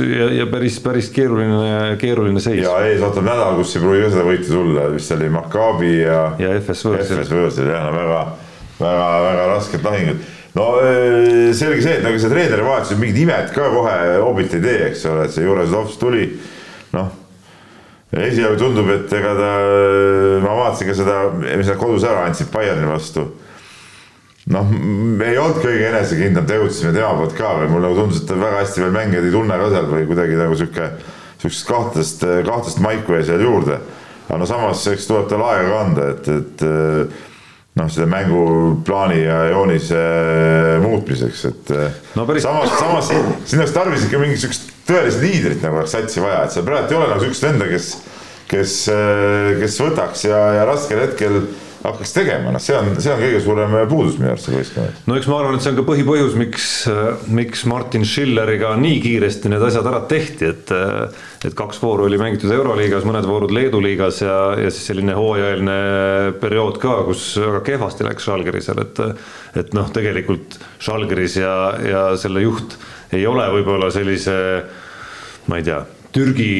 [0.00, 2.62] ja, ja päris, päris keeruline, keeruline seis.
[2.64, 6.22] ja ees ootab nädal, kus ei pruugi ka seda võitu tulla, vist oli Maccabi ja.
[6.40, 7.20] ja FS Võõrsil.
[7.20, 8.22] FS Võõrsil jah, no väga,
[8.80, 10.70] väga, väga rasked lahingud no
[11.58, 15.04] selge see, et nagu see treeneri vahetus, mingid imed ka kohe Obit ei tee, eks
[15.10, 16.30] ole, et see Juresovs tuli,
[16.96, 17.12] noh
[18.14, 19.54] esialgu tundub, et ega ta,
[20.44, 23.24] ma vaatasin ka seda, mis nad kodus ära andsid Bayerni vastu
[24.52, 24.72] noh,
[25.24, 28.82] ei olnud kõige enesekindlam, tegutsesime tema poolt ka või mulle tundus, et ta väga hästi
[28.84, 30.88] veel mängijaid ei tunne ka seal või kuidagi nagu sihuke,
[31.38, 33.78] sihukest kahtlast, kahtlast maiku jäi seal juurde.
[34.28, 36.66] aga no samas, eks tuleb tal aega ka anda, et, et
[37.80, 40.04] noh, selle mänguplaani ja joonise
[40.84, 41.74] muutmiseks, et
[42.14, 42.44] no, päris...
[42.44, 46.66] samas, samas siin oleks tarvis ikka mingisugust tõelist liidrit nagu oleks satsi vaja, et seal
[46.68, 47.90] praegu ei ole nagu sihukest venda, kes,
[48.50, 48.80] kes,
[49.62, 51.40] kes võtaks ja, ja raskel hetkel
[51.84, 54.94] hakkaks tegema, noh, see on, see on kõige suurem puudus minu arust võistkonnal.
[55.08, 56.68] no eks ma arvan, et see on ka põhipõhjus, miks,
[57.36, 60.74] miks Martin Schilleriga nii kiiresti need asjad ära tehti, et
[61.44, 65.74] et kaks vooru oli mängitud Euroliigas, mõned voorud Leedu liigas ja, ja siis selline hooajaline
[66.40, 69.02] periood ka, kus väga kehvasti läks Žalgirisel, et
[69.60, 71.54] et noh, tegelikult Žalgiris ja,
[71.84, 72.78] ja selle juht
[73.14, 74.34] ei ole võib-olla sellise
[75.52, 75.82] ma ei tea,
[76.14, 76.50] Türgi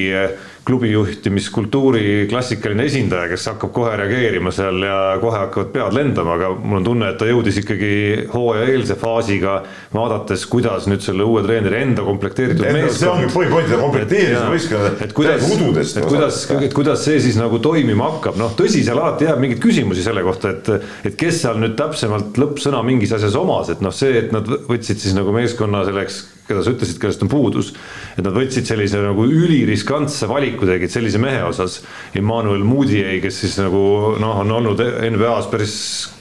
[0.64, 6.50] klubi juhtimiskultuuri klassikaline esindaja, kes hakkab kohe reageerima seal ja kohe hakkavad pead lendama, aga
[6.56, 7.90] mul on tunne, et ta jõudis ikkagi
[8.32, 9.58] hooaja eelse faasiga,
[9.94, 12.98] vaadates, kuidas nüüd selle uue treeneri enda komplekteeritud meeskond.
[13.00, 16.00] see ongi põhipoint, ta komplekteeris võistkonna täiesti ududest.
[16.00, 19.60] et kuidas, et kuidas see siis nagu toimima hakkab, noh, tõsi, seal alati jääb mingeid
[19.64, 20.72] küsimusi selle kohta, et,
[21.10, 25.02] et kes seal nüüd täpsemalt lõppsõna mingis asjas omas, et noh, see, et nad võtsid
[25.04, 27.72] siis nagu meeskonna selleks keda sa ütlesid, kellest on puudus.
[28.16, 31.80] et nad võtsid sellise nagu üliriskantse valiku tegid sellise mehe osas.
[32.14, 35.76] Emmanuel Moutier, kes siis nagu noh, on olnud NBA-s päris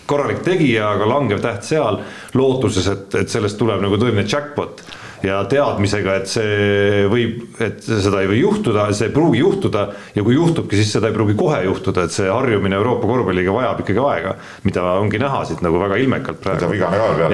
[0.10, 2.02] korralik tegija, aga langev täht seal.
[2.34, 4.84] lootuses, et, et sellest tuleb nagu tõeline jackpot
[5.24, 9.86] ja teadmisega, et see võib, et seda ei või juhtuda, see ei pruugi juhtuda
[10.18, 13.82] ja kui juhtubki, siis seda ei pruugi kohe juhtuda, et see harjumine Euroopa korvpalliga vajab
[13.86, 14.36] ikkagi aega,
[14.68, 16.76] mida ongi näha siit nagu väga ilmekalt praegu.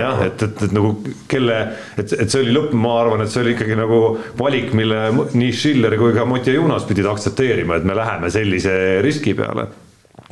[0.04, 0.94] jah, et, et, et nagu
[1.32, 1.60] kelle,
[1.98, 4.02] et, et see oli lõpp, ma arvan, et see oli ikkagi nagu
[4.40, 9.34] valik, mille nii Schiller kui ka Motje Junas pidid aktsepteerima, et me läheme sellise riski
[9.38, 9.70] peale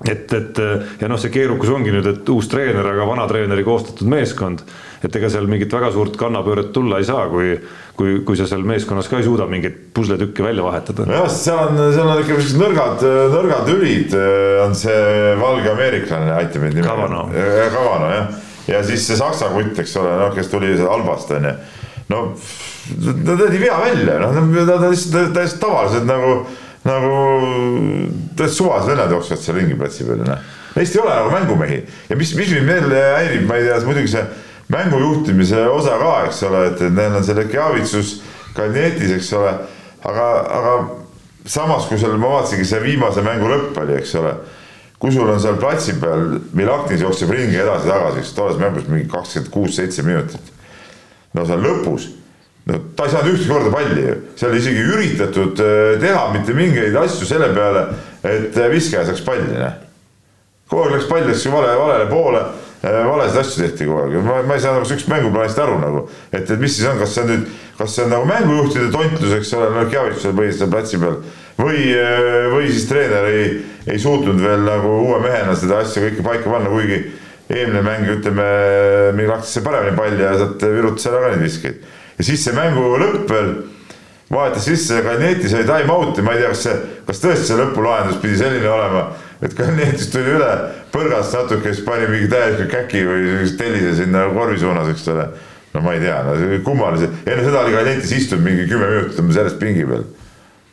[0.06, 0.62] et, et
[1.02, 4.66] ja noh, see keerukus ongi nüüd, et uus treener, aga vana treeneri koostatud meeskond
[5.06, 7.54] et ega seal mingit väga suurt kannapööret tulla ei saa, kui,
[7.98, 11.06] kui, kui sa seal meeskonnas ka ei suuda mingeid pusletükke välja vahetada.
[11.14, 14.16] jah, seal on, seal on ikka sellised nõrgad, nõrgad ülid
[14.66, 16.96] on see valge ameeriklane, aita mind nimega.
[16.96, 17.26] Kavano.
[17.76, 18.32] Kavano jah,
[18.72, 21.58] ja siis see saksa kutt, eks ole, noh, kes tuli Albast on ju.
[22.14, 22.24] no
[22.88, 26.40] ta tõi vea välja, noh, ta on lihtsalt täiesti tavalised nagu,
[26.88, 27.16] nagu
[28.38, 30.54] täiesti suvalised vennad jooksevad seal ringi platsi peal, noh.
[30.78, 31.80] Neist ei ole nagu mängumehi
[32.10, 34.26] ja mis, mis mind veel häirib, ma ei tea, muidugi see
[34.74, 38.14] mängu juhtimise osa ka, eks ole, et neil on see Lekjavitsus
[38.58, 39.52] Kalnietis, eks ole,
[40.08, 40.28] aga,
[40.58, 40.76] aga
[41.48, 44.34] samas, kui seal ma vaatasingi see viimase mängu lõpp oli, eks ole,
[45.00, 49.52] kui sul on seal platsi peal, Milaknis jookseb ringi edasi-tagasi, eks tolles mängus mingi kakskümmend
[49.54, 50.54] kuus, seitse minutit.
[51.38, 52.10] no seal lõpus,
[52.68, 56.96] no ta ei saanud ühtegi korda palli ju, seal isegi üritatud äh, teha mitte mingeid
[57.04, 57.88] asju selle peale,
[58.24, 59.76] et äh, viskaja saaks palli, noh.
[60.70, 62.46] kogu aeg läks pall läks ju vale, valele poole
[62.84, 66.04] Äh, valesid asju tehti kogu aeg, ma, ma ei saa nagu sihukesest mänguplaanist aru nagu,
[66.30, 67.48] et, et mis siis on, kas see on nüüd,
[67.80, 71.18] kas see on nagu mängujuhtide tontlus, eks ole, no Kjavitsusel põhiliselt platsi peal
[71.58, 71.88] või,
[72.54, 73.48] või siis treener ei,
[73.90, 77.02] ei suutnud veel nagu uue mehena seda asja kõike paika panna, kuigi
[77.50, 78.46] eelmine mäng, ütleme,
[79.18, 81.82] mingi lahtis sai paremini palli ja sealt virutas ära ka neid viskeid.
[82.18, 83.54] Ja siis see mängu lõpp veel,
[84.32, 86.76] vahetas sisse, Kaneti sai time-out'i, ma ei tea, kas see,
[87.08, 89.08] kas tõesti see lõpulahendus pidi selline olema
[89.42, 90.50] et Kanetist tuli üle,
[90.94, 95.28] põrgas natuke, siis pani mingi täieliku käki või tellise sinna korvi suunas, eks ole.
[95.76, 99.60] no ma ei tea, no kummalise, enne seda oli Kanetis istunud mingi kümme minutit järjest
[99.62, 100.06] pingi peal.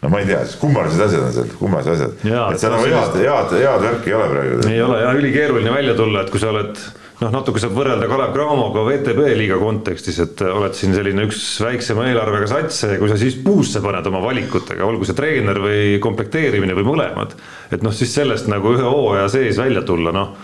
[0.02, 2.18] no ma ei tea, kummalised asjad on seal, kummalised asjad.
[2.24, 4.68] et seal nagu head, head, head värki ei ole praegu.
[4.72, 6.80] ei ole ja ülikeeruline välja tulla, et kui sa oled
[7.20, 12.08] noh, natuke saab võrrelda Kalev Cramoga VTB liiga kontekstis, et oled siin selline üks väiksema
[12.10, 16.76] eelarvega sats ja kui sa siis puusse paned oma valikutega, olgu see treener või komplekteerimine
[16.78, 17.36] või mõlemad,
[17.74, 20.34] et noh, siis sellest nagu ühe hooaja sees välja tulla, noh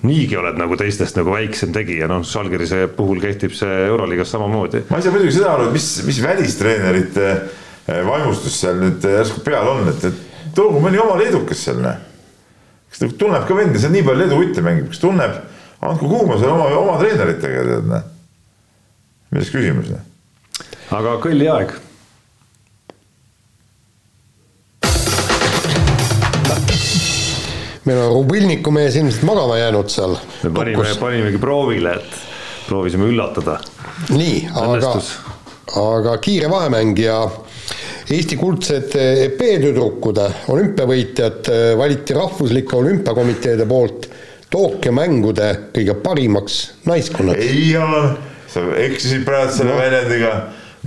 [0.00, 4.86] niigi oled nagu teistest nagu väiksem tegija, noh, Žalgirise puhul kehtib see Euroliigas samamoodi.
[4.88, 9.44] ma ei saa muidugi seda aru, et mis, mis välistreenerite eh, vaimustus seal nüüd järsku
[9.44, 12.06] peal on, et, et toogu mõni oma leedukas seal, noh
[12.90, 15.36] kas ta tunneb ka vend, kes on nii palju Leedu kutte mängib, kas tunneb,
[15.80, 18.02] andku kuuma seal oma, oma treeneritega, tead näe.
[19.30, 20.02] milles küsimus, noh.
[20.98, 21.76] aga kõlli aeg.
[27.88, 30.18] meil on Rubilniku mees ilmselt magama jäänud seal.
[30.42, 32.18] me panime, panimegi proovile, et
[32.66, 33.60] proovisime üllatada.
[34.10, 34.96] nii, aga,
[35.78, 37.22] aga kiire vahemäng ja
[38.10, 44.08] Eesti kuldsed epee-tüdrukude olümpiavõitjad eh, valiti rahvuslike olümpiakomiteede poolt
[44.50, 46.56] Tokyo mängude kõige parimaks
[46.90, 47.44] naiskonnaks.
[47.44, 48.00] ei ole,
[48.50, 49.78] sa eksisid praegu selle no.
[49.78, 50.32] väljendiga,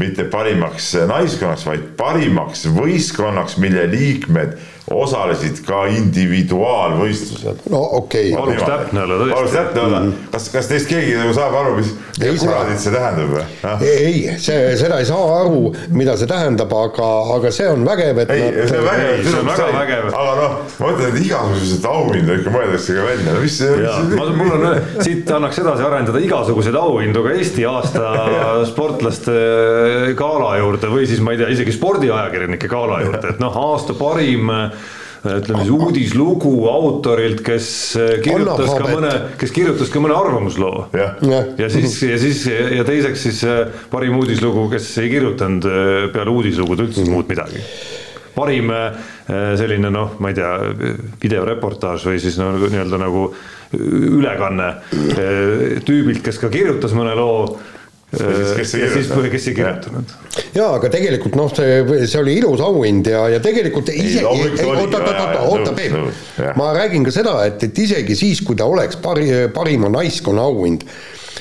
[0.01, 4.57] mitte parimaks naiskonnaks, vaid parimaks võistkonnaks, mille liikmed
[4.91, 7.61] osalesid ka individuaalvõistlusel.
[7.71, 8.41] no okei okay..
[8.41, 9.35] paluks täpne olla tõesti.
[9.37, 10.25] paluks täpne olla, mhm.
[10.33, 11.93] kas, kas teist keegi nagu saab aru, mis,
[12.41, 13.45] kuradit see tähendab või?
[13.87, 18.33] ei, see, seda ei saa aru, mida see tähendab, aga, aga see on vägev, et
[18.35, 20.09] ei nad..., see on vägev, see on väga vägev.
[20.11, 23.95] aga noh, ma ütlen, et igasugused auhindu ikka mõeldakse ka välja, no mis see.
[24.41, 24.67] mul on,
[24.99, 28.11] siit annaks edasi arendada igasuguseid auhindu ka Eesti aasta
[28.73, 29.39] sportlaste
[30.19, 34.51] gala juurde või siis ma ei tea, isegi spordiajakirjanike gala juurde, et noh, aasta parim
[35.23, 37.67] ütleme siis uudislugu autorilt, kes
[37.99, 40.87] äh, kirjutas ka mõne, kes kirjutas ka mõne arvamusloo.
[41.59, 46.33] ja siis, ja siis ja teiseks siis äh, parim uudislugu, kes ei kirjutanud äh, peale
[46.33, 47.63] uudislugude üldse muud midagi.
[48.33, 48.71] Parim
[49.29, 50.55] selline noh, ma ei tea,
[51.21, 53.27] videoreportaaž või siis nagu nii-öelda nagu
[53.77, 54.71] ülekanne
[55.85, 57.35] tüübilt, kes ka kirjutas mõne loo
[58.13, 59.29] kes ei kirjutanud.
[59.31, 60.13] kes ei kirjutanud.
[60.53, 65.01] jaa, aga tegelikult noh, see, see oli ilus auhind ja, ja tegelikult isegi, oota, oota,
[65.01, 65.97] oota, oota, Peep,
[66.59, 70.85] ma räägin ka seda, et, et isegi siis, kui ta oleks pari, parima naiskonna auhind,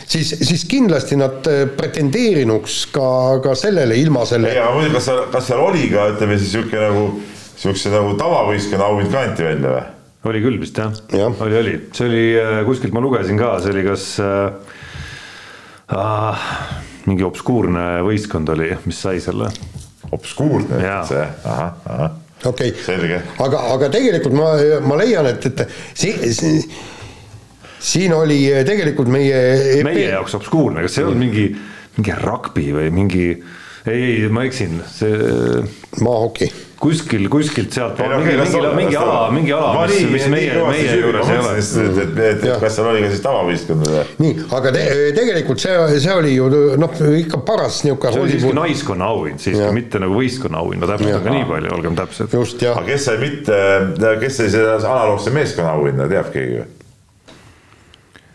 [0.07, 3.09] siis, siis kindlasti nad äh, pretendeerinuks ka,
[3.45, 4.53] ka sellele ilma selle.
[4.53, 7.09] ei, aga muidugi, kas seal, kas seal oli ka, ütleme siis niisugune nagu,
[7.57, 9.91] niisuguse nagu tavavõistkonna auhind ka anti välja või?
[10.31, 13.75] oli küll vist jah ja., oli, oli, see oli äh, kuskilt ma lugesin ka, see
[13.75, 14.79] oli kas äh,
[15.97, 16.47] ah,
[17.07, 19.51] mingi obskuurne võistkond oli, mis sai selle.
[20.12, 22.16] obskuurne, see, ahah, ahah.
[22.45, 24.49] okei okay., aga, aga tegelikult ma,
[24.84, 25.62] ma leian, et, et
[25.95, 26.64] see, see
[27.82, 29.38] siin oli tegelikult meie
[29.78, 29.86] EP...
[29.86, 31.47] meie jaoks obskuurne, kas see ei olnud mingi
[31.97, 33.26] mingi rugby või mingi,
[33.87, 35.16] ei, ei, ma eksin, see
[36.03, 36.53] maahoki
[36.83, 41.39] kuskil, kuskilt sealt mingi, mingi, mingi ala, mingi ala, mis, mis meie, meie juures ei
[41.39, 41.53] ole.
[42.03, 44.03] et, et, kas seal oli ka siis tavavõistkond või?
[44.24, 44.85] nii, aga te,
[45.18, 46.51] tegelikult see, see oli ju
[46.83, 50.91] noh, ikka paras niisugune see oli siiski naiskonna auhind siiski, mitte nagu võistkonna auhind, ma
[50.95, 52.39] täpsustan ka nii palju, olgem täpsed.
[52.39, 53.59] just jah aga, kes sai mitte,
[54.24, 56.70] kes sai selle analoogse meeskonna auhinna, teab keegi või?
[56.72, 56.80] see oli Jaan, sa olid kodutöö
[57.62, 58.32] tegemata.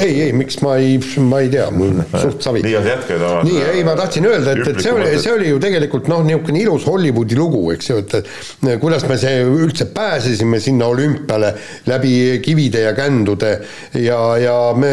[0.00, 2.62] ei, ei, miks ma ei, ma ei tea, mul suht savi.
[2.64, 3.42] nii, aga jätka nüüd oma.
[3.44, 6.62] nii, ei, ma tahtsin öelda, et, et see oli, see oli ju tegelikult noh, niisugune
[6.62, 11.52] ilus Hollywoodi lugu, eks ju, et et kuidas me see üldse pääsesime sinna olümpiale
[11.90, 13.52] läbi kivide ja kändude.
[14.00, 14.92] Ja, ja me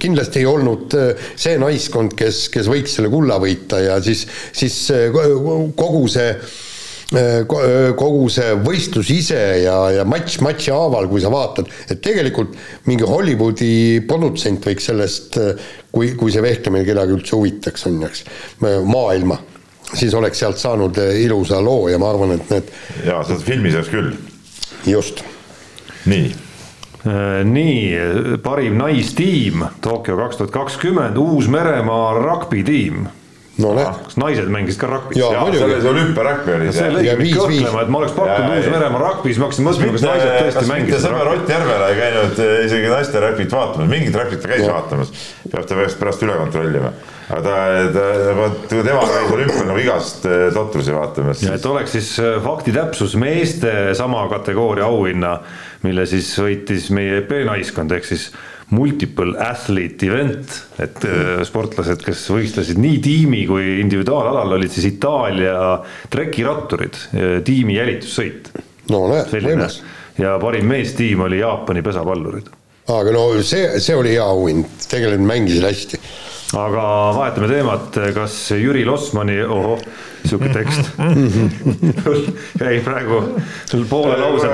[0.00, 0.96] kindlasti ei olnud
[1.36, 4.24] see naiskond, kes, kes võiks selle kulla võita ja siis,
[4.56, 6.32] siis kogu see
[7.12, 12.56] kogu see võistlus ise ja, ja matš matši haaval, kui sa vaatad, et tegelikult
[12.88, 15.38] mingi Hollywoodi produtsent võiks sellest,
[15.92, 18.24] kui, kui see vehklemine kedagi üldse huvitaks, on ju, eks,
[18.88, 19.38] maailma,
[19.92, 22.72] siis oleks sealt saanud ilusa loo ja ma arvan, et need
[23.08, 24.14] jaa, seda filmis oleks küll.
[24.88, 25.24] just,
[26.08, 26.32] nii,
[27.44, 27.80] nii,
[28.42, 33.08] parim naistiim Tokyo kaks tuhat kakskümmend, Uus-Meremaa rugby-tiim.
[33.62, 35.18] No näed, kas naised mängisid ka rugby't?
[35.18, 36.90] Jaa, see olümpiaräkk oli see see.
[36.96, 40.04] lõi Ja mind kõhklema, et ma oleks pakkunud Uus-Meremaa rugby, siis ma hakkasin mõtlema, kas
[40.06, 41.42] naised kas tõesti mitte mängisid sõber rugby't.
[41.42, 45.12] Ott Järvela ei käinud eh, isegi naiste räpit vaatamas, mingit räpit ta käis vaatamas,
[45.48, 46.92] peab ta pärast, pärast üle kontrollima.
[47.32, 47.56] aga ta,
[47.96, 48.06] ta,
[48.36, 52.74] vot tema käis olümpial nagu igast eh, totrusi vaatamas, ja et oleks siis äh, fakti
[52.76, 55.36] täpsus meeste sama kategooria auhinna,
[55.86, 58.30] mille siis võitis meie EP-naiskond ehk siis
[58.72, 65.58] multiple athlete event, et äh, sportlased, kes võistlesid nii tiimi kui individuaalalal, olid siis Itaalia
[66.12, 66.98] trekiratturid,
[67.46, 68.50] tiimi jälitussõit,
[68.92, 69.82] no näed, võimas.
[70.20, 72.50] ja parim meestiim oli Jaapani pesapallurid
[72.90, 76.00] aga no see, see oli hea auhind, tegelikult mängisid hästi.
[76.58, 79.84] aga vahetame teemat, kas Jüri Losmani, ohoh,
[80.26, 80.90] sihuke tekst.
[82.62, 83.20] Jäi praegu
[83.90, 84.48] poole lause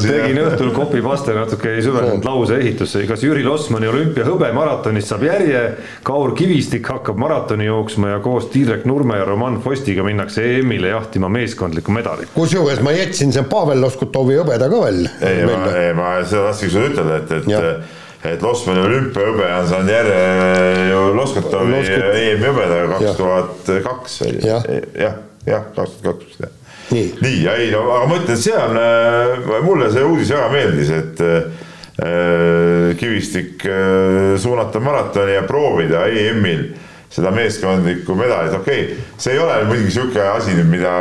[0.00, 5.26] siin, tegin õhtul copy-paste natuke ei süvenenud lause ehitusse, kas Jüri Losmani olümpiahõbe maratonist saab
[5.26, 5.62] järje,
[6.06, 11.30] Kaur Kivistik hakkab maratoni jooksma ja koos Tiidrek Nurme ja Roman Fostiga minnakse EM-ile jahtima
[11.32, 12.32] meeskondlikku medalit.
[12.34, 15.06] kusjuures ma jätsin see Pavel Loskutovi hõbeda ka veel.
[15.20, 19.92] ei, ma, ei ma seda tahtsingi sulle ütelda, et, et et Losmani olümpiahõbe on saanud
[19.92, 20.20] järje
[20.90, 23.00] ju Loskotovi Loskut- EM-i hõbedaga Jah.
[23.00, 24.70] kaks tuhat kaks oli Jah.
[25.46, 26.54] jah, kaks tuhat kaks jah
[26.90, 27.06] Nii.
[27.18, 28.76] nii, ei no aga ma ütlen, see on,
[29.66, 36.68] mulle see uudis väga meeldis, et äh, Kivistik äh, suunata maratoni ja proovida EM-il
[37.10, 40.92] seda meeskondlikku medalit, okei okay,, see ei ole muidugi sihuke asi nüüd, mida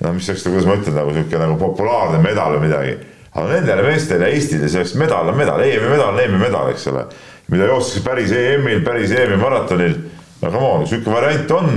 [0.00, 2.96] no mis oleks, kuidas ma ütlen, nagu sihuke nagu populaarne medal või midagi.
[3.36, 6.86] Aga nendele meestele Eestile see oleks medal on medal, EM-i medal on EM-i medal, eks
[6.92, 7.04] ole.
[7.52, 9.98] mida joostakse päris EM-il, päris EM-i maratonil.
[10.42, 11.68] no come on, sihuke variant on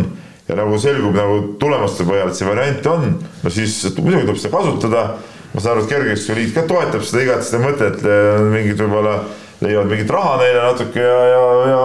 [0.49, 3.11] ja nagu selgub nagu tulemuste põhjal, et see variant on,
[3.43, 5.03] no siis muidugi tuleb seda kasutada.
[5.49, 8.03] ma saan aru, et Kergejõustikuliit ka toetab seda igat seda mõtet,
[8.53, 9.15] mingid võib-olla
[9.59, 11.79] leiavad mingit raha neile natuke ja, ja, ja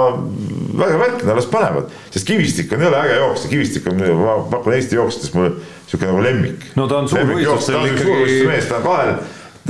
[0.79, 4.77] väga värk, nad las panevad, sest Kivistik on jõle äge jooksja, Kivistik on, ma pakun
[4.77, 5.55] Eesti jooksjates mulle
[5.89, 6.69] sihuke nagu lemmik.
[6.79, 9.17] No ta on suurvõistlustel ta on ikkagi- suurvõistluste mees, ta on kahel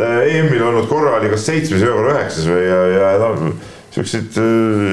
[0.03, 3.55] EM-il olnud korra oli kas seitsmes või korra üheksas või ja, ja noh,
[3.95, 4.39] siuksed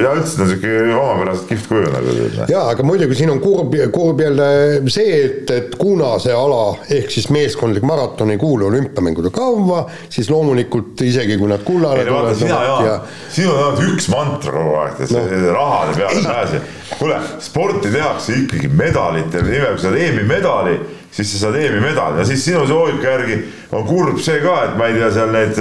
[0.01, 2.13] ja üldse ta on siuke omapäraselt kihvt kuju nagu.
[2.51, 4.49] jaa, aga muidugi siin on kurb, kurb jälle
[4.93, 10.29] see, et, et kuna see ala ehk siis meeskondlik maraton ei kuulu olümpiamängude kavva, siis
[10.29, 14.77] loomulikult isegi kui nad kullale vaata, sina ja Jaan, sinul on ainult üks mantra kogu
[14.83, 15.51] aeg, et see no.
[15.57, 16.63] rahade peale pääse.
[16.99, 20.77] kuule, sporti tehakse ikkagi medalite nimel, kui sa saad EM-i medali,
[21.11, 23.37] siis sa saad EM-i medali ja siis sinu loogika järgi
[23.71, 25.59] on kurb see ka, et ma ei tea, seal need,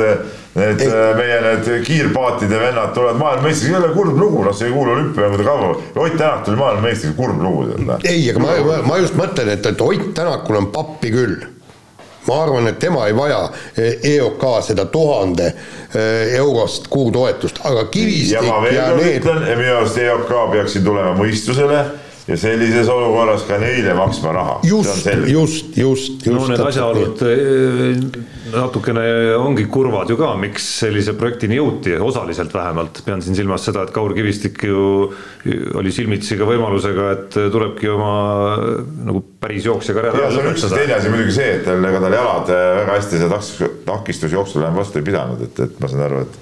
[0.55, 0.89] need Ei.
[0.89, 1.15] ei.
[1.19, 5.71] meie need kiirpaatide vennad tulevad maailmameistriks, jälle kurb lugu, noh, see ei kuulu olümpiamängude kavva.
[5.97, 8.05] Ott Tänak tuli maailmameistriks, kurb lugu tead noh.
[8.05, 11.41] ei, aga ma, ma, ma just mõtlen, et, et Ott Tänakul on pappi küll.
[12.29, 13.39] ma arvan, et tema ei vaja
[14.05, 19.25] EOK seda tuhande eh, eurost kuutoetust, aga ja Kivistik ja kord need,
[19.57, 21.81] minu arust EOK peaks siin tulema mõistusele
[22.31, 24.59] ja sellises olukorras ka neile maksma raha.
[24.63, 26.27] just, just, just, just.
[26.31, 28.05] no need asjaolud eh,
[28.55, 29.05] natukene
[29.39, 33.95] ongi kurvad ju ka, miks sellise projektini jõuti, osaliselt vähemalt, pean siin silmas seda, et
[33.95, 34.85] Kaur Kivistik ju
[35.79, 38.15] oli silmitsi ka võimalusega, et tulebki oma
[39.09, 42.19] nagu päris jooksja karjäär ja ära lõpetada teine asi muidugi see, et tal, ega tal
[42.19, 46.07] jalad äh, väga hästi seda takistus- takistusjooksul enam vastu ei pidanud, et, et ma saan
[46.07, 46.41] aru, et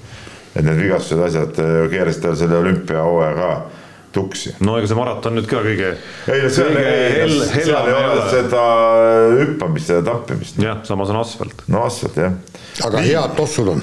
[0.59, 1.59] et need vigastused, asjad
[1.93, 3.51] keerasid tal selle olümpiahooaja ka
[4.13, 4.55] tuksi.
[4.65, 5.93] no ega see maraton nüüd ka kõige
[6.33, 8.65] ei no seal hell-, seal ei ei ole seda
[9.43, 10.61] hüppamist ja tappimist.
[10.63, 11.65] jah, samas on asfalt.
[11.69, 12.37] no asfalt jah.
[12.89, 13.83] aga head tossud on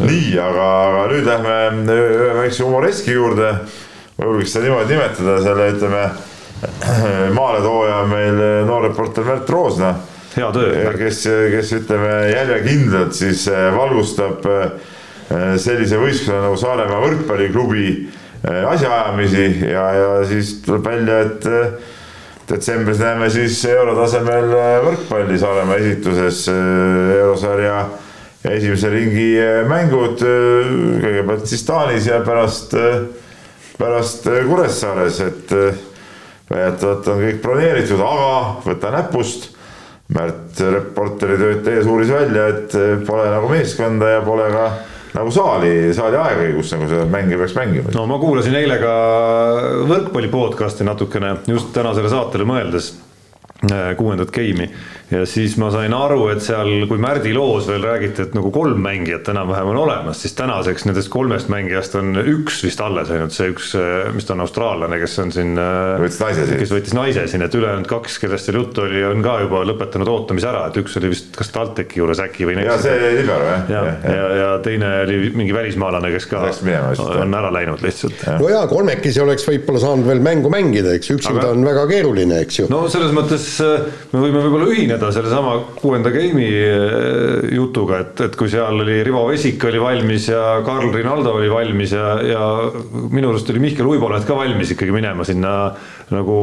[0.00, 1.56] nii, aga, aga nüüd lähme
[1.94, 3.54] ühe väikse humoreski juurde.
[4.18, 6.04] ma julgeks seda niimoodi nimetada, selle ütleme
[7.38, 9.94] maaletooja on meil noor reporter Märt Roosna.
[10.36, 10.94] hea töö.
[10.98, 11.24] kes,
[11.56, 14.46] kes ütleme järjekindlalt siis valgustab
[15.30, 17.86] sellise võistkonna nagu Saaremaa võrkpalliklubi
[18.44, 21.48] asjaajamisi ja, ja siis tuleb välja, et
[22.50, 24.48] detsembris näeme siis eurotasemel
[24.86, 27.82] võrkpalli Saaremaa esituses eurosarja
[28.48, 29.28] esimese ringi
[29.68, 32.74] mängud kõigepealt siis Taanis ja pärast,
[33.78, 35.56] pärast Kuressaares, et
[36.50, 38.30] väidetavalt on kõik broneeritud, aga
[38.66, 39.50] võta näpust.
[40.10, 42.72] Märt reporteri tööd tehes uuris välja, et
[43.06, 44.64] pole nagu meeskonda ja pole ka
[45.14, 47.94] nagu saali, saali aega, kus nagu seda mänge peaks mängima.
[47.94, 48.94] no ma kuulasin eile ka
[49.90, 52.92] võrkpalli podcast'i natukene just tänasele saatele mõeldes
[53.98, 54.70] kuuendat game'i
[55.10, 58.78] ja siis ma sain aru, et seal, kui Märdi loos veel räägiti, et nagu kolm
[58.82, 63.50] mängijat enam-vähem on olemas, siis tänaseks nendest kolmest mängijast on üks vist alles ainult see
[63.50, 63.72] üks,
[64.14, 65.58] mis ta on austraallane, kes on siin.
[65.58, 66.60] võttis naise siin.
[66.62, 70.12] kes võttis naise siin, et ülejäänud kaks, kellest seal juttu oli, on ka juba lõpetanud
[70.12, 72.58] ootamise ära, et üks oli vist kas TalTechi juures äkki või.
[72.62, 73.66] ja see libero jah.
[73.72, 76.94] ja, ja, ja, ja teine oli mingi välismaalane, kes ka minema,
[77.24, 78.26] on ära läinud lihtsalt.
[78.38, 81.54] no jaa, kolmekesi oleks võib-olla saanud veel mängu mängida, eks üksinda Aga...
[81.56, 82.70] on väga keeruline, eks ju.
[82.70, 83.50] no selles mõttes
[84.12, 89.00] me võime võib-olla ühineda ühineda sellesama kuuenda game'i eh, jutuga, et, et kui seal oli
[89.06, 92.42] Rivo Vesik oli valmis ja Karl Rinaldo oli valmis ja, ja
[93.10, 95.72] minu arust oli Mihkel Uibolet ka valmis ikkagi minema sinna
[96.10, 96.36] nagu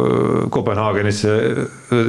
[0.00, 1.34] äh, Kopenhaagenisse,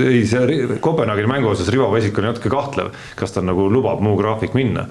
[0.09, 4.17] ei see Kopenhaageni mängu osas Rivo Vesik oli natuke kahtlev, kas ta nagu lubab muu
[4.19, 4.87] graafik minna.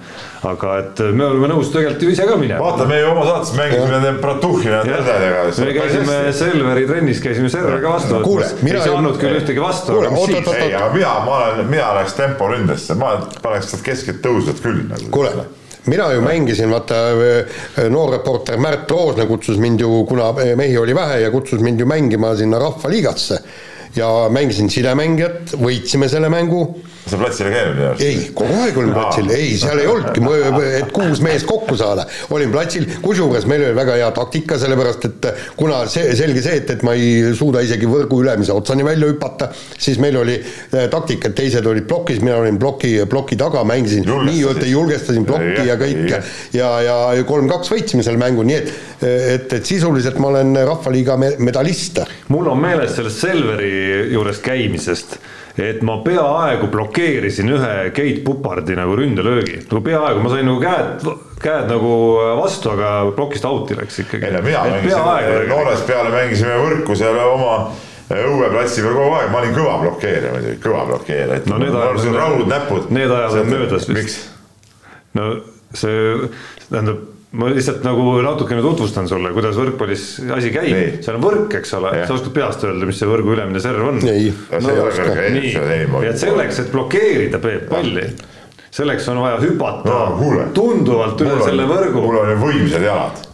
[0.47, 2.61] aga et me oleme nõus tegelikult ju ise ka minema.
[2.63, 5.45] vaata, me ju oma saates mängisime nende Bratuhhina tädedega.
[5.65, 10.01] me käisime Selveri trennis, käisime Selveriga vastu võtmas, ei saanud küll ühtegi vastu.
[10.01, 15.09] ei, aga mina, ma olen, mina läheks temporündesse, ma paneks sealt keskelt tõusvat küll nagu.
[15.11, 15.47] kuule
[15.87, 16.95] mina ju mängisin, vaata
[17.89, 21.85] noor reporter Märt Roosna kutsus mind ju, kuna mehi oli vähe ja kutsus mind ju
[21.85, 23.39] mängima sinna Rahvaliigasse.
[23.97, 26.59] Ja mängisin sidemängijat, võitsime selle mängu
[27.11, 28.03] sa platsil ei käinud minu arust?
[28.05, 30.23] ei, kogu aeg olin platsil, ei, seal ei olnudki,
[30.79, 35.29] et kuus meest kokku saada, olin platsil, kusjuures meil oli väga hea taktika, sellepärast et
[35.59, 39.49] kuna see, selge see, et, et ma ei suuda isegi võrgu ülemise otsani välja hüpata,
[39.77, 44.07] siis meil oli äh, taktika, et teised olid plokis, mina olin ploki, ploki taga, mängisin
[44.07, 46.21] nii-öelda julgestasin plokki ja, ja kõike.
[46.57, 52.01] ja, ja kolm-kaks võitsime selle mängu, nii et et, et sisuliselt ma olen Rahvaliiga medalist.
[52.33, 53.73] mul on meeles sellest Selveri
[54.13, 55.17] juures käimisest
[55.57, 61.07] et ma peaaegu blokeerisin ühe Keit Pupardi nagu ründelöögi, nagu peaaegu, ma sain nagu käed,
[61.41, 61.91] käed nagu
[62.41, 64.29] vastu, aga plokist out'i läks ikkagi.
[64.29, 67.57] ei no mina mängisin, noores peale mängisime võrku seal oma
[68.07, 72.07] õueplatsi peal kogu aeg, ma olin kõva blokeerija muidugi, kõva blokeerija, et no, need ajad,
[72.15, 72.89] raud näpud.
[72.95, 74.29] Need ajad on möödas vist.
[75.17, 75.29] no
[75.75, 76.29] see,
[76.69, 80.05] tähendab ma lihtsalt nagu natukene tutvustan sulle, kuidas võrkpallis
[80.37, 83.61] asi käib, seal on võrk, eks ole, sa oskad peast öelda, mis see võrgu ülemine
[83.63, 84.01] serv on?
[84.07, 84.31] ei.
[84.63, 84.75] No,,
[85.35, 85.53] nii,
[86.07, 88.07] et selleks, et blokeerida Peep palli,
[88.71, 92.05] selleks on vaja hüpata no, tunduvalt üle selle võrgu.
[92.07, 93.26] mul on võimsad jalad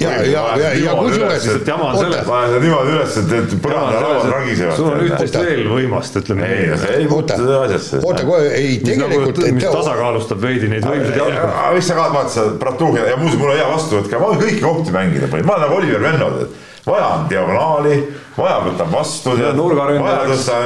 [0.00, 1.46] ja, ja, ja, ja kusjuures.
[1.66, 2.24] jama on selles.
[2.26, 4.76] pane seda niimoodi üles, et, et põrandalaud ragisevad.
[4.78, 6.62] sul on üht-teist veel võimast, ütleme nii.
[6.62, 8.00] ei, see ei puutu asjasse.
[8.04, 9.42] oota, kohe, ei tegelikult.
[9.58, 11.52] mis tasakaalustab veidi neid võimsaid jalgu.
[11.76, 14.42] mis sa ka vaata seda Bratuhhi ja muuseas, mul on hea vastuvõtt ka, ma olen
[14.44, 17.98] kõiki kohti mängida, ma olen nagu Oliver Venno, et vaja on diagonaali,
[18.38, 19.36] vaja võtab vastu.
[19.36, 20.58] vaja tõsta,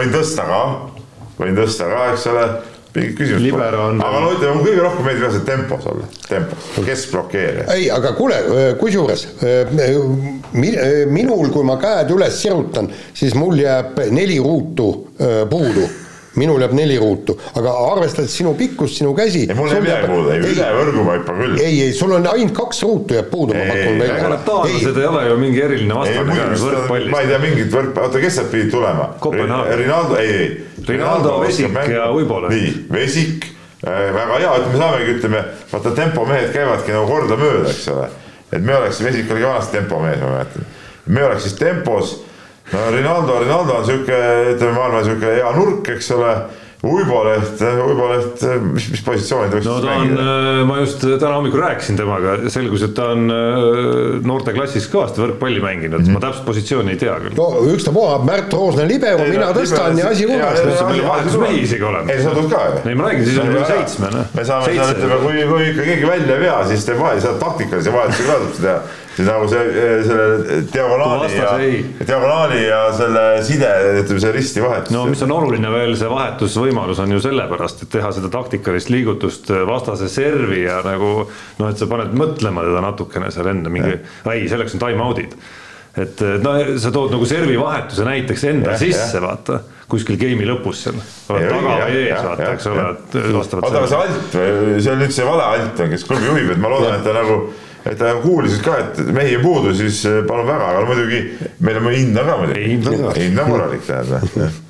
[0.00, 0.60] võin tõsta ka,
[1.38, 2.46] võin tõsta ka, eks ole
[2.94, 3.68] mingi küsimus pole.
[4.06, 7.66] aga no ütleme, kõige rohkem meeldib jah see tempos olla, tempos, keskblokeerija.
[7.76, 8.42] ei, aga kuule,
[8.80, 9.26] kusjuures
[11.14, 14.92] minul, kui ma käed üles sirutan, siis mul jääb neli ruutu
[15.50, 15.88] puudu
[16.38, 19.46] minul jääb neli ruutu, aga arvestades sinu pikkust, sinu käsi.
[19.48, 21.58] ei, mul ei midagi puudu, ei üle võrgu ma hüppan küll.
[21.58, 24.16] ei, ei, sul on ainult kaks ruutu jääb puudu, ma pakun välja.
[24.16, 28.22] ega need taanlased ei ole ju mingi eriline vastane ma ei tea mingit võrk, oota,
[28.22, 29.10] kes sealt pidid tulema?
[29.80, 30.52] Rinaldo, ei, ei.
[30.88, 32.48] Rinaldo, Vesik ja Uibola.
[32.48, 33.46] nii, Vesik
[33.86, 38.08] äh,, väga hea, ütleme, saamegi, ütleme, vaata tempomehed käivadki nagu kordamööda, eks ole.
[38.52, 40.66] et me oleks, Vesik oli vanasti tempomees, ma mäletan.
[41.06, 42.16] me oleks siis tempos
[42.72, 44.18] no Rinaldo, Rinaldo on sihuke,
[44.54, 46.34] ütleme, ma arvan, sihuke hea nurk, eks ole
[46.80, 48.40] Uibo Leht, Uibo Leht,
[48.72, 52.38] mis, mis positsiooni ta võiks no ta on, äh, ma just täna hommikul rääkisin temaga,
[52.52, 53.26] selgus, et ta on
[54.24, 56.16] noorteklassis kõvasti võrkpalli mänginud mm, -hmm.
[56.16, 57.36] ma täpset positsiooni ei tea küll.
[57.36, 60.64] no ükstapuha, Märt Roosna libero, mina tõstan ja asi korras.
[60.88, 62.16] meil vahetusmehi isegi oleme.
[62.16, 62.80] ei, sa tuled ka ju.
[62.88, 64.32] ei, ma räägin, siis on juba seitsme, noh.
[64.40, 67.40] me saame seal, ütleme, kui, kui ikka keegi välja ei vea, siis teeb vahe, saad
[67.44, 68.80] taktikalise vahetuse ka saab teha
[69.20, 71.52] siis nagu see, selle diagonaali ja,
[72.06, 73.70] diagonaali ja selle side,
[74.02, 74.94] ütleme see risti vahetus.
[74.94, 78.30] no mis on oluline veel, see vahetus või võimalus on ju sellepärast, et teha seda
[78.32, 83.72] taktikalist liigutust vastase servi ja nagu noh, et sa paned mõtlema teda natukene seal enne
[83.72, 83.98] mingi,
[84.30, 85.36] ei, selleks on time-out'id
[85.98, 89.58] et no sa tood nagu servi vahetuse näiteks enda ja, sisse, vaata
[89.90, 91.00] kuskil game'i lõpus seal.
[91.34, 93.66] oled taga või ees, vaata, eks ole, et vastavalt.
[93.66, 96.62] oota, aga see alt või, see on nüüd see vale alt kes klubi juhib, et
[96.62, 97.40] ma loodan, et ta nagu
[97.80, 101.22] et ta kuulis ka, et mehi ei puudu, siis eh, palun väga, aga muidugi
[101.66, 102.66] meil on hind on ka muidugi.
[102.70, 104.60] hind on korralik, tähendab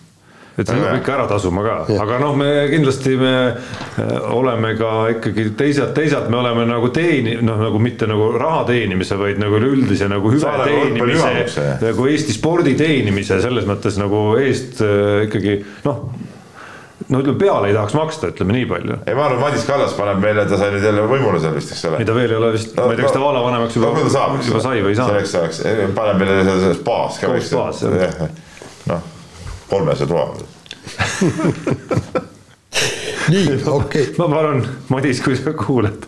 [0.59, 4.95] et see peab ikka ära tasuma ka, aga noh, me kindlasti me äh, oleme ka
[5.15, 9.61] ikkagi teisalt, teisalt me oleme nagu teeni-, noh, nagu mitte nagu raha teenimise, vaid nagu
[9.61, 16.05] üleüldise nagu hüve teenimise, nagu Eesti spordi teenimise selles mõttes nagu eest äh, ikkagi noh
[17.11, 18.99] no ütleme, peale ei tahaks maksta, ütleme nii palju.
[19.07, 21.87] ei, ma arvan, Madis Kallas paneb meile, ta sai nüüd jälle võimule seal vist, eks
[21.89, 22.03] ole.
[22.03, 24.43] ei, ta veel ei ole vist no,, ma ei tea, kas ta vallavanemaks juba no,,
[24.47, 25.09] juba sai või ei saa.
[25.09, 25.63] selleks ajaks,
[25.97, 27.33] paneb meile seal spaas ka.
[27.49, 28.21] spaas, jah.
[28.93, 29.09] noh
[29.71, 30.27] kolmese toa
[33.31, 34.15] nii, okei okay..
[34.19, 36.07] ma palun, Madis, kui sa kuuled,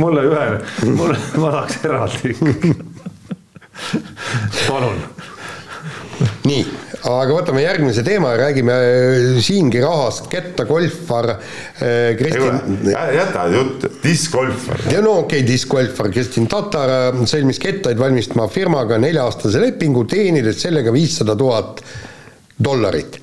[0.00, 0.46] mulle ühe,
[0.94, 2.34] mulle, ma tahaks eraldi
[4.68, 4.98] palun.
[6.46, 6.62] nii,
[7.10, 11.38] aga võtame järgmise teema ja räägime äh, siingi rahast, Ketta golfar äh,
[12.18, 12.56] Kristin.
[13.16, 14.78] jäta jutt, diskgolfar.
[14.92, 20.56] ja no okei okay,, diskgolfar Kristin Tatar äh, sõlmis kettaid valmistama firmaga nelja-aastase lepingu, teenides
[20.62, 21.82] sellega viissada tuhat
[22.64, 23.20] dollarit.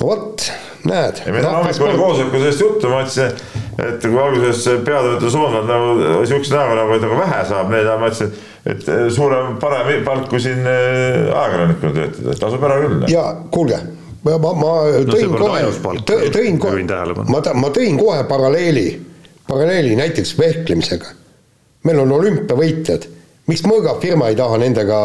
[0.00, 0.46] no vot,
[0.88, 1.22] näed.
[1.30, 3.34] meil on hommikul koosolekul sellest juttu, ma ütlesin,
[3.78, 8.10] et kui alguses peatoimetaja Soomlad nagu siukse näoga nagu, et nagu vähe saab neile, ma
[8.10, 8.36] ütlesin,
[8.72, 13.10] et suurem, parem palk kui siin äh, ajakirjanikuna töötada, et tasub ära küll.
[13.12, 13.80] ja kuulge
[14.22, 14.74] ma, ma, ma
[15.08, 15.62] tõin no, kohe,
[16.34, 16.84] tõin kohe,
[17.26, 18.86] ma, ma tõin kohe paralleeli,
[19.48, 21.18] paralleeli näiteks vehklemisega.
[21.86, 23.08] meil on olümpiavõitjad
[23.50, 24.98] miks Mõõga firma ei taha nendega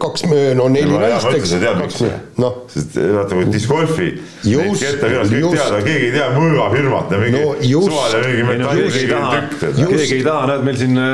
[0.00, 2.04] kaks, no neli naist, eks.
[2.40, 2.62] noh.
[2.72, 4.12] sest vaata, kui discgolfi.
[4.46, 5.74] just, just.
[5.84, 9.60] keegi ei tea Mõõga firmat ja mingi no, just, suvaline mingi metalltükk.
[9.82, 11.04] keegi ei taha, näed meil siin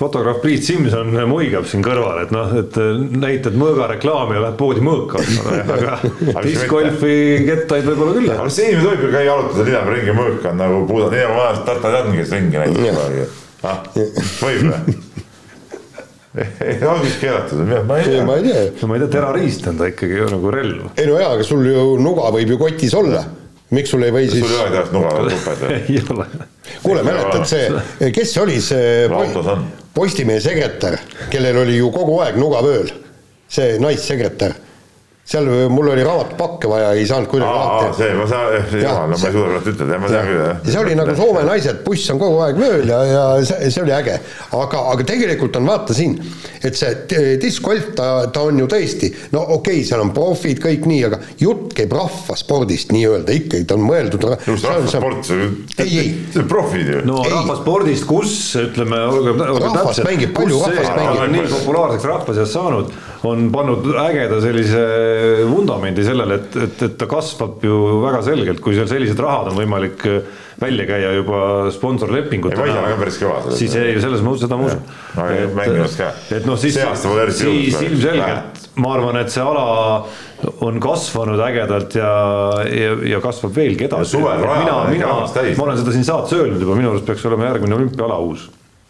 [0.00, 2.78] fotograaf Priit Simson muigab siin kõrval, et noh, et
[3.20, 8.32] näitad mõõga reklaami ja lähed poodi mõõka ostma, aga discgolfi kettaid võib-olla küll.
[8.38, 11.22] aga see inimene tohib ju käia jalutada linna peal ringi mõõka on nagu puudad, nii
[11.26, 13.82] nagu vanasti Tartar Jan käis ringi näiteks ah,.
[14.40, 14.98] võib või?
[16.86, 18.24] on vist keelatud, ma ei tea.
[18.24, 18.62] ma ei tea.
[18.86, 20.88] no tea, terrorist on ta ikkagi ju nagu relv.
[20.94, 23.24] ei no jaa, aga sul ju nuga võib ju kotis olla.
[23.74, 24.46] miks sul ei või siis?
[24.46, 25.82] sul ei ole tehast nuga tuped või?
[25.90, 26.28] ei ole.
[26.84, 29.10] kuule, mäletad see, kes oli see
[29.90, 31.00] Postimehe sekretär,
[31.32, 32.92] kellel oli ju kogu aeg nuga vööl,
[33.50, 34.54] see naissekretär
[35.30, 37.98] seal mul oli raamatpakke vaja, ei saanud kuidagi lahti.
[38.00, 40.56] see, ma saan, jaa, no ma ei suuda praegu ütelda, ma tean küll, jah.
[40.64, 43.84] ja see oli nagu Soome naised, buss on kogu aeg vööl ja, ja see, see
[43.84, 44.16] oli äge.
[44.58, 46.16] aga, aga tegelikult on vaata siin,
[46.66, 50.88] et see diskgolf, ta, ta on ju tõesti, no okei okay,, seal on profid, kõik
[50.90, 54.26] nii, aga jutt käib rahvaspordist nii-öelda ikkagi, ta on mõeldud.
[54.50, 57.04] just rahvasport, see on, see on profid ju.
[57.06, 57.36] no ei.
[57.36, 62.90] rahvaspordist, kus ütleme, olgem, olgem täpsed, kus see on nii populaarseks rahva seas saanud,
[63.28, 64.84] on pannud ägeda sellise
[65.50, 69.58] vundamendi sellele, et, et, et ta kasvab ju väga selgelt, kui seal sellised rahad on
[69.60, 71.42] võimalik äh, välja käia juba
[71.74, 72.64] sponsorlepingutena.
[73.56, 74.82] siis ei, selles mõttes seda ma usun.
[75.36, 76.78] et, et noh, siis,
[77.36, 79.66] siis ilmselgelt ma arvan, et see ala
[80.64, 82.12] on kasvanud ägedalt ja,
[82.72, 84.20] ja, ja kasvab veelgi edasi.
[84.20, 88.20] mina, mina, ma olen seda siin saates öelnud juba, minu arust peaks olema järgmine olümpiaala
[88.24, 88.48] uus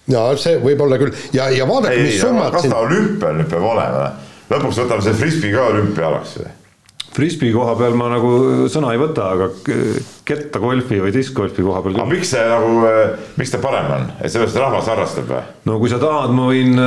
[0.09, 2.53] ja see võib olla küll ja, ja vaadake, mis summad.
[2.55, 4.09] kas ta olümpia nüüd peab olema?
[4.51, 6.57] lõpuks võtame selle frisbee ka olümpiaalaks või?
[7.11, 8.29] Frisbee koha peal ma nagu
[8.71, 9.49] sõna ei võta, aga
[10.29, 14.31] kettagolfi või diskgolfi koha peal aga miks see nagu, eh, miks ta parem on, et
[14.31, 15.43] sellest rahvas harrastab või?
[15.67, 16.79] no kui sa tahad, ma võin,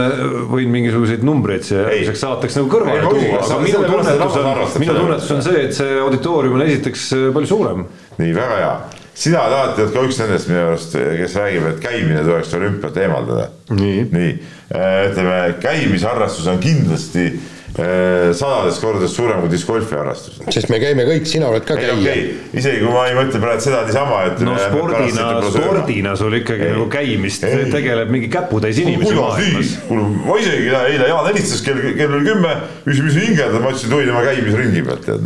[0.54, 5.32] võin mingisuguseid numbreid siia järgmiseks saateks nagu kõrvale tuua, aga minu tunnetus on, minu tunnetus
[5.36, 7.88] on see, et see auditoorium on esiteks eh, palju suurem.
[8.22, 8.76] nii, väga hea.
[9.16, 12.98] Sina oled alati olnud ka üks nendest minu arust, kes räägib, et käimine tuleks olümpialt
[12.98, 13.50] eemaldada.
[13.70, 14.32] nii, nii.,
[14.74, 20.38] eh, ütleme käimisharrastus on kindlasti Äh, sadades kordades suurem kui discgolfi harrastus.
[20.54, 22.26] sest me käime kõik, sina oled ka käija okay..
[22.54, 24.44] isegi kui ma ei mõtle praegu seda niisama, et.
[24.46, 26.76] no spordina, spordina sul ikkagi ei.
[26.76, 27.64] nagu käimist ei.
[27.74, 29.72] tegeleb mingi käputäis inimesi maailmas.
[29.88, 32.52] kuule, ma isegi eile Jaan helistas kell, kell oli kümme,
[32.86, 35.26] mis, mis hingerdad, ma ütlesin, et oi, tema käimisringi pealt tead.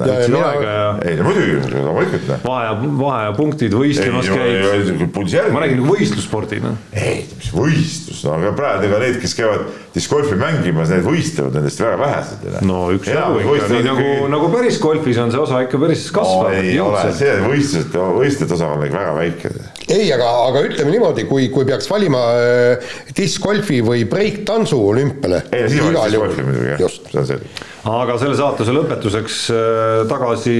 [1.04, 2.32] ei no muidugi, loomulikult.
[2.48, 2.72] vahe,
[3.04, 5.52] vahe ja punktid võistlemas käid.
[5.52, 6.78] ma räägin nagu võistlusspordina.
[6.96, 9.68] ei, mis võistlus, no aga praegu ega need, kes käivad
[9.98, 12.68] discgolfi mängimas, need võistlevad nendest väga vähesed võistlustel.
[12.68, 16.62] no üksjagu ikka, nii nagu, nagu päris golfis on see osa ikka päris kasvav no,.
[16.62, 19.54] ei ole, see võistlused, võistluste osakaal on ikka väga väike.
[19.88, 25.44] ei, aga, aga ütleme niimoodi, kui, kui peaks valima äh, diskgolfi või breiktantsu olümpiale.
[25.52, 27.66] ei siis valiks diskgolfi muidugi jah, see on selge.
[27.98, 30.60] aga selle saatuse lõpetuseks äh, tagasi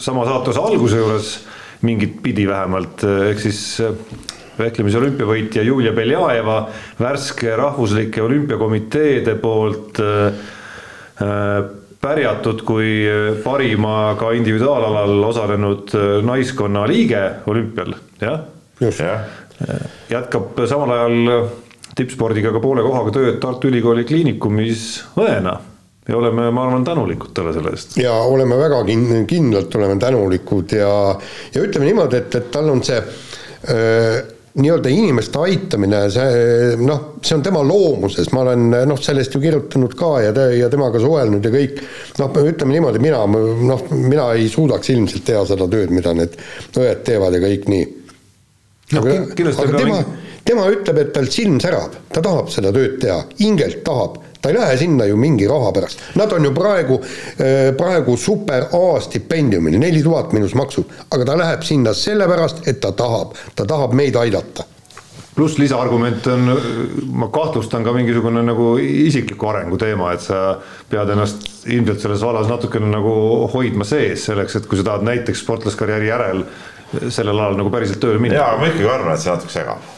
[0.00, 1.36] sama saatuse alguse juures
[1.86, 3.62] mingit pidi vähemalt, äh, ehk siis
[4.58, 6.64] vehklemise olümpiavõitja Julia Beljajeva
[6.98, 10.00] värske rahvuslike olümpiakomiteede poolt
[11.98, 12.90] pärjatud kui
[13.44, 15.94] parima ka individuaalalal osalenud
[16.26, 18.44] naiskonna liige olümpial, jah
[18.80, 19.02] just.
[20.10, 21.48] jätkab samal ajal
[21.98, 24.84] tippspordiga ka poole kohaga tööd Tartu Ülikooli Kliinikumis
[25.18, 25.56] õena
[26.08, 27.96] ja oleme, ma arvan, tänulikud talle selle eest.
[28.00, 30.92] ja oleme väga kin-, kindlalt oleme tänulikud ja,
[31.54, 33.00] ja ütleme niimoodi, et, et tal on see
[33.74, 34.22] öö,
[34.58, 39.94] nii-öelda inimeste aitamine, see noh, see on tema loomuses, ma olen noh, sellest ju kirjutanud
[39.98, 41.82] ka ja, ja temaga suhelnud ja kõik,
[42.18, 46.38] noh, ütleme niimoodi, mina noh, mina ei suudaks ilmselt teha seda tööd, mida need
[46.78, 47.86] õed teevad ja kõik nii.
[48.96, 49.18] No, aga,
[49.52, 49.98] aga tema,
[50.48, 54.58] tema ütleb, et tal silm särab, ta tahab seda tööd teha, hingelt tahab, ta ei
[54.58, 56.02] lähe sinna ju mingi raha pärast.
[56.14, 57.00] Nad on ju praegu,
[57.38, 62.80] äh, praegu super A stipendiumil, neli tuhat miinus maksud, aga ta läheb sinna sellepärast, et
[62.80, 64.64] ta tahab, ta tahab meid aidata
[65.38, 66.48] pluss lisaargument on,
[67.14, 70.56] ma kahtlustan ka mingisugune nagu isikliku arengu teema, et sa
[70.90, 73.12] pead ennast ilmselt selles vallas natukene nagu
[73.52, 76.42] hoidma sees selleks, et kui sa tahad näiteks sportlaskarjääri järel
[77.06, 78.40] sellel alal nagu päriselt tööle minna.
[78.40, 79.90] jaa, aga ma ikkagi arvan, et see natuke segab.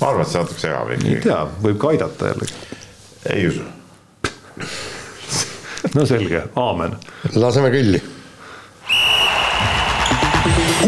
[0.00, 1.16] ma arvan, et see natuke segab ikkagi.
[1.18, 2.69] ei tea, võib ka aidata jällegi.
[3.26, 3.62] Ei usu
[5.94, 6.96] no selge, aamen.
[7.34, 8.00] laseme kõlli.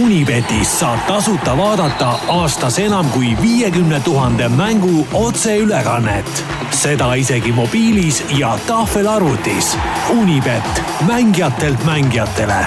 [0.00, 6.44] Unibetis saab tasuta vaadata aastas enam kui viiekümne tuhande mängu otseülekannet.
[6.72, 9.76] seda isegi mobiilis ja tahvelarvutis.
[10.10, 12.66] Unibet, mängijatelt mängijatele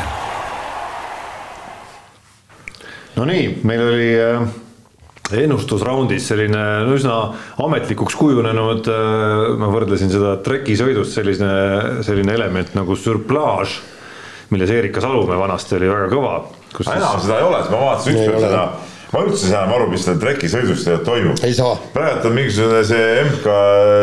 [3.16, 4.48] Nonii, meil oli äh,
[5.34, 6.64] ennustusraundis selline
[6.94, 7.18] üsna
[7.66, 11.52] ametlikuks kujunenud, äh, ma võrdlesin seda trekisõidust selline,
[12.06, 13.80] selline element nagu surplaaž,
[14.54, 16.36] milles Erika Salumäe vanasti oli väga kõva.
[16.86, 18.68] enam seda ei ole, ma vaatasin ükspäev seda
[19.16, 21.42] ma üldse ei saa aru, mis seal trekisõidust toimub.
[21.94, 23.60] praegu on mingisugune see MK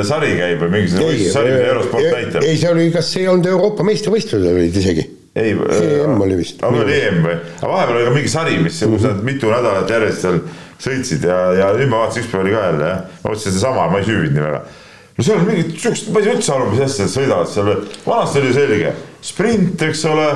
[0.09, 2.47] sari käib või mingisugune sari, mida eurosport näitab.
[2.47, 5.05] ei, see oli, kas see ei olnud Euroopa meistrivõistlused olid isegi
[5.35, 6.61] ei, EM oli vist.
[6.64, 9.23] aga oli EM või, aga vahepeal oli ka mingi sari, mis mm, -hmm.
[9.29, 10.41] mitu nädalat järjest seal
[10.83, 14.01] sõitsid ja, ja nüüd ma vaatasin ükspäev oli ka jälle jah, ma mõtlesin sedasama, ma
[14.01, 14.61] ei süüvinud nii väga.
[15.16, 17.72] no seal on mingid siuksed, ma ei saa üldse aru, mis asja nad sõidavad seal,
[18.07, 18.93] vanasti oli selge,
[19.33, 20.28] sprint, eks ole,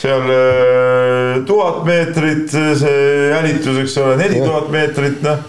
[0.00, 5.44] seal äh, tuhat meetrit, see jälitus, eks ole, neli tuhat meetrit, noh.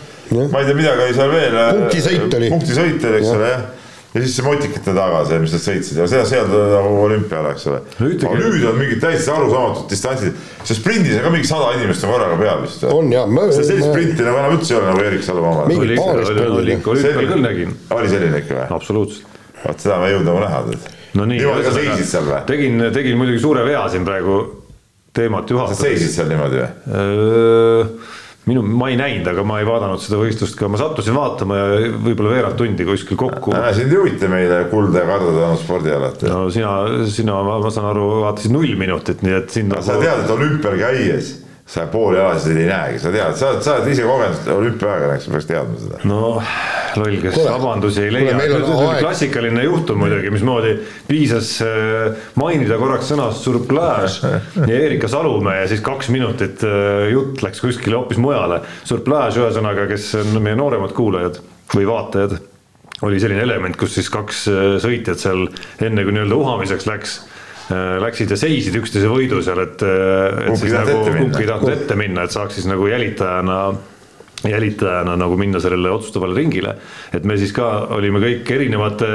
[0.52, 1.58] ma ei tea, midagi oli seal veel.
[1.64, 2.54] Äh, punktisõit oli.
[2.56, 3.66] punktisõit oli, eks ole, jah
[4.16, 7.68] ja siis see motikate taga see, mis nad sõitsid ja seda seal nagu olümpial, eks
[7.68, 7.82] ole.
[8.00, 12.14] aga nüüd on mingid täiesti arusaamatud distantsid, see sprindis on ka mingi sada inimest on
[12.16, 12.86] korraga peal vist.
[12.88, 13.28] on jah.
[13.58, 15.68] sellist sprinti nagu enam üldse ei ole nagu Erik Salu oma.
[15.68, 16.10] oli ikka,
[16.48, 17.78] oli ikka, olümpial küll nägin.
[17.98, 18.68] oli selline ikka või?
[18.80, 19.40] absoluutselt.
[19.66, 20.64] vot seda ma ei jõudnud nagu näha.
[21.20, 21.42] no nii.
[21.44, 22.44] niimoodi sa seisid seal või?
[22.54, 24.44] tegin, tegin muidugi suure vea siin praegu
[25.16, 25.82] teemat juhatades.
[25.82, 28.14] sa seisid seal niimoodi või?
[28.50, 31.70] Minu, ma ei näinud, aga ma ei vaadanud seda võistlust ka, ma sattusin vaatama ja
[31.94, 33.56] võib-olla veerand tundi kuskil kokku.
[33.78, 36.28] sind ei huvita meile kulda ja karda tänu spordialalt?
[36.30, 36.76] no sina,
[37.10, 39.76] sina, ma saan aru, vaatasid null minutit, nii et sind.
[39.82, 41.34] sa tead, et olümpial käies
[41.66, 45.26] sa pooli alasid ei näegi, sa tead, sa oled, sa oled ise kogenud olümpiaaega, eks
[45.26, 46.02] sa peaks teadma seda.
[46.06, 46.20] no
[47.00, 48.36] loll, kes vabandusi ei leia,
[49.00, 50.76] klassikaline juhtum muidugi, mismoodi
[51.10, 54.20] piisas äh, mainida korraks sõna surplaaž
[54.70, 58.62] ja Erika Salumäe ja siis kaks minutit äh, jutt läks kuskile hoopis mujale.
[58.86, 61.42] surplaaž ühesõnaga, kes on meie nooremad kuulajad
[61.74, 62.38] või vaatajad,
[63.10, 65.48] oli selline element, kus siis kaks äh, sõitjat seal
[65.82, 67.24] enne kui nii-öelda uhamiseks läks
[67.74, 71.98] läksid ja seisid üksteise võidu seal, et, äh, et siis nagu kumbki ei tahtnud ette
[71.98, 73.60] minna, et saaks siis nagu jälitajana
[74.46, 76.76] jälitajana nagu minna sellele otsustavale ringile.
[77.14, 79.08] et me siis ka olime kõik erinevate,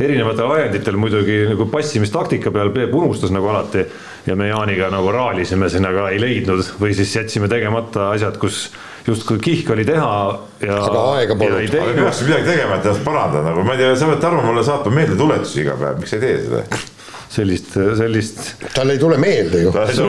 [0.00, 3.84] erinevatel ajenditel muidugi nagu passimistaktika peal, Peep unustas nagu alati.
[4.26, 8.70] ja me Jaaniga nagu raalisime siin, aga ei leidnud või siis jätsime tegemata asjad, kus
[9.06, 10.78] justkui kihk oli teha ja.
[10.78, 11.74] aga aega polnud.
[11.74, 14.64] aga peaks midagi tegema, et ennast parandada, nagu ma ei tea, sa pead Tarmo mulle
[14.64, 16.82] saatma meeldetuletusi iga päev, miks sa ei tee seda?
[17.32, 18.40] Sellist, sellist.
[18.74, 19.72] tal ei tule meelde ju.
[19.72, 20.08] sa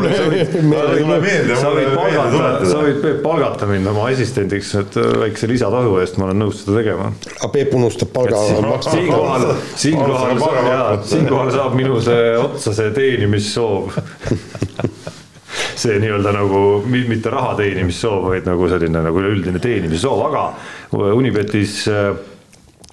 [1.72, 6.28] võid palgata, sa võid Peep palgata mind oma assistendiks, et äh, väikse lisatasu eest ma
[6.30, 7.12] olen nõus seda tegema.
[7.38, 8.42] aga Peep unustab palga
[8.90, 9.48] siinkohal,
[9.80, 13.94] siinkohal, siinkohal saab minu see otsa see teenimissoov
[15.84, 16.60] see nii-öelda nagu
[16.90, 20.44] mitte raha teenimissoov, vaid nagu selline nagu üleüldine teenimissoov, aga
[21.16, 22.12] Unibetis äh,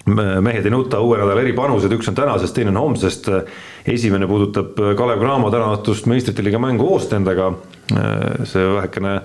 [0.05, 3.29] mehed ei nuta uue nädala eripanused, üks on tänasest, teine on homsest.
[3.85, 7.53] esimene puudutab Kalev Cramo tänaõhtust meistrite liiga mängu Oostendega.
[8.43, 9.21] see vähekene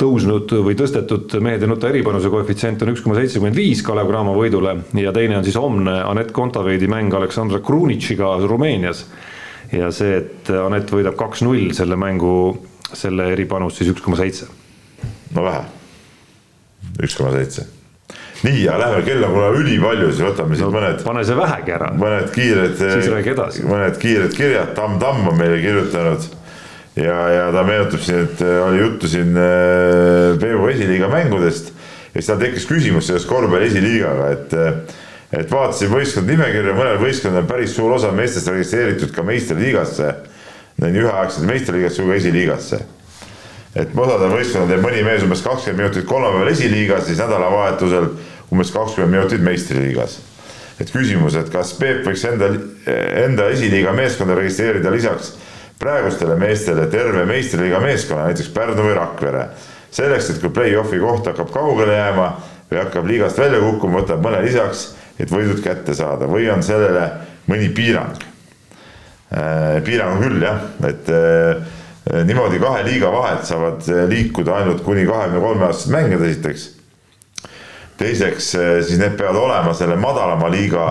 [0.00, 4.34] tõusnud või tõstetud mehed ei nuta eripanuse koefitsient on üks koma seitsekümmend viis Kalev Cramo
[4.36, 9.06] võidule ja teine on siis homne Anett Kontaveidi mäng Aleksandra Krunitšiga Rumeenias.
[9.72, 12.56] ja see, et Anett võidab kaks-null selle mängu,
[12.92, 14.48] selle eripanus siis üks koma seitse.
[15.34, 15.66] no vähe,
[17.02, 17.79] üks koma seitse
[18.46, 21.02] nii, aga lähme, kell on kuna ülipalju, siis võtame siit no, mõned.
[21.04, 21.90] pane see vähegi ära.
[22.00, 22.76] mõned kiired.
[22.80, 23.64] siis räägi edasi.
[23.68, 26.30] mõned kiired kirjad, Tamm Tamm on meile kirjutanud
[26.96, 31.70] ja, ja ta meenutab siin, et äh, oli juttu siin äh, Peebu esiliiga mängudest
[32.10, 34.56] ja siis tal tekkis küsimus sellest korvpalli esiliigaga, et
[35.30, 40.08] et vaatasin võistkondade nimekirja, mõnel võistkonnal on päris suur osa meestest registreeritud ka meistriliigasse,
[40.82, 42.80] nii üheaegselt meistriliigasse kui ka esiliigasse.
[43.78, 48.08] et osadel võistkonnadel teeb mõni mees umbes kakskümmend minutit kolmapäeval esiliigas, siis nädalavahetusel
[48.50, 50.18] umbes kakskümmend minutit meistriliigas.
[50.80, 52.48] et küsimus, et kas Peep võiks enda,
[53.24, 55.34] enda esiliiga meeskonda registreerida lisaks
[55.80, 59.46] praegustele meestele terve meistriliiga meeskonna, näiteks Pärnu või Rakvere.
[59.90, 62.26] selleks, et kui play-off'i koht hakkab kaugele jääma
[62.70, 67.08] või hakkab liigast välja kukkuma, võtab mõne lisaks, et võidud kätte saada või on sellele
[67.48, 68.20] mõni piirang
[69.32, 69.80] äh,.
[69.84, 75.40] piirang on küll jah, et äh, niimoodi kahe liiga vahet saavad liikuda ainult kuni kahekümne
[75.40, 76.68] kolme aastased mängijad esiteks.
[78.00, 80.84] Teiseks äh, siis need peavad olema selle madalama liiga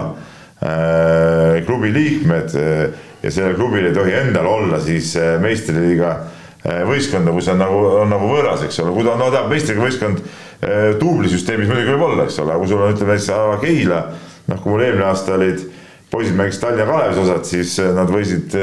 [0.63, 6.83] äh, klubi liikmed äh, ja sellel klubil ei tohi endal olla siis äh, meistriliiga äh,
[6.87, 9.83] võistkonda, kus on nagu, on nagu võõras, eks ole, kui ta on, no tähendab meistriga
[9.83, 14.05] võistkond äh, duublisüsteemis muidugi võib olla, eks ole, aga kui sul on, ütleme näiteks Keila,
[14.47, 15.65] noh, kui mul eelmine aasta olid
[16.09, 18.55] poisid mängisid Tallinna Kalevis osad, siis nad võisid,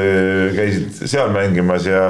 [0.57, 2.01] käisid seal mängimas ja,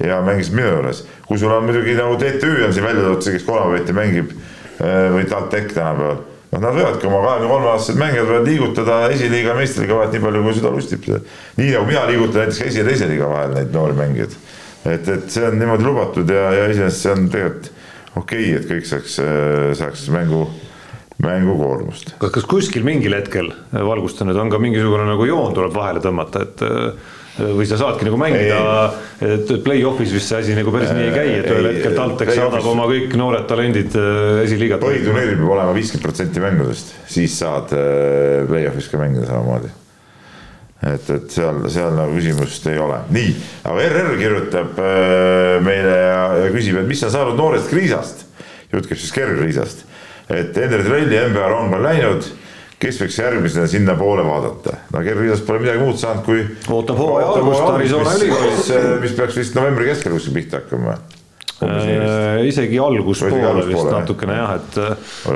[0.00, 1.02] ja mängisid minu juures.
[1.26, 4.32] kui sul on muidugi nagu TTÜ on siin välja toodud, see, kes kolmapäeviti mängib
[4.78, 6.20] või TalTech tänapäeval
[6.52, 10.44] noh, nad võivadki oma kahekümne kolme aastased mängijad võivad liigutada esiliiga, meistriliiga vahet nii palju,
[10.44, 11.08] kui süda lustib.
[11.58, 14.38] nii nagu mina liigutan näiteks esi- ja teise liiga vahel neid noori mängijaid.
[14.84, 17.70] et, et see on niimoodi lubatud ja, ja iseenesest see on tegelikult
[18.16, 19.20] okei okay,, et kõik saaks,
[19.78, 20.46] saaks mängu
[21.22, 22.14] mängukoormust.
[22.18, 26.44] kas, kas kuskil mingil hetkel, valgusta nüüd, on ka mingisugune nagu joon tuleb vahele tõmmata,
[26.46, 26.62] et
[27.38, 28.60] või sa saadki nagu mängida,
[29.24, 32.66] et play-off'is vist see asi nagu päris nii ei käi, et ühel hetkel TalTech saadab
[32.70, 34.82] oma kõik noored talendid äh, esiliigat.
[34.82, 39.70] põhiturniiril peab olema viiskümmend protsenti mängudest, siis saad äh, play-off'is ka mängida samamoodi.
[40.88, 42.98] et, et seal, seal nagu küsimust ei ole.
[43.14, 43.36] nii,
[43.70, 48.26] aga RR kirjutab äh, meile ja, ja küsib, et mis on saanud noorest kriisast.
[48.72, 49.86] jutt käib siis kergkriisast,
[50.28, 52.26] et Ender Trelli NBA rong on läinud
[52.78, 56.44] kes võiks järgmisena sinnapoole vaadata, no Gervidas pole midagi muud saanud, kui.
[56.74, 58.68] ootab hooaja algust Arizona ülikoolis.
[59.02, 60.94] mis peaks vist novembri keskel kuskil pihta hakkama
[61.66, 62.44] äh,.
[62.46, 64.78] isegi alguspoole vist natukene jah, et,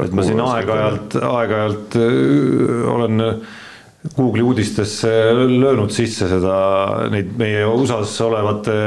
[0.05, 3.27] et ma siin aeg-ajalt, aeg-ajalt äh, olen
[4.17, 5.11] Google'i uudistesse
[5.47, 6.55] löönud sisse seda,
[7.11, 8.79] neid meie USA-s olevate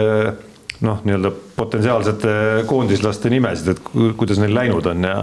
[0.83, 2.31] noh, nii-öelda potentsiaalsete
[2.67, 5.19] koondislaste nimesid, et kuidas neil läinud on ja,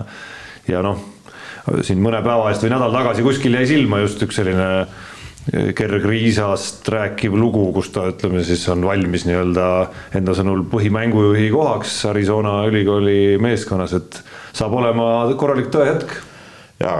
[0.68, 1.11] ja noh
[1.82, 6.04] siin mõne päeva eest või nädal tagasi kuskil jäi silma just üks selline eh, Gerg
[6.08, 9.68] Riisast rääkiv lugu, kus ta ütleme siis on valmis nii-öelda
[10.18, 14.20] enda sõnul põhimängujuhi kohaks Arizona ülikooli meeskonnas, et
[14.52, 16.18] saab olema korralik tõehetk.
[16.82, 16.92] ja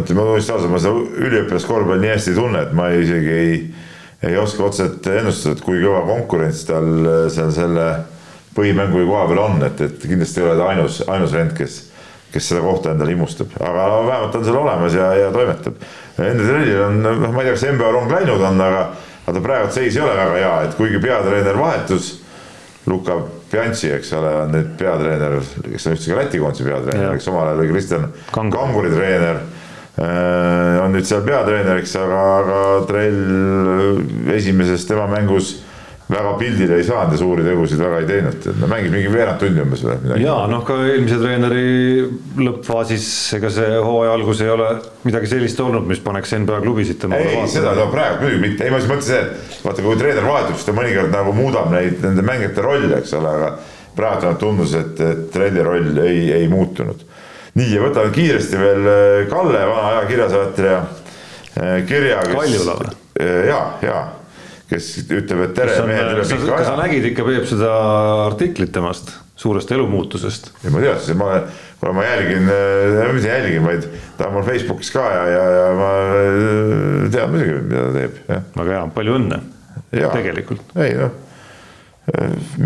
[0.00, 3.58] ütleme, tunnistan ausalt, ma seda üliõpilaskorvpalli nii hästi ei tunne, et ma isegi ei,
[4.26, 6.90] ei oska otseselt ennustada, et kui kõva konkurents tal
[7.30, 7.90] seal selle
[8.56, 11.84] põhimängujuhi koha peal on, et, et kindlasti ei ole ta ainus, ainus vend, kes
[12.36, 15.80] kes seda kohta endale imustab, aga no, vähemalt on seal olemas ja, ja toimetab.
[16.20, 18.84] Endre Trellil on, noh, ma ei tea, kas NBA rong läinud on, aga,
[19.24, 22.14] aga ta praegu seis ei ole väga hea, et kuigi peatreener vahetus,
[22.86, 23.18] Luka
[23.50, 27.48] Piantsi, eks ole, on nüüd peatreener, kes on üldse ka Läti koondise peatreener, eks omal
[27.48, 32.60] ajal oli Kristjan Kanguri treener äh, on nüüd seal peatreeneriks, aga, aga
[32.90, 35.56] Trell esimeses tema mängus
[36.06, 39.40] väga pildile ei saanud ja suuri tegusid väga ei teinud, et no mängib mingi veerand
[39.42, 40.22] tundi umbes või midagi.
[40.22, 41.64] ja noh, ka eelmise treeneri
[42.46, 43.06] lõppfaasis,
[43.40, 44.68] ega see hooaja algus ei ole
[45.06, 48.74] midagi sellist olnud, mis paneks NBA klubisid tema ei, seda no praegu muidugi mitte, ei
[48.74, 52.26] ma siis mõtlesin, et vaata, kui treener vahetub, siis ta mõnikord nagu muudab neid, nende
[52.26, 53.50] mängijate rolle, eks ole, aga
[53.96, 57.02] praegu tundus, et, et treeneri roll ei, ei muutunud.
[57.56, 62.20] nii, ja võtame kiiresti veel äh, Kalle, vana ajakirjasaatja äh, kirja.
[62.30, 62.94] Kaljula või?
[63.18, 63.98] Äh, ja, ja
[64.70, 66.58] kes ütleb, et tere mehed üle pika aja.
[66.58, 67.72] kas sa nägid ikka, Peep, seda
[68.26, 70.50] artiklit temast, suurest elumuutusest?
[70.64, 71.36] ei, ma teadsin, ma,
[71.80, 73.86] kuna ma jälgin äh,, mitte jälgin, vaid
[74.18, 78.18] ta on mul Facebookis ka ja, ja, ja ma äh, tean muidugi, mida ta teeb,
[78.32, 78.48] jah.
[78.56, 79.40] väga hea, palju õnne.
[79.92, 80.74] tegelikult.
[80.82, 81.14] ei noh,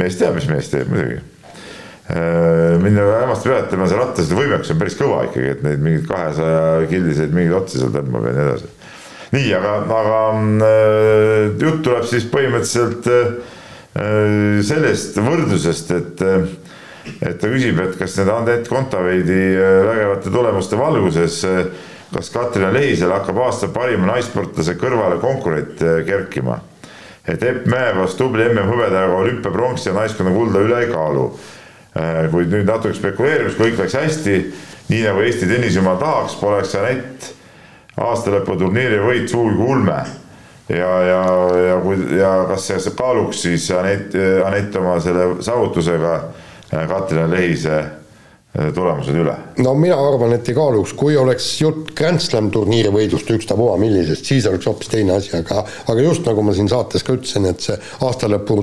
[0.00, 4.40] mees teab, mis mees teeb muidugi äh, mind nagu hämmastab jah, et tema see rattasõidu
[4.40, 8.36] võimekus on päris kõva ikkagi, et neid mingeid kahesaja kildiseid mingeid otsi seal tõmbab ja
[8.38, 8.76] nii edasi
[9.34, 10.22] nii, aga, aga
[10.66, 13.30] äh, jutt tuleb siis põhimõtteliselt äh,
[14.66, 16.24] sellest võrdlusest, et,
[17.18, 21.40] et ta küsib, et kas need Anett Kontaveidi vägevate tulemuste valguses
[22.10, 26.60] kas Katrin Lehisel hakkab aasta parima naissportlase kõrvale konkurent kerkima
[27.28, 31.26] et Epp Mäevas tubli MM-hõbedaga olümpiapronks ja naiskonna kulda üle ei kaalu.
[31.98, 34.36] Äh, kuid nüüd natuke spekuleerimist, kui kõik läks hästi,
[34.90, 37.30] nii nagu Eesti tennisjumal tahaks, poleks Anett
[38.00, 40.00] aastalõputurniiri võit sugugi ulme.
[40.68, 41.22] ja, ja,
[41.68, 44.14] ja kui ja kas see kaaluks siis Anett,
[44.46, 47.80] Anett oma selle saavutusega äh, Katrin Lehise
[48.58, 49.30] Äh, tulemused üle?
[49.62, 54.26] no mina arvan, et ei kaaluks, kui oleks jutt Grand Slam turniiri võidust ükstapuha millisest,
[54.26, 57.62] siis oleks hoopis teine asi, aga aga just nagu ma siin saates ka ütlesin, et
[57.62, 58.56] see aastalõpu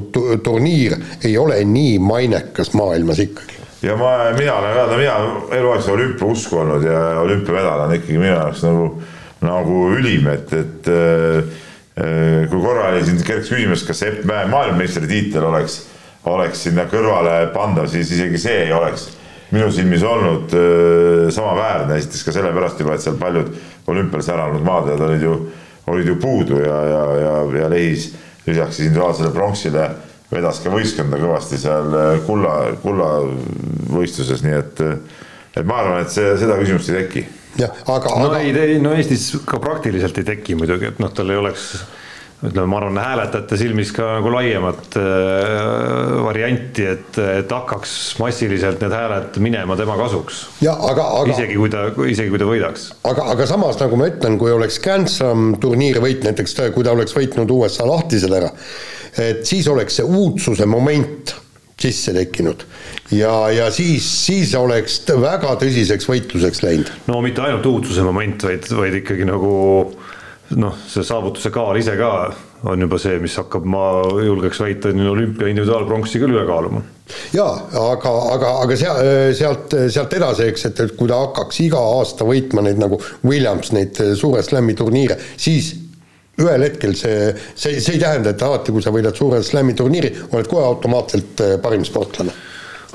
[0.44, 3.62] turniir ei ole nii mainekas maailmas ikkagi.
[3.88, 5.16] ja ma, mina olen ka, mina
[5.56, 8.90] eluaeg seda olümpia usku olnud ja olümpiamedal on ikkagi minu jaoks nagu,
[9.46, 11.44] nagu ülim, et, et äh,
[11.98, 15.84] äh kui korra oli siin kerkis küsimus, kas Epp Mäe maailmameistritiitel oleks,
[16.26, 19.10] oleks sinna kõrvale pandav, siis isegi see ei oleks
[19.52, 23.54] minu silmis olnud äh, samaväärne, esiteks ka sellepärast juba, et seal paljud
[23.88, 25.38] olümpial säranud maadlevad olid ju,
[25.88, 28.10] olid ju puudu ja, ja, ja, ja Lehis
[28.48, 29.88] lisaks individuaalsele pronksile
[30.32, 31.96] vedas ka võistkonda kõvasti seal
[32.28, 34.82] kulla, kullavõistluses, nii et,
[35.56, 37.24] et ma arvan, et see, seda küsimust ei teki.
[37.60, 38.42] Jah, aga, no aga...
[38.44, 41.72] ei, no Eestis ka praktiliselt ei teki muidugi, et noh, tal ei oleks
[42.38, 48.94] ütleme, ma arvan, hääletajate silmis ka nagu laiemat äh, varianti, et, et hakkaks massiliselt need
[48.94, 50.44] hääled minema tema kasuks.
[50.62, 52.92] Aga, aga, isegi kui ta, isegi kui ta võidaks.
[53.10, 57.18] aga, aga samas, nagu ma ütlen, kui oleks Cansam turniiri võit näiteks, kui ta oleks
[57.18, 58.54] võitnud USA lahtised ära,
[59.18, 61.34] et siis oleks see uudsuse moment
[61.78, 62.66] sisse tekkinud
[63.14, 66.92] ja, ja siis, siis oleks väga tõsiseks võitluseks läinud.
[67.12, 69.54] no mitte ainult uudsuse moment, vaid, vaid ikkagi nagu
[70.58, 72.12] noh, see saavutuse kaal ise ka
[72.68, 73.84] on juba see, mis hakkab, ma
[74.26, 76.82] julgeks väita, olümpia individuaalpronksi küll üle kaaluma.
[77.36, 77.52] jaa,
[77.84, 79.02] aga, aga, aga seal,
[79.38, 83.72] sealt, sealt edasi, eks, et, et kui ta hakkaks iga aasta võitma neid nagu Williams,
[83.78, 85.76] neid suure slam'i turniire, siis
[86.42, 90.14] ühel hetkel see, see, see ei tähenda, et alati, kui sa võidad suure slam'i turniiri,
[90.32, 92.36] oled kohe automaatselt parim sportlane.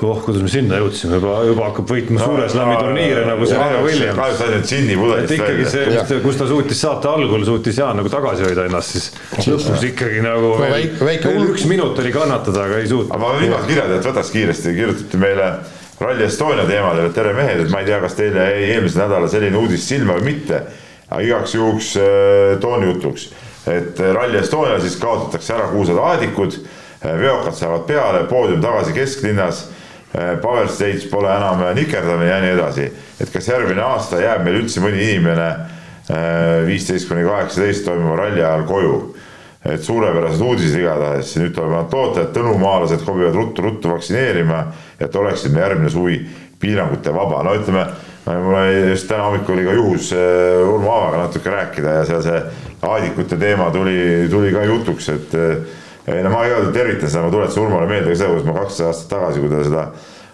[0.03, 3.83] Oh, kuidas me sinna jõudsime, juba, juba hakkab võitma no, suure slami turniire nagu Serena
[3.85, 4.17] Williams.
[4.17, 5.51] kahjuks ainult džinni pudelist välja.
[5.53, 9.85] ikkagi see, kus ta suutis saate algul, suutis Jaan nagu tagasi hoida ennast, siis lõpus
[9.87, 13.13] ikkagi nagu no, väike, väike veel üks minut oli kannatada, aga ei suutnud.
[13.13, 15.49] aga ma viimase kirja tead võtaks kiiresti, kirjutati meile
[16.01, 19.31] Rally Estonia teemadel, et tere mehed, et ma ei tea, kas teile jäi eelmisel nädalal
[19.31, 20.63] selline uudis silma või mitte,
[21.13, 23.29] aga igaks juhuks äh, toon jutuks,
[23.69, 29.67] et Rally Estonia siis kaotatakse ära kuused aadikud, äh, veokad saavad peale, poodium tagasi kesklinnas
[30.13, 32.83] Äh, power stage pole enam nikerdamine ja nii edasi.
[33.21, 38.43] et kas järgmine aasta jääb meil üldse mõni inimene äh, viisteist kuni kaheksateist toimuva ralli
[38.43, 38.99] ajal koju.
[39.65, 44.59] et suurepärased uudised igatahes, nüüd tulevad tootjad, tõnumaalased kobivad ruttu-ruttu vaktsineerima,
[44.99, 46.17] et oleksime järgmine suvi
[46.59, 47.85] piirangute vaba, no ütleme,
[48.25, 52.23] mul oli just täna hommikul oli ka juhus äh, Urmo Aavaga natuke rääkida ja seal
[52.23, 52.41] see
[52.83, 55.35] aadikute teema tuli, tuli ka jutuks, et
[56.07, 58.87] ei no ma igatahes tervitan seda, ma tuletasin Urmale meelde ka seda, kuidas ma kaksteist
[58.87, 59.85] aastat tagasi, kui ta seda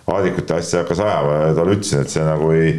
[0.10, 2.72] aadikute asja hakkas ajama ja talle ütlesin, et see nagu ei,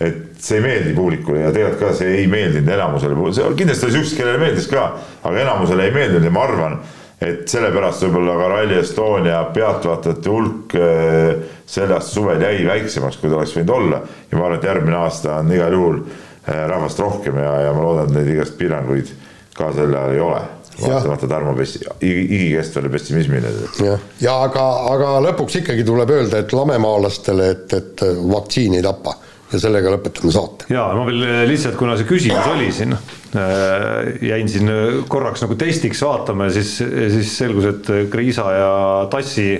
[0.00, 3.96] et see ei meeldi publikule ja tegelikult ka see ei meeldinud enamusele, see kindlasti oli
[3.98, 4.86] siukseid, kellele meeldis ka,
[5.28, 6.78] aga enamusele ei meeldinud ja ma arvan,
[7.20, 11.32] et sellepärast võib-olla ka Rally Estonia pealtvaatajate hulk äh,
[11.66, 14.02] selle aasta suvel jäi väiksemaks, kui ta oleks võinud olla.
[14.30, 17.82] Ja ma arvan, et järgmine aasta on igal juhul äh, rahvast rohkem ja, ja ma
[17.84, 19.10] loodan, et neid igast piiranguid
[19.58, 20.44] ka sel ajal ei ole.
[20.78, 23.50] Vaatamata Tarmo pessi-, igikestvale pessimismile.
[23.82, 29.16] jah, ja aga, aga lõpuks ikkagi tuleb öelda, et lamemaalastele, et, et vaktsiin ei tapa
[29.52, 30.68] ja sellega lõpetame saate.
[30.72, 32.94] ja ma veel lihtsalt, kuna see küsimus oli siin,
[33.38, 34.72] äh, jäin siin
[35.10, 36.76] korraks nagu testiks vaatama ja siis,
[37.14, 38.72] siis selgus, et Kriisa ja
[39.12, 39.50] Tassi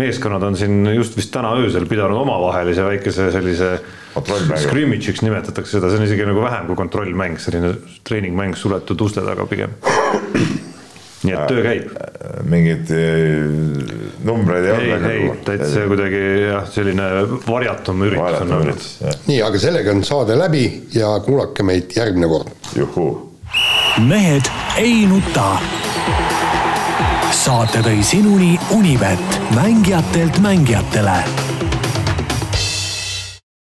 [0.00, 3.76] meeskonnad on siin just vist täna öösel pidanud omavahelise väikese sellise
[4.14, 7.74] Scrimmage'iks nimetatakse seda, see on isegi nagu vähem kui kontrollmäng, selline
[8.06, 9.74] treeningmäng suletud uste taga pigem
[11.24, 11.92] nii et töö käib.
[12.50, 13.44] mingeid eh,
[14.24, 15.06] numbreid ei olnud?
[15.10, 17.08] ei, ei, täitsa kuidagi jah, selline
[17.46, 18.88] varjatum üritus on olnud.
[19.30, 22.52] nii, aga sellega on saade läbi ja kuulake meid järgmine kord.
[22.76, 23.10] juhuu.
[24.08, 25.48] mehed ei nuta.
[27.44, 31.43] saate tõi sinuni Unibet, mängijatelt mängijatele